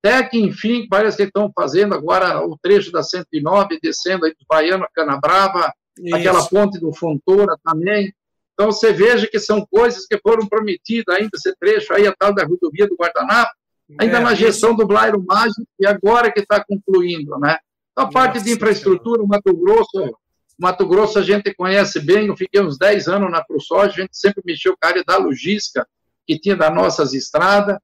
Até 0.03 0.23
que, 0.23 0.39
enfim, 0.39 0.87
parece 0.89 1.17
que 1.17 1.23
estão 1.25 1.51
fazendo 1.55 1.95
agora 1.95 2.45
o 2.47 2.57
trecho 2.59 2.93
da 2.93 3.03
109, 3.03 3.79
descendo 3.83 4.25
aí 4.25 4.33
dos 4.33 4.47
baianos 4.49 4.87
a 4.87 4.91
Canabrava, 4.95 5.73
Isso. 5.99 6.15
aquela 6.15 6.47
ponte 6.47 6.79
do 6.79 6.93
Fontoura 6.93 7.57
também. 7.65 8.13
Então, 8.55 8.73
você 8.73 8.93
veja 8.93 9.27
que 9.27 9.39
são 9.39 9.67
coisas 9.67 10.07
que 10.07 10.19
foram 10.19 10.47
prometidas 10.47 11.15
ainda, 11.17 11.31
esse 11.35 11.55
trecho 11.57 11.93
aí, 11.93 12.07
a 12.07 12.15
tal 12.17 12.35
da 12.35 12.45
rodovia 12.45 12.87
do 12.87 12.97
Guardanapo, 12.97 13.51
ainda 13.99 14.19
é, 14.19 14.21
na 14.21 14.35
gestão 14.35 14.75
do 14.75 14.87
Blairo 14.87 15.23
Mágico, 15.27 15.67
e 15.79 15.87
agora 15.87 16.33
que 16.33 16.41
está 16.41 16.65
concluindo, 16.65 17.39
né? 17.39 17.59
Então, 17.93 18.07
a 18.07 18.11
parte 18.11 18.35
Nossa, 18.35 18.45
de 18.47 18.53
infraestrutura, 18.53 19.23
o 19.23 19.27
Mato 19.27 19.55
Grosso 19.57 20.17
Mato 20.59 20.87
Grosso 20.87 21.19
a 21.19 21.23
gente 21.23 21.53
conhece 21.55 22.01
bem, 22.01 22.29
eu 22.29 22.37
fiquei 22.37 22.61
uns 22.63 22.79
10 22.79 23.09
anos 23.09 23.31
na 23.31 23.45
ProSoja, 23.45 23.93
a 23.93 24.01
gente 24.01 24.17
sempre 24.17 24.43
mexeu 24.45 24.73
com 24.73 24.87
a 24.87 24.91
área 24.91 25.05
da 25.05 25.17
logística, 25.19 25.87
que 26.27 26.39
tinha 26.39 26.57
das 26.57 26.75
nossas 26.75 27.13
estradas, 27.13 27.77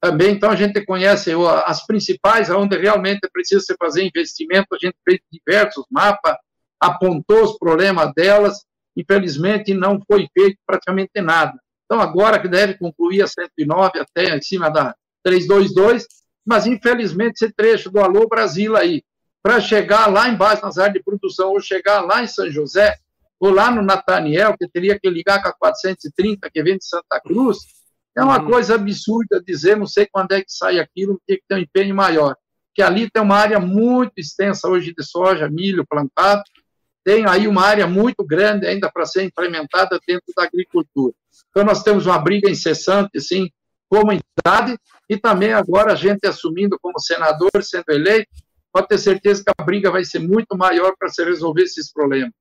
também, 0.00 0.32
então 0.32 0.50
a 0.50 0.56
gente 0.56 0.84
conhece 0.84 1.32
as 1.64 1.84
principais, 1.86 2.50
onde 2.50 2.76
realmente 2.76 3.28
precisa 3.32 3.60
se 3.60 3.74
fazer 3.78 4.04
investimento, 4.04 4.68
a 4.72 4.78
gente 4.78 4.96
fez 5.04 5.18
diversos 5.32 5.84
mapas, 5.90 6.36
apontou 6.80 7.44
os 7.44 7.58
problemas 7.58 8.12
delas, 8.14 8.64
infelizmente 8.96 9.74
não 9.74 10.00
foi 10.06 10.28
feito 10.32 10.58
praticamente 10.66 11.20
nada. 11.20 11.58
Então 11.84 12.00
agora 12.00 12.38
que 12.38 12.48
deve 12.48 12.74
concluir 12.74 13.22
a 13.22 13.26
109 13.26 14.00
até 14.00 14.36
em 14.36 14.42
cima 14.42 14.70
da 14.70 14.94
322, 15.24 16.06
mas 16.44 16.66
infelizmente 16.66 17.42
esse 17.42 17.52
trecho 17.52 17.90
do 17.90 18.00
Alô 18.00 18.28
Brasil 18.28 18.76
aí, 18.76 19.02
para 19.42 19.60
chegar 19.60 20.06
lá 20.06 20.28
embaixo 20.28 20.62
nas 20.62 20.76
áreas 20.76 20.94
de 20.94 21.02
produção, 21.02 21.50
ou 21.50 21.60
chegar 21.60 22.00
lá 22.00 22.22
em 22.22 22.26
São 22.26 22.50
José, 22.50 22.96
ou 23.38 23.50
lá 23.50 23.70
no 23.70 23.82
Nataniel, 23.82 24.56
que 24.58 24.68
teria 24.68 24.98
que 24.98 25.08
ligar 25.08 25.42
com 25.42 25.48
a 25.48 25.52
430 25.52 26.50
que 26.50 26.62
vem 26.62 26.76
de 26.76 26.84
Santa 26.84 27.20
Cruz, 27.20 27.58
é 28.16 28.22
uma 28.22 28.40
uhum. 28.40 28.50
coisa 28.50 28.74
absurda 28.74 29.42
dizer, 29.46 29.76
não 29.76 29.86
sei 29.86 30.06
quando 30.10 30.32
é 30.32 30.40
que 30.40 30.50
sai 30.50 30.78
aquilo, 30.78 31.20
tem 31.26 31.36
que 31.36 31.44
ter 31.46 31.54
um 31.54 31.58
empenho 31.58 31.94
maior. 31.94 32.34
Que 32.74 32.82
ali 32.82 33.10
tem 33.10 33.22
uma 33.22 33.36
área 33.36 33.60
muito 33.60 34.12
extensa 34.16 34.68
hoje 34.68 34.94
de 34.96 35.04
soja, 35.04 35.50
milho 35.50 35.86
plantado, 35.86 36.42
tem 37.04 37.28
aí 37.28 37.46
uma 37.46 37.62
área 37.62 37.86
muito 37.86 38.24
grande 38.24 38.66
ainda 38.66 38.90
para 38.90 39.04
ser 39.04 39.22
implementada 39.22 40.00
dentro 40.06 40.32
da 40.34 40.44
agricultura. 40.44 41.14
Então, 41.50 41.62
nós 41.62 41.82
temos 41.82 42.06
uma 42.06 42.18
briga 42.18 42.50
incessante, 42.50 43.20
sim, 43.20 43.50
comunidade, 43.88 44.76
e 45.08 45.16
também 45.16 45.52
agora 45.52 45.92
a 45.92 45.96
gente 45.96 46.26
assumindo 46.26 46.78
como 46.80 46.98
senador, 46.98 47.62
sendo 47.62 47.90
eleito, 47.90 48.28
pode 48.72 48.88
ter 48.88 48.98
certeza 48.98 49.44
que 49.44 49.52
a 49.56 49.64
briga 49.64 49.90
vai 49.90 50.04
ser 50.04 50.18
muito 50.18 50.56
maior 50.56 50.94
para 50.98 51.08
se 51.08 51.22
resolver 51.22 51.62
esses 51.62 51.92
problemas. 51.92 52.32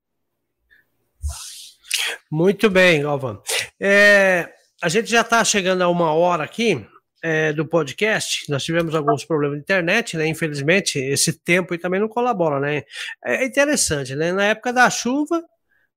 Muito 2.32 2.69
bem, 2.69 3.03
Galvão. 3.03 3.41
É, 3.80 4.51
a 4.82 4.89
gente 4.89 5.09
já 5.09 5.21
está 5.21 5.43
chegando 5.43 5.82
a 5.82 5.89
uma 5.89 6.13
hora 6.13 6.43
aqui 6.43 6.86
é, 7.23 7.53
do 7.53 7.65
podcast. 7.65 8.49
Nós 8.49 8.63
tivemos 8.63 8.93
alguns 8.93 9.26
problemas 9.26 9.57
de 9.57 9.63
internet, 9.63 10.15
né? 10.17 10.28
Infelizmente, 10.28 10.99
esse 10.99 11.34
tempo 11.34 11.78
também 11.78 11.99
não 11.99 12.07
colabora, 12.07 12.59
né? 12.59 12.84
É 13.23 13.45
interessante, 13.45 14.15
né? 14.15 14.32
Na 14.32 14.45
época 14.45 14.71
da 14.71 14.89
chuva, 14.89 15.43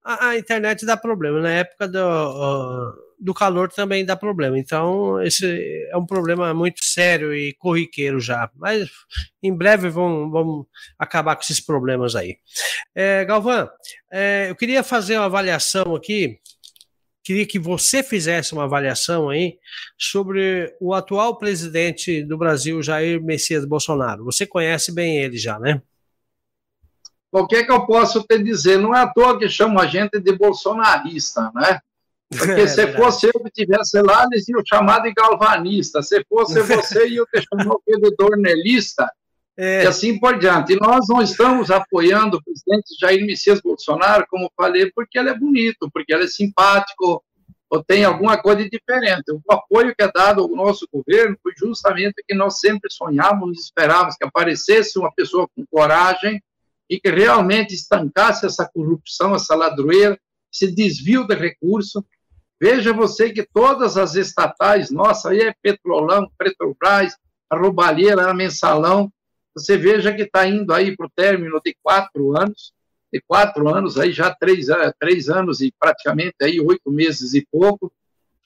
a, 0.04 0.28
a 0.28 0.38
internet 0.38 0.86
dá 0.86 0.96
problema. 0.96 1.40
Na 1.40 1.50
época 1.50 1.88
do. 1.88 1.98
Uh, 1.98 3.08
do 3.18 3.34
calor 3.34 3.68
também 3.68 4.04
dá 4.04 4.16
problema. 4.16 4.58
Então, 4.58 5.20
esse 5.20 5.44
é 5.90 5.96
um 5.96 6.06
problema 6.06 6.54
muito 6.54 6.84
sério 6.84 7.34
e 7.34 7.52
corriqueiro 7.54 8.20
já. 8.20 8.48
Mas 8.54 8.88
em 9.42 9.54
breve 9.54 9.88
vamos, 9.88 10.30
vamos 10.30 10.66
acabar 10.98 11.34
com 11.34 11.42
esses 11.42 11.60
problemas 11.60 12.14
aí. 12.14 12.36
É, 12.94 13.24
Galvão, 13.24 13.68
é, 14.12 14.46
eu 14.50 14.54
queria 14.54 14.82
fazer 14.82 15.16
uma 15.16 15.26
avaliação 15.26 15.94
aqui 15.96 16.38
queria 17.28 17.46
que 17.46 17.58
você 17.58 18.02
fizesse 18.02 18.54
uma 18.54 18.64
avaliação 18.64 19.28
aí 19.28 19.58
sobre 19.98 20.74
o 20.80 20.94
atual 20.94 21.36
presidente 21.36 22.22
do 22.22 22.38
Brasil, 22.38 22.82
Jair 22.82 23.22
Messias 23.22 23.66
Bolsonaro. 23.66 24.24
Você 24.24 24.46
conhece 24.46 24.94
bem 24.94 25.18
ele 25.18 25.36
já, 25.36 25.58
né? 25.58 25.82
O 27.30 27.46
que, 27.46 27.56
é 27.56 27.64
que 27.64 27.70
eu 27.70 27.84
posso 27.84 28.24
te 28.24 28.42
dizer? 28.42 28.78
Não 28.78 28.94
é 28.94 29.00
à 29.00 29.06
toa 29.06 29.38
que 29.38 29.46
chamam 29.46 29.78
a 29.78 29.86
gente 29.86 30.18
de 30.18 30.32
bolsonarista, 30.38 31.52
né? 31.54 31.78
Porque 32.30 32.62
é, 32.62 32.66
se 32.66 32.94
fosse 32.94 33.26
eu 33.26 33.44
que 33.44 33.50
tivesse 33.50 34.00
lá, 34.00 34.24
eles 34.32 34.48
iam 34.48 34.62
chamar 34.66 35.00
de 35.00 35.12
galvanista. 35.12 36.00
Se 36.00 36.24
fosse 36.26 36.62
você, 36.64 37.08
iam 37.08 37.26
te 37.26 37.42
chamar 37.42 37.76
de 37.86 38.16
dornelista. 38.16 39.06
É. 39.58 39.82
E 39.82 39.86
assim 39.88 40.20
por 40.20 40.38
diante. 40.38 40.72
E 40.72 40.76
nós 40.76 41.06
não 41.08 41.20
estamos 41.20 41.68
apoiando 41.68 42.36
o 42.36 42.42
presidente 42.44 42.94
Jair 43.00 43.26
Messias 43.26 43.60
Bolsonaro, 43.60 44.24
como 44.30 44.52
falei, 44.56 44.88
porque 44.94 45.18
ele 45.18 45.30
é 45.30 45.36
bonito, 45.36 45.90
porque 45.92 46.14
ele 46.14 46.24
é 46.24 46.28
simpático, 46.28 47.24
ou 47.68 47.82
tem 47.82 48.04
alguma 48.04 48.40
coisa 48.40 48.68
diferente. 48.68 49.24
O 49.32 49.52
apoio 49.52 49.92
que 49.96 50.02
é 50.04 50.12
dado 50.12 50.42
ao 50.42 50.48
nosso 50.48 50.86
governo 50.92 51.36
foi 51.42 51.52
justamente 51.56 52.22
que 52.26 52.36
nós 52.36 52.60
sempre 52.60 52.88
sonhávamos, 52.88 53.64
esperávamos 53.64 54.16
que 54.16 54.24
aparecesse 54.24 54.96
uma 54.96 55.12
pessoa 55.12 55.48
com 55.48 55.66
coragem 55.68 56.40
e 56.88 57.00
que 57.00 57.10
realmente 57.10 57.74
estancasse 57.74 58.46
essa 58.46 58.70
corrupção, 58.72 59.34
essa 59.34 59.56
ladroeira, 59.56 60.18
esse 60.54 60.72
desvio 60.72 61.26
de 61.26 61.34
recursos. 61.34 62.02
Veja 62.60 62.92
você 62.92 63.30
que 63.32 63.46
todas 63.52 63.96
as 63.96 64.14
estatais, 64.14 64.90
nossa, 64.90 65.30
aí 65.30 65.40
é 65.40 65.54
Petrolão, 65.60 66.30
Petrobras, 66.38 67.16
a 67.50 67.56
Roubalheira, 67.56 68.30
a 68.30 68.34
Mensalão, 68.34 69.12
você 69.54 69.76
veja 69.76 70.14
que 70.14 70.22
está 70.22 70.46
indo 70.46 70.72
aí 70.72 70.96
para 70.96 71.06
o 71.06 71.10
término 71.10 71.60
de 71.64 71.76
quatro 71.82 72.36
anos, 72.36 72.72
de 73.12 73.20
quatro 73.26 73.68
anos, 73.68 73.98
aí 73.98 74.12
já 74.12 74.34
três, 74.34 74.66
três 74.98 75.28
anos 75.28 75.60
e 75.60 75.72
praticamente 75.78 76.36
aí 76.42 76.60
oito 76.60 76.90
meses 76.90 77.34
e 77.34 77.46
pouco, 77.50 77.92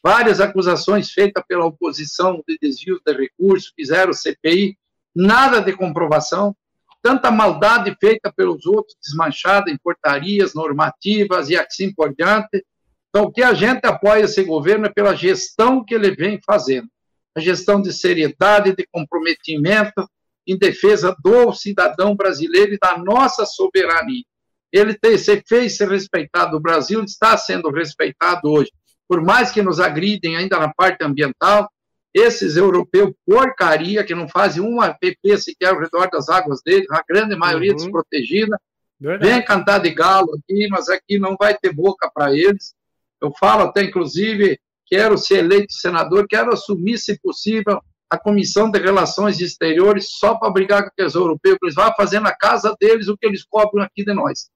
várias 0.03 0.41
acusações 0.41 1.11
feitas 1.13 1.45
pela 1.47 1.67
oposição 1.67 2.43
de 2.47 2.59
desvio 2.61 3.01
de 3.05 3.13
recursos, 3.13 3.73
fizeram 3.75 4.13
CPI, 4.13 4.77
nada 5.15 5.61
de 5.61 5.73
comprovação, 5.73 6.57
tanta 7.03 7.31
maldade 7.31 7.95
feita 8.01 8.33
pelos 8.33 8.65
outros, 8.65 8.97
desmanchada 9.03 9.71
em 9.71 9.77
portarias 9.77 10.55
normativas 10.55 11.51
e 11.51 11.57
assim 11.57 11.93
por 11.93 12.15
diante. 12.15 12.65
Então, 13.09 13.25
o 13.25 13.33
que 13.33 13.43
a 13.43 13.53
gente 13.53 13.85
apoia 13.87 14.25
esse 14.25 14.43
governo 14.45 14.87
é 14.87 14.89
pela 14.89 15.15
gestão 15.15 15.85
que 15.85 15.95
ele 15.95 16.13
vem 16.13 16.41
fazendo, 16.45 16.89
a 17.35 17.41
gestão 17.41 17.83
de 17.83 17.93
seriedade, 17.93 18.75
de 18.75 18.87
comprometimento, 18.91 20.09
em 20.47 20.59
defesa 20.59 21.15
do 21.23 21.53
cidadão 21.53 22.15
brasileiro 22.15 22.75
e 22.75 22.79
da 22.79 22.99
nossa 22.99 23.47
soberania. 23.47 24.25
Ele 24.73 24.95
tem, 24.95 25.19
se 25.19 25.43
fez 25.47 25.77
ser 25.77 25.89
respeitado, 25.89 26.57
o 26.57 26.61
Brasil 26.61 27.03
está 27.05 27.37
sendo 27.37 27.71
respeitado 27.71 28.51
hoje. 28.51 28.71
Por 29.07 29.21
mais 29.21 29.53
que 29.53 29.61
nos 29.61 29.79
agridem 29.79 30.37
ainda 30.37 30.59
na 30.59 30.73
parte 30.73 31.05
ambiental, 31.05 31.69
esses 32.15 32.57
europeus 32.57 33.13
porcaria, 33.27 34.05
que 34.05 34.15
não 34.15 34.29
fazem 34.29 34.63
uma 34.63 34.93
PP 34.93 35.39
sequer 35.39 35.69
ao 35.73 35.81
redor 35.81 36.09
das 36.11 36.29
águas 36.29 36.61
deles, 36.65 36.87
a 36.91 37.03
grande 37.07 37.37
maioria 37.37 37.73
uhum. 37.73 37.77
desprotegida, 37.77 38.59
Verdade. 39.01 39.31
vem 39.31 39.45
cantar 39.45 39.79
de 39.79 39.91
galo 39.91 40.35
aqui, 40.35 40.69
mas 40.71 40.89
aqui 40.89 41.19
não 41.19 41.37
vai 41.39 41.57
ter 41.57 41.73
boca 41.73 42.11
para 42.15 42.33
eles. 42.33 42.75
Eu 43.21 43.33
falo 43.39 43.65
até, 43.65 43.83
inclusive, 43.83 44.59
quero 44.87 45.17
ser 45.17 45.39
eleito 45.39 45.73
senador, 45.73 46.27
quero 46.29 46.53
assumir, 46.53 46.99
se 46.99 47.19
possível, 47.19 47.81
a 48.13 48.19
Comissão 48.19 48.71
de 48.71 48.79
Relações 48.79 49.41
Exteriores 49.41 50.09
só 50.11 50.35
para 50.35 50.51
brigar 50.51 50.83
com 50.83 50.89
aqueles 50.89 51.15
europeus, 51.15 51.57
que 51.59 51.65
eles 51.65 51.75
vão 51.75 51.91
fazer 51.97 52.21
na 52.21 52.37
casa 52.37 52.77
deles 52.79 53.09
o 53.09 53.17
que 53.17 53.25
eles 53.27 53.43
cobram 53.43 53.83
aqui 53.83 54.05
de 54.05 54.13
nós. 54.13 54.51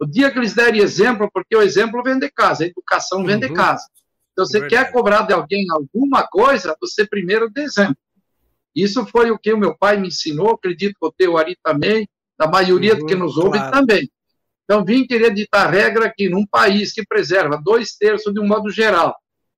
O 0.00 0.04
dia 0.04 0.32
que 0.32 0.38
eles 0.40 0.52
derem 0.52 0.82
exemplo, 0.82 1.30
porque 1.32 1.56
o 1.56 1.62
exemplo 1.62 2.02
vem 2.02 2.18
de 2.18 2.28
casa, 2.28 2.64
a 2.64 2.66
educação 2.66 3.24
vem 3.24 3.36
uhum. 3.36 3.40
de 3.40 3.52
casa. 3.52 3.84
Então, 4.32 4.44
você 4.44 4.58
Verdade. 4.58 4.84
quer 4.84 4.92
cobrar 4.92 5.22
de 5.22 5.32
alguém 5.32 5.64
alguma 5.70 6.26
coisa, 6.26 6.76
você 6.80 7.06
primeiro 7.06 7.48
dê 7.48 7.62
exemplo. 7.62 7.96
Isso 8.74 9.06
foi 9.06 9.30
o 9.30 9.38
que 9.38 9.52
o 9.52 9.58
meu 9.58 9.78
pai 9.78 9.96
me 9.96 10.08
ensinou, 10.08 10.50
acredito 10.50 10.96
que 11.00 11.06
o 11.06 11.12
teu 11.12 11.38
Ari 11.38 11.56
também, 11.62 12.08
da 12.36 12.48
maioria 12.48 12.94
uhum, 12.94 13.06
que 13.06 13.14
nos 13.14 13.36
ouve 13.36 13.58
claro. 13.58 13.70
também. 13.70 14.10
Então, 14.64 14.84
vim 14.84 15.06
querer 15.06 15.32
ditar 15.32 15.70
regra 15.70 16.06
aqui, 16.06 16.28
num 16.28 16.44
país 16.44 16.92
que 16.92 17.06
preserva 17.06 17.62
dois 17.64 17.92
terços 17.92 18.34
de 18.34 18.40
um 18.40 18.46
modo 18.46 18.68
geral, 18.70 19.14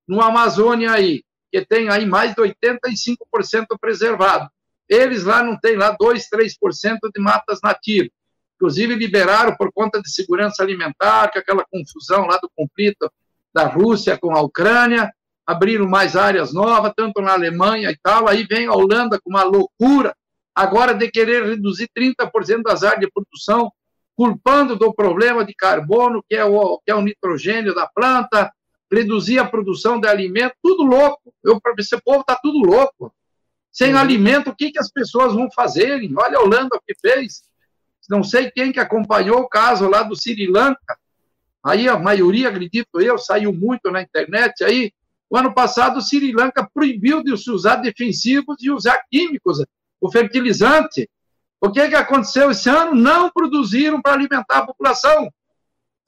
no 0.07 0.21
Amazônia 0.21 0.91
aí, 0.91 1.23
que 1.51 1.65
tem 1.65 1.89
aí 1.89 2.05
mais 2.05 2.33
de 2.33 2.41
85% 2.41 3.65
preservado. 3.79 4.49
Eles 4.87 5.23
lá 5.23 5.43
não 5.43 5.57
têm 5.59 5.75
lá 5.75 5.95
2, 5.99 6.27
3% 6.29 6.97
de 7.13 7.21
matas 7.21 7.59
nativas. 7.61 8.09
Inclusive 8.55 8.95
liberaram 8.95 9.55
por 9.55 9.71
conta 9.73 10.01
de 10.01 10.09
segurança 10.11 10.63
alimentar, 10.63 11.29
que 11.29 11.39
aquela 11.39 11.65
confusão 11.69 12.25
lá 12.25 12.37
do 12.37 12.49
conflito 12.55 13.11
da 13.53 13.65
Rússia 13.65 14.17
com 14.17 14.35
a 14.35 14.41
Ucrânia, 14.41 15.11
abriram 15.45 15.87
mais 15.87 16.15
áreas 16.15 16.53
novas, 16.53 16.93
tanto 16.95 17.21
na 17.21 17.33
Alemanha 17.33 17.89
e 17.91 17.97
tal. 18.01 18.27
Aí 18.27 18.45
vem 18.45 18.67
a 18.67 18.73
Holanda 18.73 19.19
com 19.19 19.29
uma 19.29 19.43
loucura 19.43 20.15
agora 20.53 20.93
de 20.93 21.09
querer 21.09 21.43
reduzir 21.45 21.89
30% 21.97 22.61
das 22.63 22.83
áreas 22.83 23.01
de 23.01 23.11
produção, 23.11 23.71
culpando 24.15 24.75
do 24.75 24.93
problema 24.93 25.43
de 25.43 25.53
carbono, 25.53 26.23
que 26.29 26.35
é 26.35 26.45
o, 26.45 26.79
que 26.85 26.91
é 26.91 26.95
o 26.95 27.01
nitrogênio 27.01 27.73
da 27.73 27.87
planta, 27.87 28.51
reduzir 28.91 29.39
a 29.39 29.45
produção 29.45 29.99
de 29.99 30.07
alimento, 30.07 30.55
tudo 30.61 30.83
louco. 30.83 31.33
Eu, 31.43 31.59
esse 31.77 31.99
povo 32.01 32.21
está 32.21 32.35
tudo 32.35 32.59
louco. 32.59 33.13
Sem 33.71 33.93
uhum. 33.93 33.99
alimento, 33.99 34.49
o 34.49 34.55
que, 34.55 34.71
que 34.71 34.79
as 34.79 34.91
pessoas 34.91 35.33
vão 35.33 35.49
fazer? 35.51 36.01
Olha 36.17 36.37
a 36.37 36.41
Holanda 36.41 36.75
o 36.75 36.81
que 36.85 36.93
fez. 36.99 37.43
Não 38.09 38.23
sei 38.23 38.51
quem 38.51 38.71
que 38.71 38.79
acompanhou 38.79 39.39
o 39.39 39.47
caso 39.47 39.87
lá 39.87 40.03
do 40.03 40.15
Sri 40.15 40.47
Lanka. 40.47 40.97
Aí 41.63 41.87
a 41.87 41.97
maioria, 41.97 42.49
acredito 42.49 42.99
eu, 42.99 43.17
saiu 43.17 43.53
muito 43.53 43.89
na 43.89 44.01
internet 44.01 44.63
aí. 44.63 44.91
O 45.29 45.37
ano 45.37 45.53
passado 45.53 45.97
o 45.97 46.01
Sri 46.01 46.33
Lanka 46.33 46.69
proibiu 46.73 47.23
de 47.23 47.37
se 47.37 47.49
usar 47.49 47.77
defensivos 47.77 48.57
e 48.61 48.69
usar 48.69 48.99
químicos, 49.09 49.63
o 50.01 50.11
fertilizante. 50.11 51.09
O 51.61 51.71
que, 51.71 51.87
que 51.87 51.95
aconteceu 51.95 52.51
esse 52.51 52.69
ano? 52.69 52.93
Não 52.95 53.29
produziram 53.29 54.01
para 54.01 54.13
alimentar 54.13 54.57
a 54.57 54.65
população. 54.65 55.31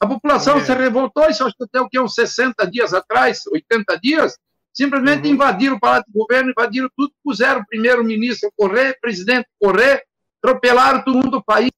A 0.04 0.08
população 0.08 0.58
é. 0.58 0.66
se 0.66 0.74
revoltou, 0.74 1.30
isso 1.30 1.46
acho 1.46 1.56
que 1.56 1.64
até 1.64 1.80
o 1.80 1.88
que, 1.88 1.98
uns 1.98 2.14
60 2.14 2.70
dias 2.70 2.94
atrás, 2.94 3.48
80 3.48 3.98
dias, 4.02 4.38
simplesmente 4.74 5.26
uhum. 5.28 5.36
invadiram 5.36 5.78
o 5.78 5.80
Palácio 5.80 6.12
do 6.12 6.20
Governo, 6.20 6.52
invadiram 6.52 6.90
tudo, 6.98 7.14
puseram 7.24 7.62
o 7.62 7.66
primeiro-ministro 7.66 8.52
correr, 8.58 8.98
presidente 9.00 9.48
correr, 9.58 10.04
atropelaram 10.44 11.06
todo 11.06 11.16
mundo 11.16 11.32
do 11.32 11.44
país. 11.44 11.72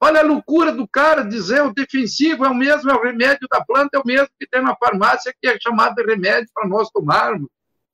Olha 0.00 0.18
a 0.18 0.24
loucura 0.24 0.72
do 0.72 0.88
cara 0.88 1.22
dizer 1.22 1.62
o 1.62 1.72
defensivo 1.72 2.44
é 2.44 2.48
o 2.48 2.54
mesmo, 2.54 2.90
é 2.90 2.94
o 2.94 3.00
remédio 3.00 3.46
da 3.48 3.64
planta, 3.64 3.90
é 3.96 4.00
o 4.00 4.04
mesmo 4.04 4.26
que 4.40 4.48
tem 4.48 4.60
na 4.60 4.74
farmácia, 4.74 5.32
que 5.40 5.46
é 5.46 5.56
chamado 5.60 5.94
de 5.94 6.02
remédio 6.02 6.50
para 6.52 6.66
nós 6.66 6.90
tomarmos. 6.90 7.48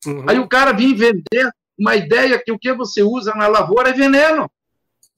Uhum. 0.06 0.24
Aí 0.26 0.38
o 0.38 0.48
cara 0.48 0.72
vinha 0.72 0.96
vender 0.96 1.52
uma 1.78 1.94
ideia 1.94 2.42
que 2.42 2.50
o 2.50 2.58
que 2.58 2.72
você 2.72 3.02
usa 3.02 3.34
na 3.34 3.46
lavoura 3.46 3.90
é 3.90 3.92
veneno. 3.92 4.50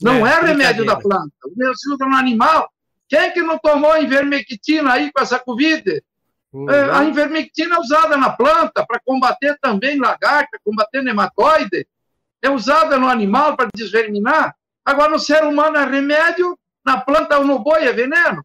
Não 0.03 0.27
é, 0.27 0.33
é 0.33 0.41
remédio 0.41 0.85
da 0.85 0.97
planta. 0.97 1.31
Você 1.57 1.93
usa 1.93 2.05
no 2.05 2.17
animal. 2.17 2.69
Quem 3.11 3.33
que 3.33 3.43
não 3.43 3.59
tomou 3.59 4.01
invermectina 4.01 4.93
aí 4.93 5.11
com 5.13 5.21
essa 5.21 5.37
Covid? 5.37 6.01
Uhum. 6.53 6.71
É, 6.71 6.93
a 6.93 7.05
invermectina 7.05 7.75
é 7.75 7.79
usada 7.81 8.17
na 8.17 8.31
planta 8.31 8.87
para 8.87 9.01
combater 9.05 9.59
também 9.61 9.99
lagarta, 9.99 10.61
combater 10.65 11.03
nematóide. 11.03 11.89
É 12.41 12.49
usada 12.49 12.97
no 12.99 13.09
animal 13.09 13.57
para 13.57 13.69
desverminar. 13.75 14.55
Agora, 14.85 15.11
no 15.11 15.19
ser 15.19 15.43
humano 15.43 15.77
é 15.77 15.85
remédio, 15.85 16.57
na 16.87 17.01
planta 17.01 17.37
ou 17.37 17.45
no 17.45 17.59
boi 17.59 17.83
é 17.83 17.93
veneno. 17.93 18.45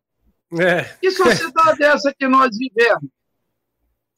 É. 0.59 0.84
Que 0.99 1.11
sociedade 1.11 1.84
é 1.84 1.88
essa 1.88 2.11
que 2.18 2.28
nós 2.28 2.49
vivemos? 2.57 3.09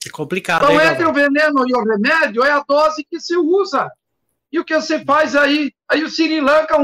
É 0.06 0.10
complicado. 0.10 0.64
Então, 0.64 0.82
entre 0.82 1.06
o 1.06 1.14
veneno 1.14 1.68
e 1.68 1.76
o 1.76 1.84
remédio 1.84 2.43
é 2.43 2.52
a 2.52 2.64
dose 2.66 3.04
que 3.04 3.20
se 3.20 3.36
usa. 3.36 3.91
E 4.50 4.60
o 4.60 4.64
que 4.64 4.74
você 4.74 5.04
faz 5.04 5.36
aí? 5.36 5.74
Aí 5.89 6.06
o 6.06 6.10
Sri 6.10 6.39
Lanka, 6.39 6.78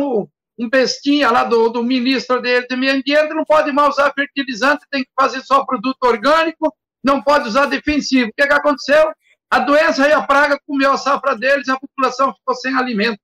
um 0.58 0.70
bestinha 0.70 1.32
lá 1.32 1.44
do, 1.44 1.70
do 1.70 1.84
ministro 1.84 2.42
dele 2.42 2.68
de 2.68 2.76
meio 2.76 2.94
ambiente 2.94 3.34
não 3.34 3.44
pode 3.44 3.72
mais 3.72 3.90
usar 3.90 4.14
fertilizante, 4.14 4.86
tem 4.90 5.04
que 5.04 5.10
fazer 5.20 5.42
só 5.42 5.66
produto 5.66 5.98
orgânico, 6.04 6.74
não 7.04 7.22
pode 7.22 7.48
usar 7.48 7.66
defensivo. 7.66 8.30
O 8.30 8.34
que, 8.36 8.48
que 8.48 8.54
aconteceu? 8.54 9.12
A 9.50 9.60
doença 9.60 10.08
e 10.08 10.14
a 10.14 10.22
praga 10.22 10.60
comeu 10.66 10.92
a 10.92 10.98
safra 10.98 11.36
deles, 11.36 11.70
a 11.70 11.80
população 11.80 12.34
ficou 12.34 12.56
sem 12.56 12.76
alimento. 12.76 13.20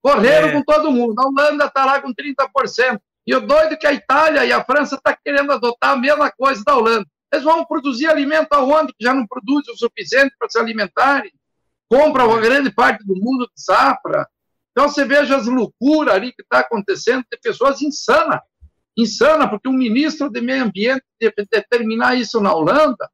Correram 0.00 0.48
é. 0.48 0.52
com 0.52 0.62
todo 0.62 0.90
mundo. 0.90 1.20
A 1.20 1.26
Holanda 1.26 1.66
está 1.66 1.84
lá 1.84 2.00
com 2.00 2.12
30%. 2.12 2.98
E 3.26 3.34
o 3.34 3.40
doido 3.40 3.74
é 3.74 3.76
que 3.76 3.86
a 3.86 3.92
Itália 3.92 4.44
e 4.44 4.52
a 4.52 4.64
França 4.64 4.94
estão 4.94 5.12
tá 5.12 5.18
querendo 5.22 5.52
adotar 5.52 5.90
a 5.90 5.96
mesma 5.96 6.30
coisa 6.30 6.62
da 6.64 6.76
Holanda. 6.76 7.06
Eles 7.32 7.44
vão 7.44 7.64
produzir 7.64 8.06
alimento 8.06 8.52
aonde 8.52 8.92
que 8.94 9.04
já 9.04 9.12
não 9.12 9.26
produzem 9.26 9.74
o 9.74 9.76
suficiente 9.76 10.34
para 10.38 10.48
se 10.48 10.58
alimentarem. 10.58 11.30
Compra 11.90 12.24
uma 12.26 12.40
grande 12.40 12.70
parte 12.72 13.04
do 13.06 13.14
mundo 13.14 13.46
de 13.54 13.62
safra. 13.62 14.26
Então 14.78 14.88
você 14.88 15.04
veja 15.04 15.36
as 15.36 15.48
loucuras 15.48 16.14
ali 16.14 16.30
que 16.30 16.40
está 16.40 16.60
acontecendo, 16.60 17.24
tem 17.28 17.40
pessoas 17.42 17.82
insanas, 17.82 18.38
insana, 18.96 19.50
porque 19.50 19.68
um 19.68 19.72
ministro 19.72 20.30
de 20.30 20.40
meio 20.40 20.62
ambiente 20.62 21.02
determinar 21.50 22.14
isso 22.14 22.40
na 22.40 22.54
Holanda, 22.54 23.10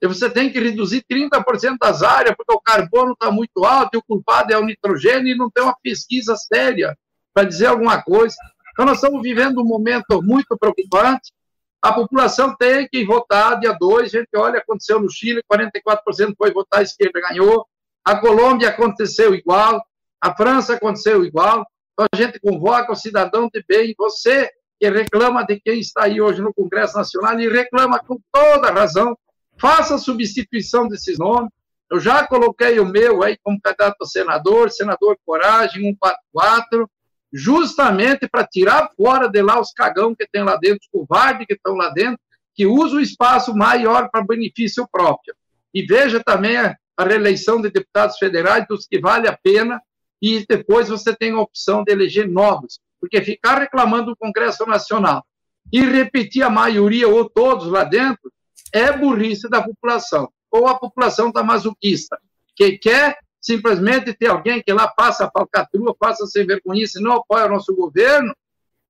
e 0.00 0.06
você 0.08 0.30
tem 0.30 0.50
que 0.50 0.58
reduzir 0.58 1.04
30% 1.04 1.76
das 1.78 2.02
áreas, 2.02 2.34
porque 2.34 2.54
o 2.54 2.58
carbono 2.58 3.12
está 3.12 3.30
muito 3.30 3.66
alto 3.66 3.90
e 3.92 3.98
o 3.98 4.02
culpado 4.02 4.50
é 4.50 4.56
o 4.56 4.64
nitrogênio 4.64 5.30
e 5.30 5.36
não 5.36 5.50
tem 5.50 5.62
uma 5.62 5.76
pesquisa 5.82 6.36
séria 6.36 6.96
para 7.34 7.46
dizer 7.46 7.66
alguma 7.66 8.00
coisa. 8.02 8.36
Então 8.72 8.86
nós 8.86 8.96
estamos 8.96 9.20
vivendo 9.20 9.60
um 9.60 9.66
momento 9.66 10.22
muito 10.22 10.56
preocupante. 10.56 11.34
A 11.82 11.92
população 11.92 12.56
tem 12.56 12.88
que 12.88 13.04
votar 13.04 13.60
dia 13.60 13.76
2. 13.78 14.04
A 14.04 14.18
gente 14.20 14.30
olha, 14.36 14.58
aconteceu 14.58 14.98
no 14.98 15.10
Chile, 15.10 15.42
44% 15.52 16.32
foi 16.38 16.50
votar, 16.50 16.80
a 16.80 16.82
esquerda 16.82 17.20
ganhou. 17.20 17.66
A 18.02 18.16
Colômbia 18.16 18.70
aconteceu 18.70 19.34
igual. 19.34 19.84
A 20.20 20.34
França 20.34 20.74
aconteceu 20.74 21.24
igual. 21.24 21.66
Então 21.92 22.06
a 22.12 22.16
gente 22.16 22.40
convoca 22.40 22.92
o 22.92 22.96
cidadão 22.96 23.48
de 23.52 23.64
bem. 23.68 23.94
Você 23.98 24.50
que 24.80 24.90
reclama 24.90 25.44
de 25.44 25.60
quem 25.60 25.78
está 25.78 26.04
aí 26.04 26.20
hoje 26.20 26.42
no 26.42 26.52
Congresso 26.52 26.96
Nacional 26.96 27.38
e 27.38 27.48
reclama 27.48 27.98
com 28.00 28.18
toda 28.32 28.72
razão, 28.72 29.16
faça 29.58 29.94
a 29.94 29.98
substituição 29.98 30.88
desses 30.88 31.18
nomes. 31.18 31.50
Eu 31.90 32.00
já 32.00 32.26
coloquei 32.26 32.80
o 32.80 32.84
meu 32.84 33.22
aí 33.22 33.38
como 33.42 33.60
candidato 33.60 33.96
a 34.02 34.06
senador, 34.06 34.70
senador 34.70 35.16
Coragem, 35.24 35.82
144, 35.82 36.90
justamente 37.32 38.28
para 38.28 38.46
tirar 38.46 38.90
fora 38.96 39.28
de 39.28 39.42
lá 39.42 39.60
os 39.60 39.72
cagão 39.72 40.14
que 40.14 40.26
tem 40.26 40.42
lá 40.42 40.56
dentro, 40.56 40.80
os 40.82 40.88
covardes 40.88 41.46
que 41.46 41.54
estão 41.54 41.74
lá 41.74 41.90
dentro, 41.90 42.18
que 42.54 42.66
usam 42.66 42.98
o 42.98 43.02
espaço 43.02 43.54
maior 43.54 44.08
para 44.10 44.24
benefício 44.24 44.88
próprio. 44.90 45.34
E 45.72 45.82
veja 45.82 46.22
também 46.22 46.56
a, 46.56 46.76
a 46.96 47.04
reeleição 47.04 47.60
de 47.60 47.70
deputados 47.70 48.16
federais, 48.18 48.66
dos 48.68 48.86
que 48.86 49.00
vale 49.00 49.28
a 49.28 49.36
pena, 49.42 49.80
e 50.26 50.42
depois 50.48 50.88
você 50.88 51.14
tem 51.14 51.32
a 51.32 51.40
opção 51.40 51.84
de 51.84 51.92
eleger 51.92 52.26
novos, 52.26 52.80
porque 52.98 53.20
ficar 53.20 53.58
reclamando 53.58 54.06
do 54.06 54.16
Congresso 54.16 54.64
Nacional 54.64 55.22
e 55.70 55.82
repetir 55.82 56.42
a 56.42 56.48
maioria 56.48 57.06
ou 57.06 57.28
todos 57.28 57.66
lá 57.66 57.84
dentro 57.84 58.32
é 58.72 58.90
burrice 58.90 59.50
da 59.50 59.60
população, 59.62 60.32
ou 60.50 60.66
a 60.66 60.78
população 60.78 61.30
da 61.30 61.42
masoquista, 61.42 62.18
que 62.56 62.78
quer 62.78 63.18
simplesmente 63.38 64.14
ter 64.14 64.28
alguém 64.28 64.62
que 64.62 64.72
lá 64.72 64.88
passa 64.88 65.26
a 65.26 65.30
falcatrua, 65.30 65.94
passa 65.94 66.24
sem 66.24 66.46
vergonha, 66.46 66.86
e 66.86 67.02
não 67.02 67.16
apoia 67.16 67.44
o 67.44 67.50
nosso 67.50 67.76
governo, 67.76 68.34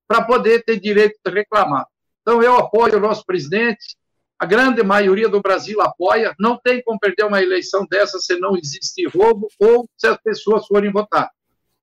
para 0.07 0.23
poder 0.23 0.63
ter 0.63 0.79
direito 0.79 1.19
de 1.25 1.33
reclamar. 1.33 1.85
Então, 2.23 2.41
eu 2.45 2.57
apoio 2.57 2.99
o 2.99 3.01
nosso 3.01 3.27
presidente, 3.27 3.97
a 4.39 4.47
grande 4.47 4.83
maioria 4.83 5.29
do 5.29 5.41
Brasil 5.41 5.81
apoia, 5.81 6.35
não 6.39 6.59
tem 6.59 6.83
como 6.83 6.99
perder 6.99 7.25
uma 7.25 7.43
eleição 7.43 7.87
dessa 7.89 8.19
se 8.19 8.37
não 8.39 8.57
existe 8.57 9.07
roubo 9.07 9.49
ou 9.59 9.89
se 9.97 10.07
as 10.07 10.17
pessoas 10.21 10.67
forem 10.67 10.91
votar. 10.91 11.31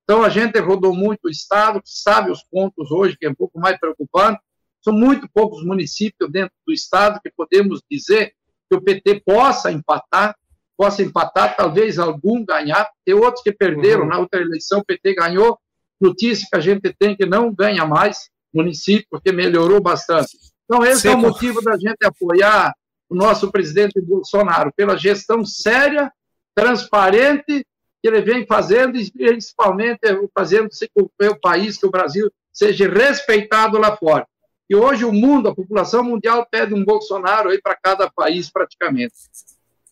Então, 0.04 0.24
a 0.24 0.30
gente 0.30 0.60
rodou 0.60 0.94
muito 0.94 1.26
o 1.26 1.30
Estado, 1.30 1.82
sabe 1.86 2.32
os 2.32 2.44
pontos 2.44 2.92
hoje, 2.92 3.16
que 3.18 3.26
é 3.26 3.30
um 3.30 3.36
pouco 3.36 3.60
mais 3.60 3.80
preocupante. 3.80 4.42
São 4.84 4.94
muito 4.94 5.30
poucos 5.34 5.64
municípios 5.64 6.30
dentro 6.30 6.54
do 6.68 6.74
Estado 6.74 7.20
que 7.24 7.32
podemos 7.32 7.82
dizer 7.90 8.34
que 8.70 8.76
o 8.76 8.82
PT 8.82 9.22
possa 9.26 9.72
empatar, 9.72 10.36
possa 10.76 11.02
empatar, 11.02 11.56
talvez 11.56 11.98
algum 11.98 12.44
ganhar. 12.44 12.90
Tem 13.06 13.14
outros 13.14 13.42
que 13.42 13.54
perderam, 13.54 14.04
uhum. 14.04 14.10
na 14.10 14.20
outra 14.20 14.42
eleição 14.42 14.80
o 14.80 14.86
PT 14.86 15.16
ganhou. 15.16 15.58
Notícia 16.00 16.48
que 16.52 16.58
a 16.58 16.62
gente 16.62 16.94
tem 17.00 17.16
que 17.16 17.26
não 17.26 17.54
ganha 17.54 17.86
mais 17.86 18.30
município, 18.54 19.08
porque 19.10 19.32
melhorou 19.32 19.80
bastante. 19.80 20.38
Então, 20.72 20.86
esse 20.86 21.06
é 21.06 21.12
o 21.12 21.18
motivo 21.18 21.62
da 21.62 21.74
gente 21.74 21.98
apoiar 22.02 22.74
o 23.10 23.14
nosso 23.14 23.52
presidente 23.52 24.00
Bolsonaro, 24.00 24.72
pela 24.74 24.96
gestão 24.96 25.44
séria, 25.44 26.10
transparente, 26.56 27.66
que 28.02 28.08
ele 28.08 28.22
vem 28.22 28.48
fazendo, 28.48 28.98
e 28.98 29.12
principalmente 29.12 30.00
fazendo-se 30.34 30.90
com 30.96 31.10
que 31.20 31.28
o 31.28 31.38
país, 31.38 31.78
que 31.78 31.86
o 31.86 31.92
Brasil, 31.92 32.32
seja 32.54 32.90
respeitado 32.90 33.78
lá 33.78 33.98
fora. 33.98 34.26
E 34.70 34.74
hoje 34.74 35.04
o 35.04 35.12
mundo, 35.12 35.50
a 35.50 35.56
população 35.56 36.06
mundial 36.06 36.48
pede 36.50 36.74
um 36.74 36.86
Bolsonaro 36.86 37.50
aí 37.50 37.62
para 37.62 37.76
cada 37.76 38.10
país 38.10 38.50
praticamente. 38.50 39.14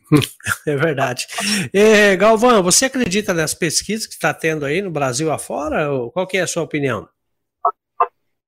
É 0.66 0.76
verdade. 0.76 1.28
É, 1.72 2.16
Galvão, 2.16 2.64
você 2.64 2.86
acredita 2.86 3.32
nas 3.32 3.54
pesquisas 3.54 4.08
que 4.08 4.14
está 4.14 4.34
tendo 4.34 4.66
aí 4.66 4.82
no 4.82 4.90
Brasil 4.90 5.32
afora? 5.32 5.88
Qual 6.12 6.26
que 6.26 6.38
é 6.38 6.42
a 6.42 6.48
sua 6.48 6.64
opinião? 6.64 7.08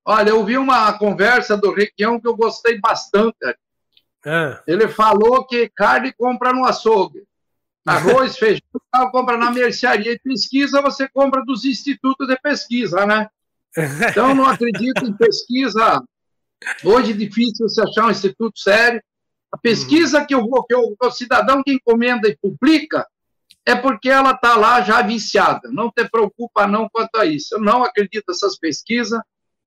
Olha, 0.04 0.30
eu 0.30 0.44
vi 0.44 0.58
uma 0.58 0.92
conversa 0.98 1.56
do 1.56 1.72
Requião 1.72 2.20
que 2.20 2.26
eu 2.26 2.36
gostei 2.36 2.78
bastante. 2.80 3.36
É. 4.24 4.62
Ele 4.66 4.88
falou 4.88 5.46
que 5.46 5.68
carne 5.74 6.12
compra 6.12 6.52
no 6.52 6.64
açougue, 6.64 7.24
arroz, 7.86 8.36
feijão, 8.38 8.62
compra 9.10 9.36
na 9.36 9.50
mercearia 9.50 10.12
e 10.12 10.18
pesquisa 10.18 10.82
você 10.82 11.08
compra 11.08 11.44
dos 11.44 11.64
institutos 11.64 12.26
de 12.26 12.36
pesquisa, 12.40 13.04
né? 13.06 13.28
Então, 14.10 14.34
não 14.34 14.46
acredito 14.46 15.04
em 15.04 15.12
pesquisa. 15.12 16.02
Hoje 16.84 17.12
é 17.12 17.16
difícil 17.16 17.68
você 17.68 17.82
achar 17.82 18.06
um 18.06 18.10
instituto 18.10 18.58
sério. 18.58 19.02
A 19.50 19.58
pesquisa 19.58 20.20
uhum. 20.20 20.26
que, 20.26 20.34
eu 20.34 20.46
vou, 20.46 20.64
que 20.64 20.74
eu, 20.74 20.96
o 21.00 21.10
cidadão 21.10 21.62
que 21.62 21.72
encomenda 21.72 22.28
e 22.28 22.36
publica 22.36 23.06
é 23.64 23.74
porque 23.74 24.08
ela 24.08 24.32
está 24.32 24.56
lá 24.56 24.80
já 24.82 25.02
viciada. 25.02 25.70
Não 25.70 25.90
te 25.90 26.08
preocupa 26.08 26.66
não 26.66 26.88
quanto 26.88 27.16
a 27.16 27.26
isso. 27.26 27.54
Eu 27.54 27.60
não 27.60 27.82
acredito 27.82 28.24
nessas 28.28 28.58
pesquisas. 28.58 29.20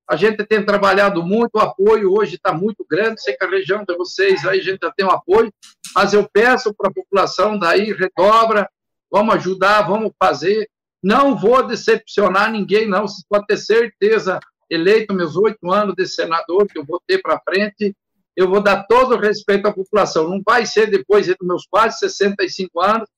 A 0.08 0.16
gente 0.16 0.46
tem 0.46 0.64
trabalhado 0.64 1.24
muito, 1.24 1.56
o 1.56 1.60
apoio 1.60 2.14
hoje 2.14 2.36
está 2.36 2.54
muito 2.54 2.86
grande, 2.90 3.22
sei 3.22 3.36
que 3.36 3.44
a 3.44 3.50
região 3.50 3.84
de 3.84 3.96
vocês 3.96 4.46
aí 4.46 4.60
a 4.60 4.64
gente 4.64 4.80
já 4.82 4.92
tem 4.92 5.06
um 5.06 5.12
apoio, 5.12 5.52
mas 5.96 6.14
eu 6.14 6.30
peço 6.32 6.74
para 6.76 6.90
a 6.90 6.94
população 6.94 7.58
daí, 7.58 7.92
redobra, 7.92 8.70
vamos 9.12 9.36
ajudar, 9.36 9.82
vamos 9.82 10.12
fazer. 10.22 10.70
Não 11.02 11.36
vou 11.36 11.66
decepcionar 11.66 12.52
ninguém, 12.52 12.88
não, 12.88 13.08
vocês 13.08 13.26
podem 13.28 13.48
ter 13.48 13.58
certeza, 13.58 14.40
eleito 14.70 15.14
meus 15.14 15.36
oito 15.36 15.72
anos 15.72 15.96
de 15.96 16.06
senador, 16.08 16.68
que 16.68 16.78
eu 16.78 16.86
vou 16.86 17.02
ter 17.08 17.22
para 17.22 17.42
frente, 17.48 17.96
eu 18.36 18.50
vou 18.50 18.62
dar 18.62 18.84
todo 18.84 19.16
o 19.16 19.20
respeito 19.20 19.68
à 19.68 19.74
população. 19.74 20.30
Não 20.30 20.42
vai 20.46 20.66
ser 20.66 20.90
depois 20.90 21.26
dos 21.28 21.36
meus 21.42 21.66
quase 21.66 22.00
65 22.00 22.80
anos 22.82 23.10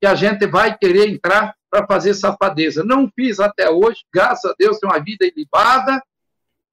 que 0.00 0.06
a 0.06 0.14
gente 0.14 0.46
vai 0.46 0.76
querer 0.76 1.08
entrar 1.08 1.54
para 1.70 1.86
fazer 1.86 2.14
safadeza. 2.14 2.82
Não 2.84 3.10
fiz 3.14 3.38
até 3.38 3.70
hoje, 3.70 4.00
graças 4.12 4.50
a 4.50 4.54
Deus, 4.58 4.78
tenho 4.78 4.92
uma 4.92 5.02
vida 5.02 5.24
ilibada, 5.26 6.02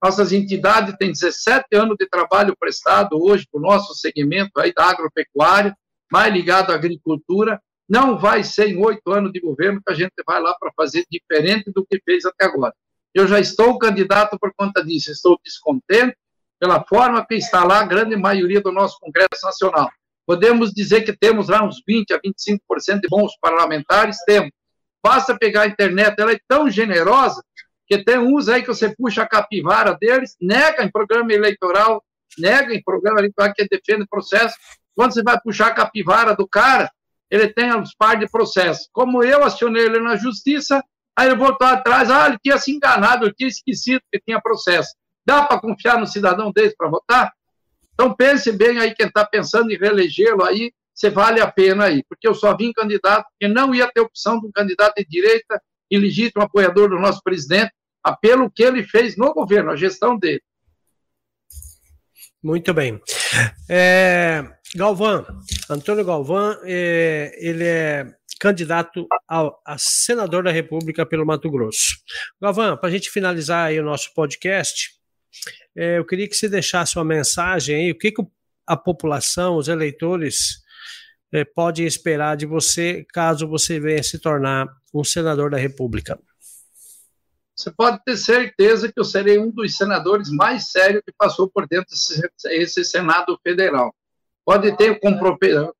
nossas 0.01 0.31
entidades 0.31 0.95
têm 0.97 1.11
17 1.11 1.65
anos 1.73 1.95
de 1.99 2.07
trabalho 2.07 2.55
prestado 2.57 3.21
hoje 3.21 3.45
para 3.51 3.59
o 3.59 3.61
nosso 3.61 3.93
segmento 3.93 4.59
aí 4.59 4.73
da 4.73 4.85
agropecuária, 4.85 5.75
mais 6.11 6.33
ligado 6.33 6.71
à 6.71 6.75
agricultura. 6.75 7.61
Não 7.87 8.17
vai 8.17 8.43
ser 8.43 8.69
em 8.69 8.83
oito 8.83 9.11
anos 9.11 9.31
de 9.31 9.39
governo 9.39 9.81
que 9.85 9.91
a 9.91 9.95
gente 9.95 10.13
vai 10.25 10.41
lá 10.41 10.55
para 10.59 10.71
fazer 10.75 11.05
diferente 11.11 11.71
do 11.71 11.85
que 11.85 12.01
fez 12.03 12.23
até 12.25 12.45
agora. 12.45 12.73
Eu 13.13 13.27
já 13.27 13.39
estou 13.39 13.77
candidato 13.77 14.37
por 14.39 14.53
conta 14.55 14.83
disso, 14.83 15.11
estou 15.11 15.39
descontente 15.43 16.15
pela 16.59 16.83
forma 16.83 17.25
que 17.25 17.35
está 17.35 17.63
lá 17.63 17.79
a 17.79 17.85
grande 17.85 18.15
maioria 18.15 18.61
do 18.61 18.71
nosso 18.71 18.99
Congresso 18.99 19.43
Nacional. 19.43 19.89
Podemos 20.25 20.71
dizer 20.71 21.01
que 21.01 21.17
temos 21.17 21.49
lá 21.49 21.63
uns 21.63 21.81
20 21.85 22.13
a 22.13 22.19
25% 22.19 23.01
de 23.01 23.07
bons 23.09 23.35
parlamentares, 23.41 24.17
temos. 24.25 24.51
Basta 25.03 25.37
pegar 25.37 25.63
a 25.63 25.67
internet, 25.67 26.19
ela 26.19 26.33
é 26.33 26.39
tão 26.47 26.69
generosa 26.69 27.41
porque 27.89 28.03
tem 28.03 28.19
uns 28.19 28.47
aí 28.47 28.61
que 28.61 28.67
você 28.67 28.95
puxa 28.95 29.23
a 29.23 29.27
capivara 29.27 29.97
deles, 29.99 30.37
nega 30.39 30.83
em 30.83 30.91
programa 30.91 31.33
eleitoral, 31.33 32.03
nega 32.37 32.71
em 32.71 32.83
programa 32.83 33.19
eleitoral 33.19 33.51
que 33.51 33.67
defende 33.67 34.05
processo. 34.07 34.55
Quando 34.95 35.13
você 35.13 35.23
vai 35.23 35.41
puxar 35.41 35.67
a 35.67 35.73
capivara 35.73 36.35
do 36.35 36.47
cara, 36.47 36.91
ele 37.31 37.51
tem 37.51 37.75
os 37.75 37.95
par 37.95 38.19
de 38.19 38.29
processo. 38.29 38.87
Como 38.93 39.23
eu 39.23 39.43
acionei 39.43 39.85
ele 39.85 39.99
na 39.99 40.15
justiça, 40.15 40.83
aí 41.15 41.29
ele 41.29 41.35
voltou 41.35 41.67
atrás, 41.67 42.11
ah, 42.11 42.27
ele 42.27 42.37
tinha 42.43 42.59
se 42.59 42.71
enganado, 42.71 43.25
eu 43.25 43.33
tinha 43.33 43.49
esquecido 43.49 44.01
que 44.11 44.19
tinha 44.19 44.39
processo. 44.39 44.93
Dá 45.25 45.43
para 45.43 45.59
confiar 45.59 45.97
no 45.97 46.05
cidadão 46.05 46.51
desse 46.51 46.75
para 46.77 46.89
votar? 46.89 47.33
Então 47.95 48.13
pense 48.13 48.51
bem 48.51 48.77
aí 48.77 48.93
quem 48.93 49.07
está 49.07 49.25
pensando 49.25 49.71
em 49.71 49.77
reelegê-lo 49.77 50.43
aí, 50.43 50.71
se 50.93 51.09
vale 51.09 51.41
a 51.41 51.51
pena 51.51 51.85
aí, 51.85 52.03
porque 52.07 52.27
eu 52.27 52.35
só 52.35 52.55
vim 52.55 52.71
candidato 52.71 53.25
porque 53.31 53.51
não 53.51 53.73
ia 53.73 53.91
ter 53.91 54.01
opção 54.01 54.39
de 54.39 54.45
um 54.45 54.51
candidato 54.51 54.93
de 54.97 55.05
direita 55.05 55.59
e 55.89 55.97
legítimo 55.97 56.43
apoiador 56.43 56.89
do 56.89 56.99
nosso 56.99 57.21
presidente, 57.23 57.71
pelo 58.21 58.49
que 58.49 58.63
ele 58.63 58.83
fez 58.83 59.17
no 59.17 59.33
governo, 59.33 59.71
a 59.71 59.75
gestão 59.75 60.17
dele. 60.17 60.41
Muito 62.41 62.73
bem. 62.73 62.99
É, 63.69 64.45
Galvão, 64.73 65.25
Antônio 65.69 66.05
Galvão, 66.05 66.57
é, 66.63 67.35
ele 67.37 67.65
é 67.65 68.15
candidato 68.39 69.05
a, 69.29 69.51
a, 69.65 69.75
senador 69.77 70.43
da 70.43 70.51
República 70.51 71.05
pelo 71.05 71.25
Mato 71.25 71.51
Grosso. 71.51 71.97
Galvão, 72.41 72.77
para 72.77 72.87
a 72.87 72.91
gente 72.91 73.09
finalizar 73.09 73.67
aí 73.67 73.79
o 73.79 73.83
nosso 73.83 74.13
podcast, 74.13 74.91
é, 75.75 75.97
eu 75.97 76.05
queria 76.05 76.29
que 76.29 76.35
você 76.35 76.47
deixasse 76.47 76.97
uma 76.97 77.03
mensagem 77.03 77.75
aí, 77.75 77.91
o 77.91 77.97
que, 77.97 78.11
que 78.11 78.23
a 78.65 78.77
população, 78.77 79.57
os 79.57 79.67
eleitores, 79.67 80.61
é, 81.33 81.43
podem 81.43 81.85
esperar 81.85 82.37
de 82.37 82.45
você 82.45 83.05
caso 83.13 83.47
você 83.47 83.79
venha 83.79 84.01
se 84.01 84.17
tornar 84.17 84.67
um 84.93 85.03
senador 85.03 85.51
da 85.51 85.57
República 85.57 86.17
você 87.59 87.71
pode 87.71 87.99
ter 88.05 88.15
certeza 88.15 88.89
que 88.89 88.97
eu 88.97 89.03
serei 89.03 89.37
um 89.37 89.51
dos 89.51 89.75
senadores 89.75 90.31
mais 90.31 90.71
sérios 90.71 91.03
que 91.05 91.11
passou 91.11 91.49
por 91.49 91.67
dentro 91.67 91.93
desse 92.45 92.85
Senado 92.85 93.37
Federal. 93.43 93.93
Pode 94.45 94.77
ter 94.77 94.97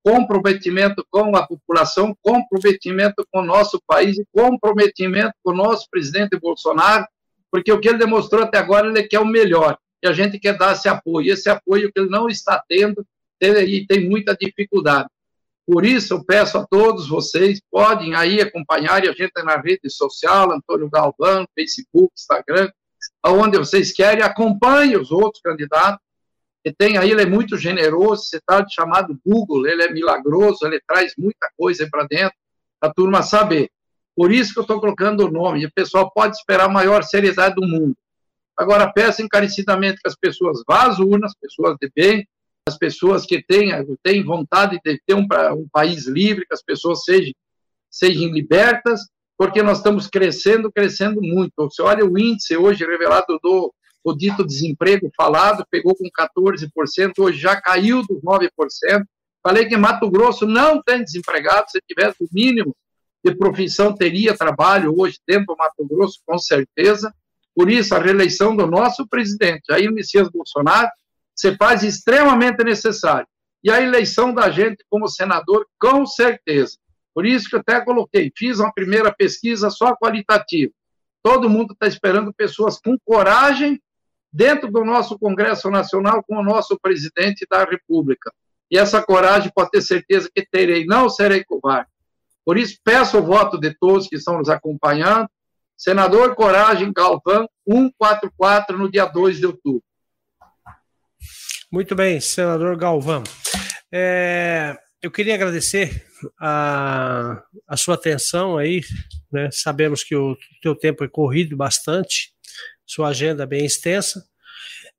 comprometimento 0.04 1.08
com 1.10 1.34
a 1.38 1.48
população, 1.48 2.14
comprometimento 2.22 3.26
com 3.32 3.40
o 3.40 3.46
nosso 3.46 3.82
país 3.88 4.18
e 4.18 4.28
comprometimento 4.34 5.34
com 5.42 5.52
o 5.52 5.56
nosso 5.56 5.88
presidente 5.90 6.38
Bolsonaro, 6.38 7.08
porque 7.50 7.72
o 7.72 7.80
que 7.80 7.88
ele 7.88 7.98
demonstrou 7.98 8.44
até 8.44 8.58
agora, 8.58 8.90
ele 8.90 9.08
quer 9.08 9.20
o 9.20 9.26
melhor, 9.26 9.78
e 10.04 10.08
a 10.08 10.12
gente 10.12 10.38
quer 10.38 10.58
dar 10.58 10.74
esse 10.74 10.90
apoio. 10.90 11.32
Esse 11.32 11.50
apoio 11.50 11.92
que 11.94 12.02
ele 12.02 12.10
não 12.10 12.28
está 12.28 12.62
tendo, 12.68 13.08
e 13.42 13.88
tem 13.88 14.10
muita 14.10 14.36
dificuldade. 14.36 15.08
Por 15.72 15.86
isso, 15.86 16.16
eu 16.16 16.26
peço 16.26 16.58
a 16.58 16.66
todos 16.66 17.08
vocês, 17.08 17.62
podem 17.70 18.16
aí 18.16 18.42
acompanhar 18.42 19.04
a 19.04 19.12
gente 19.12 19.32
na 19.44 19.56
rede 19.56 19.88
social, 19.88 20.52
Antônio 20.52 20.90
Galvão, 20.90 21.46
Facebook, 21.54 22.12
Instagram, 22.18 22.72
aonde 23.22 23.60
vocês 23.60 23.92
querem, 23.92 24.24
acompanhe 24.24 24.98
os 24.98 25.12
outros 25.12 25.40
candidatos, 25.44 26.04
que 26.66 26.74
tem 26.74 26.98
aí, 26.98 27.12
ele 27.12 27.22
é 27.22 27.26
muito 27.28 27.56
generoso, 27.56 28.24
você 28.24 28.38
está 28.38 28.66
chamado 28.68 29.16
Google, 29.24 29.68
ele 29.68 29.84
é 29.84 29.92
milagroso, 29.92 30.66
ele 30.66 30.82
traz 30.88 31.14
muita 31.16 31.48
coisa 31.56 31.88
para 31.88 32.08
dentro, 32.08 32.36
a 32.82 32.92
turma 32.92 33.22
saber. 33.22 33.70
Por 34.16 34.32
isso 34.32 34.54
que 34.54 34.60
eu 34.60 34.64
estou 34.64 34.80
colocando 34.80 35.28
o 35.28 35.32
nome, 35.32 35.62
e 35.62 35.66
o 35.68 35.72
pessoal 35.72 36.10
pode 36.12 36.36
esperar 36.36 36.66
a 36.66 36.74
maior 36.74 37.04
seriedade 37.04 37.54
do 37.54 37.68
mundo. 37.68 37.96
Agora, 38.58 38.92
peço 38.92 39.22
encarecidamente 39.22 40.02
que 40.02 40.08
as 40.08 40.16
pessoas 40.16 40.64
vá 40.68 40.88
urnas, 41.00 41.36
pessoas 41.40 41.78
de 41.80 41.92
bem, 41.96 42.28
as 42.70 42.78
pessoas 42.78 43.26
que 43.26 43.44
têm, 43.44 43.72
têm 44.04 44.24
vontade 44.24 44.80
de 44.84 45.02
ter 45.06 45.14
um, 45.14 45.28
um 45.54 45.68
país 45.72 46.06
livre, 46.06 46.46
que 46.46 46.54
as 46.54 46.64
pessoas 46.64 47.04
sejam, 47.04 47.34
sejam 47.90 48.32
libertas, 48.32 49.02
porque 49.38 49.64
nós 49.64 49.78
estamos 49.78 50.08
crescendo, 50.08 50.72
crescendo 50.72 51.22
muito. 51.22 51.54
Você 51.58 51.82
olha 51.82 52.06
o 52.06 52.18
índice 52.18 52.56
hoje 52.56 52.86
revelado 52.86 53.40
do 53.42 53.74
o 54.02 54.14
dito 54.14 54.46
desemprego 54.46 55.12
falado, 55.16 55.66
pegou 55.70 55.94
com 55.94 56.06
14%, 56.06 57.12
hoje 57.20 57.38
já 57.38 57.60
caiu 57.60 58.02
dos 58.08 58.22
9%. 58.22 58.50
Falei 59.44 59.66
que 59.66 59.76
Mato 59.76 60.10
Grosso 60.10 60.46
não 60.46 60.82
tem 60.82 61.04
desempregado, 61.04 61.70
se 61.70 61.80
tivesse 61.88 62.24
o 62.24 62.28
mínimo 62.32 62.76
de 63.24 63.36
profissão, 63.36 63.94
teria 63.94 64.38
trabalho 64.38 64.94
hoje 64.98 65.20
dentro 65.28 65.48
do 65.48 65.58
Mato 65.58 65.86
Grosso, 65.86 66.20
com 66.26 66.38
certeza. 66.38 67.14
Por 67.54 67.70
isso, 67.70 67.94
a 67.94 68.00
reeleição 68.00 68.56
do 68.56 68.66
nosso 68.66 69.08
presidente, 69.08 69.64
Jair 69.70 69.92
Messias 69.92 70.30
Bolsonaro, 70.30 70.90
se 71.40 71.56
faz 71.56 71.84
extremamente 71.84 72.62
necessário. 72.66 73.26
E 73.64 73.72
a 73.72 73.82
eleição 73.82 74.34
da 74.34 74.50
gente 74.50 74.84
como 74.90 75.08
senador, 75.08 75.66
com 75.80 76.06
certeza. 76.06 76.78
Por 77.14 77.26
isso 77.26 77.50
que 77.50 77.56
eu 77.56 77.62
até 77.62 77.80
coloquei, 77.80 78.30
fiz 78.38 78.60
uma 78.60 78.74
primeira 78.74 79.10
pesquisa 79.14 79.70
só 79.70 79.96
qualitativa. 79.96 80.74
Todo 81.24 81.50
mundo 81.50 81.72
está 81.72 81.88
esperando 81.88 82.34
pessoas 82.34 82.78
com 82.78 82.98
coragem 83.06 83.82
dentro 84.34 84.70
do 84.70 84.84
nosso 84.84 85.18
Congresso 85.18 85.70
Nacional 85.72 86.22
com 86.28 86.36
o 86.36 86.44
nosso 86.44 86.78
presidente 86.78 87.48
da 87.50 87.64
República. 87.64 88.34
E 88.70 88.78
essa 88.78 89.02
coragem 89.02 89.50
pode 89.56 89.72
ter 89.72 89.82
certeza 89.82 90.30
que 90.34 90.46
terei, 90.46 90.86
não 90.86 91.10
serei 91.10 91.46
covarde. 91.46 91.90
Por 92.44 92.58
isso, 92.58 92.78
peço 92.84 93.18
o 93.18 93.24
voto 93.24 93.58
de 93.58 93.74
todos 93.80 94.10
que 94.10 94.18
estão 94.18 94.40
nos 94.40 94.50
acompanhando. 94.50 95.30
Senador 95.78 96.36
Coragem 96.36 96.92
Galvão, 96.92 97.48
144, 97.66 98.78
no 98.78 98.92
dia 98.92 99.06
2 99.06 99.38
de 99.38 99.46
outubro. 99.46 99.84
Muito 101.72 101.94
bem, 101.94 102.20
senador 102.20 102.76
Galvão. 102.76 103.24
É, 103.92 104.76
eu 105.04 105.12
queria 105.12 105.36
agradecer 105.36 106.04
a, 106.40 107.44
a 107.68 107.78
sua 107.78 107.94
atenção 107.94 108.58
aí. 108.58 108.82
Né? 109.32 109.50
Sabemos 109.52 110.04
que 110.04 110.16
o 110.16 110.36
teu 110.64 110.76
tempo 110.76 111.04
é 111.04 111.08
corrido 111.08 111.56
bastante 111.56 112.34
sua 112.88 113.10
agenda 113.10 113.46
bem 113.46 113.66
extensa. 113.66 114.26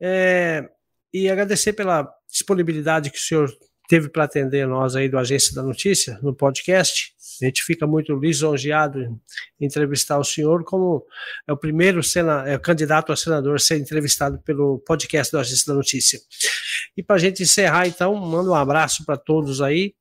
É, 0.01 0.65
e 1.13 1.29
agradecer 1.29 1.73
pela 1.73 2.09
disponibilidade 2.31 3.11
que 3.11 3.19
o 3.19 3.21
senhor 3.21 3.51
teve 3.89 4.09
para 4.09 4.23
atender 4.23 4.65
nós 4.65 4.95
aí 4.95 5.09
do 5.09 5.19
Agência 5.19 5.53
da 5.53 5.65
Notícia 5.65 6.21
no 6.23 6.33
podcast. 6.33 7.13
A 7.43 7.47
gente 7.47 7.63
fica 7.63 7.87
muito 7.87 8.15
lisonjeado 8.15 9.01
em 9.61 9.67
entrevistar 9.67 10.19
o 10.19 10.25
senhor, 10.25 10.65
como 10.65 11.05
é 11.47 11.53
o 11.53 11.57
primeiro 11.57 12.03
sena, 12.03 12.49
é 12.49 12.57
o 12.57 12.61
candidato 12.61 13.13
a 13.13 13.17
senador 13.17 13.57
a 13.57 13.59
ser 13.59 13.79
entrevistado 13.79 14.41
pelo 14.43 14.79
podcast 14.81 15.33
do 15.33 15.39
Agência 15.39 15.65
da 15.67 15.75
Notícia. 15.75 16.21
E 16.97 17.03
para 17.03 17.17
a 17.17 17.19
gente 17.19 17.43
encerrar, 17.43 17.87
então, 17.87 18.15
mando 18.15 18.51
um 18.51 18.55
abraço 18.55 19.05
para 19.05 19.17
todos 19.17 19.61
aí 19.61 19.95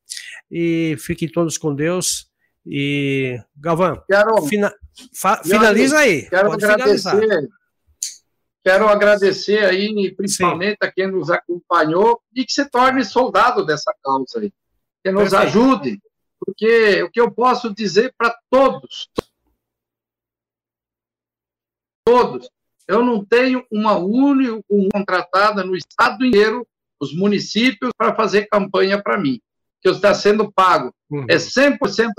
e 0.51 0.95
fiquem 0.99 1.29
todos 1.29 1.57
com 1.57 1.73
Deus. 1.73 2.27
E 2.65 3.39
Galvão, 3.55 4.03
quero, 4.07 4.41
fina, 4.43 4.73
fa, 5.15 5.41
finaliza 5.43 5.97
aí. 5.97 6.29
Quero 6.29 6.51
agradecer. 6.51 7.09
Finalizar 7.09 7.59
Quero 8.63 8.87
agradecer 8.89 9.65
aí, 9.65 10.13
principalmente 10.15 10.77
Sim. 10.81 10.87
a 10.87 10.91
quem 10.91 11.07
nos 11.07 11.29
acompanhou, 11.29 12.21
e 12.35 12.45
que 12.45 12.51
se 12.51 12.69
torne 12.69 13.03
soldado 13.05 13.65
dessa 13.65 13.93
causa 14.03 14.39
aí. 14.39 14.51
Que 15.03 15.11
nos 15.11 15.29
Perfeito. 15.29 15.43
ajude, 15.43 15.99
porque 16.39 17.03
o 17.03 17.11
que 17.11 17.19
eu 17.19 17.31
posso 17.31 17.73
dizer 17.73 18.13
para 18.17 18.35
todos, 18.49 19.09
todos, 22.05 22.49
eu 22.87 23.03
não 23.03 23.23
tenho 23.23 23.65
uma 23.71 23.97
única 23.97 24.59
contratada 24.91 25.63
no 25.63 25.75
estado 25.75 26.25
inteiro, 26.25 26.67
os 26.99 27.15
municípios, 27.15 27.91
para 27.97 28.15
fazer 28.15 28.47
campanha 28.47 29.01
para 29.01 29.17
mim, 29.17 29.39
que 29.81 29.89
está 29.89 30.13
sendo 30.13 30.51
pago. 30.51 30.93
Uhum. 31.09 31.25
É 31.29 31.35
100% 31.35 31.77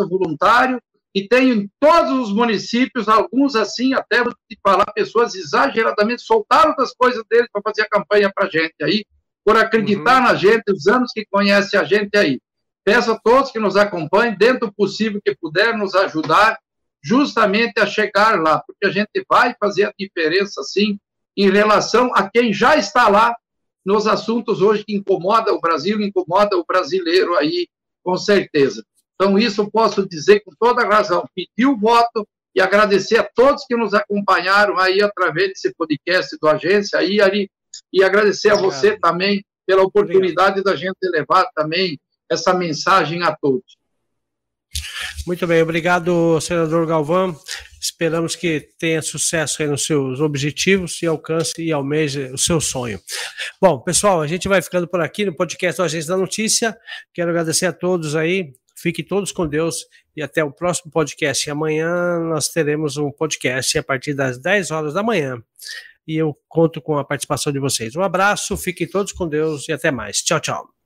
voluntário, 0.09 0.81
e 1.15 1.27
tem 1.27 1.51
em 1.51 1.71
todos 1.81 2.29
os 2.29 2.33
municípios, 2.33 3.09
alguns 3.09 3.57
assim, 3.57 3.95
até 3.95 4.23
vou 4.23 4.33
te 4.49 4.59
falar, 4.63 4.87
pessoas 4.93 5.35
exageradamente 5.35 6.23
soltaram 6.23 6.75
das 6.77 6.95
coisas 6.95 7.25
deles 7.29 7.49
para 7.53 7.63
fazer 7.63 7.83
a 7.83 7.89
campanha 7.89 8.31
para 8.33 8.47
a 8.47 8.51
gente 8.51 8.77
aí, 8.81 9.05
por 9.45 9.57
acreditar 9.57 10.19
uhum. 10.19 10.29
na 10.29 10.35
gente, 10.35 10.71
os 10.71 10.87
anos 10.87 11.11
que 11.13 11.27
conhece 11.29 11.77
a 11.77 11.83
gente 11.83 12.17
aí. 12.17 12.41
Peço 12.91 13.13
a 13.13 13.21
todos 13.21 13.53
que 13.53 13.61
nos 13.61 13.77
acompanhem, 13.77 14.37
dentro 14.37 14.67
do 14.67 14.73
possível 14.73 15.21
que 15.25 15.33
puder, 15.37 15.79
nos 15.79 15.95
ajudar 15.95 16.59
justamente 17.01 17.79
a 17.79 17.87
chegar 17.87 18.43
lá, 18.43 18.61
porque 18.67 18.85
a 18.85 18.91
gente 18.91 19.25
vai 19.31 19.55
fazer 19.61 19.85
a 19.85 19.95
diferença, 19.97 20.61
sim, 20.65 20.99
em 21.37 21.49
relação 21.49 22.11
a 22.13 22.29
quem 22.29 22.53
já 22.53 22.77
está 22.77 23.07
lá 23.07 23.33
nos 23.87 24.09
assuntos 24.09 24.61
hoje 24.61 24.85
que 24.85 24.93
incomoda 24.93 25.55
o 25.55 25.61
Brasil, 25.61 26.01
incomoda 26.01 26.57
o 26.57 26.65
brasileiro 26.67 27.37
aí, 27.37 27.69
com 28.03 28.17
certeza. 28.17 28.85
Então, 29.15 29.39
isso 29.39 29.71
posso 29.71 30.05
dizer 30.05 30.41
com 30.41 30.51
toda 30.59 30.85
razão. 30.85 31.25
Pedir 31.33 31.67
o 31.67 31.79
voto 31.79 32.27
e 32.57 32.61
agradecer 32.61 33.19
a 33.19 33.23
todos 33.23 33.67
que 33.67 33.77
nos 33.77 33.95
acompanharam 33.95 34.77
aí 34.81 35.01
através 35.01 35.51
desse 35.51 35.73
podcast 35.77 36.37
do 36.43 36.49
Agência 36.49 36.99
aí, 36.99 37.21
aí 37.21 37.49
e 37.93 38.03
agradecer 38.03 38.49
Obrigado. 38.49 38.69
a 38.69 38.75
você 38.75 38.99
também 38.99 39.45
pela 39.65 39.85
oportunidade 39.85 40.59
Obrigado. 40.59 40.65
da 40.65 40.75
gente 40.75 40.99
levar 41.03 41.49
também 41.55 41.97
essa 42.31 42.55
mensagem 42.55 43.23
a 43.23 43.35
todos. 43.35 43.79
Muito 45.27 45.47
bem, 45.47 45.61
obrigado, 45.63 46.41
senador 46.41 46.87
Galvão. 46.87 47.39
Esperamos 47.81 48.37
que 48.37 48.69
tenha 48.79 49.03
sucesso 49.03 49.63
aí 49.63 49.69
nos 49.69 49.85
seus 49.85 50.21
objetivos 50.21 51.03
e 51.03 51.07
alcance 51.07 51.61
e 51.61 51.73
almeje 51.73 52.31
o 52.33 52.39
seu 52.39 52.61
sonho. 52.61 53.01
Bom, 53.61 53.81
pessoal, 53.81 54.21
a 54.23 54.27
gente 54.27 54.49
vai 54.49 54.63
ficando 54.63 54.87
por 54.87 55.01
aqui 55.01 55.25
no 55.25 55.35
podcast 55.35 55.79
do 55.79 55.85
Agência 55.85 56.11
da 56.11 56.17
Notícia. 56.17 56.77
Quero 57.13 57.31
agradecer 57.31 57.67
a 57.67 57.73
todos 57.73 58.15
aí 58.15 58.53
Fiquem 58.81 59.05
todos 59.05 59.31
com 59.31 59.47
Deus 59.47 59.87
e 60.17 60.23
até 60.23 60.43
o 60.43 60.51
próximo 60.51 60.91
podcast. 60.91 61.51
Amanhã 61.51 62.19
nós 62.21 62.49
teremos 62.49 62.97
um 62.97 63.11
podcast 63.11 63.77
a 63.77 63.83
partir 63.83 64.15
das 64.15 64.39
10 64.39 64.71
horas 64.71 64.95
da 64.95 65.03
manhã. 65.03 65.37
E 66.09 66.17
eu 66.17 66.35
conto 66.49 66.81
com 66.81 66.97
a 66.97 67.05
participação 67.05 67.53
de 67.53 67.59
vocês. 67.59 67.95
Um 67.95 68.03
abraço, 68.03 68.57
fiquem 68.57 68.89
todos 68.89 69.13
com 69.13 69.29
Deus 69.29 69.69
e 69.69 69.73
até 69.73 69.91
mais. 69.91 70.23
Tchau, 70.23 70.41
tchau. 70.41 70.80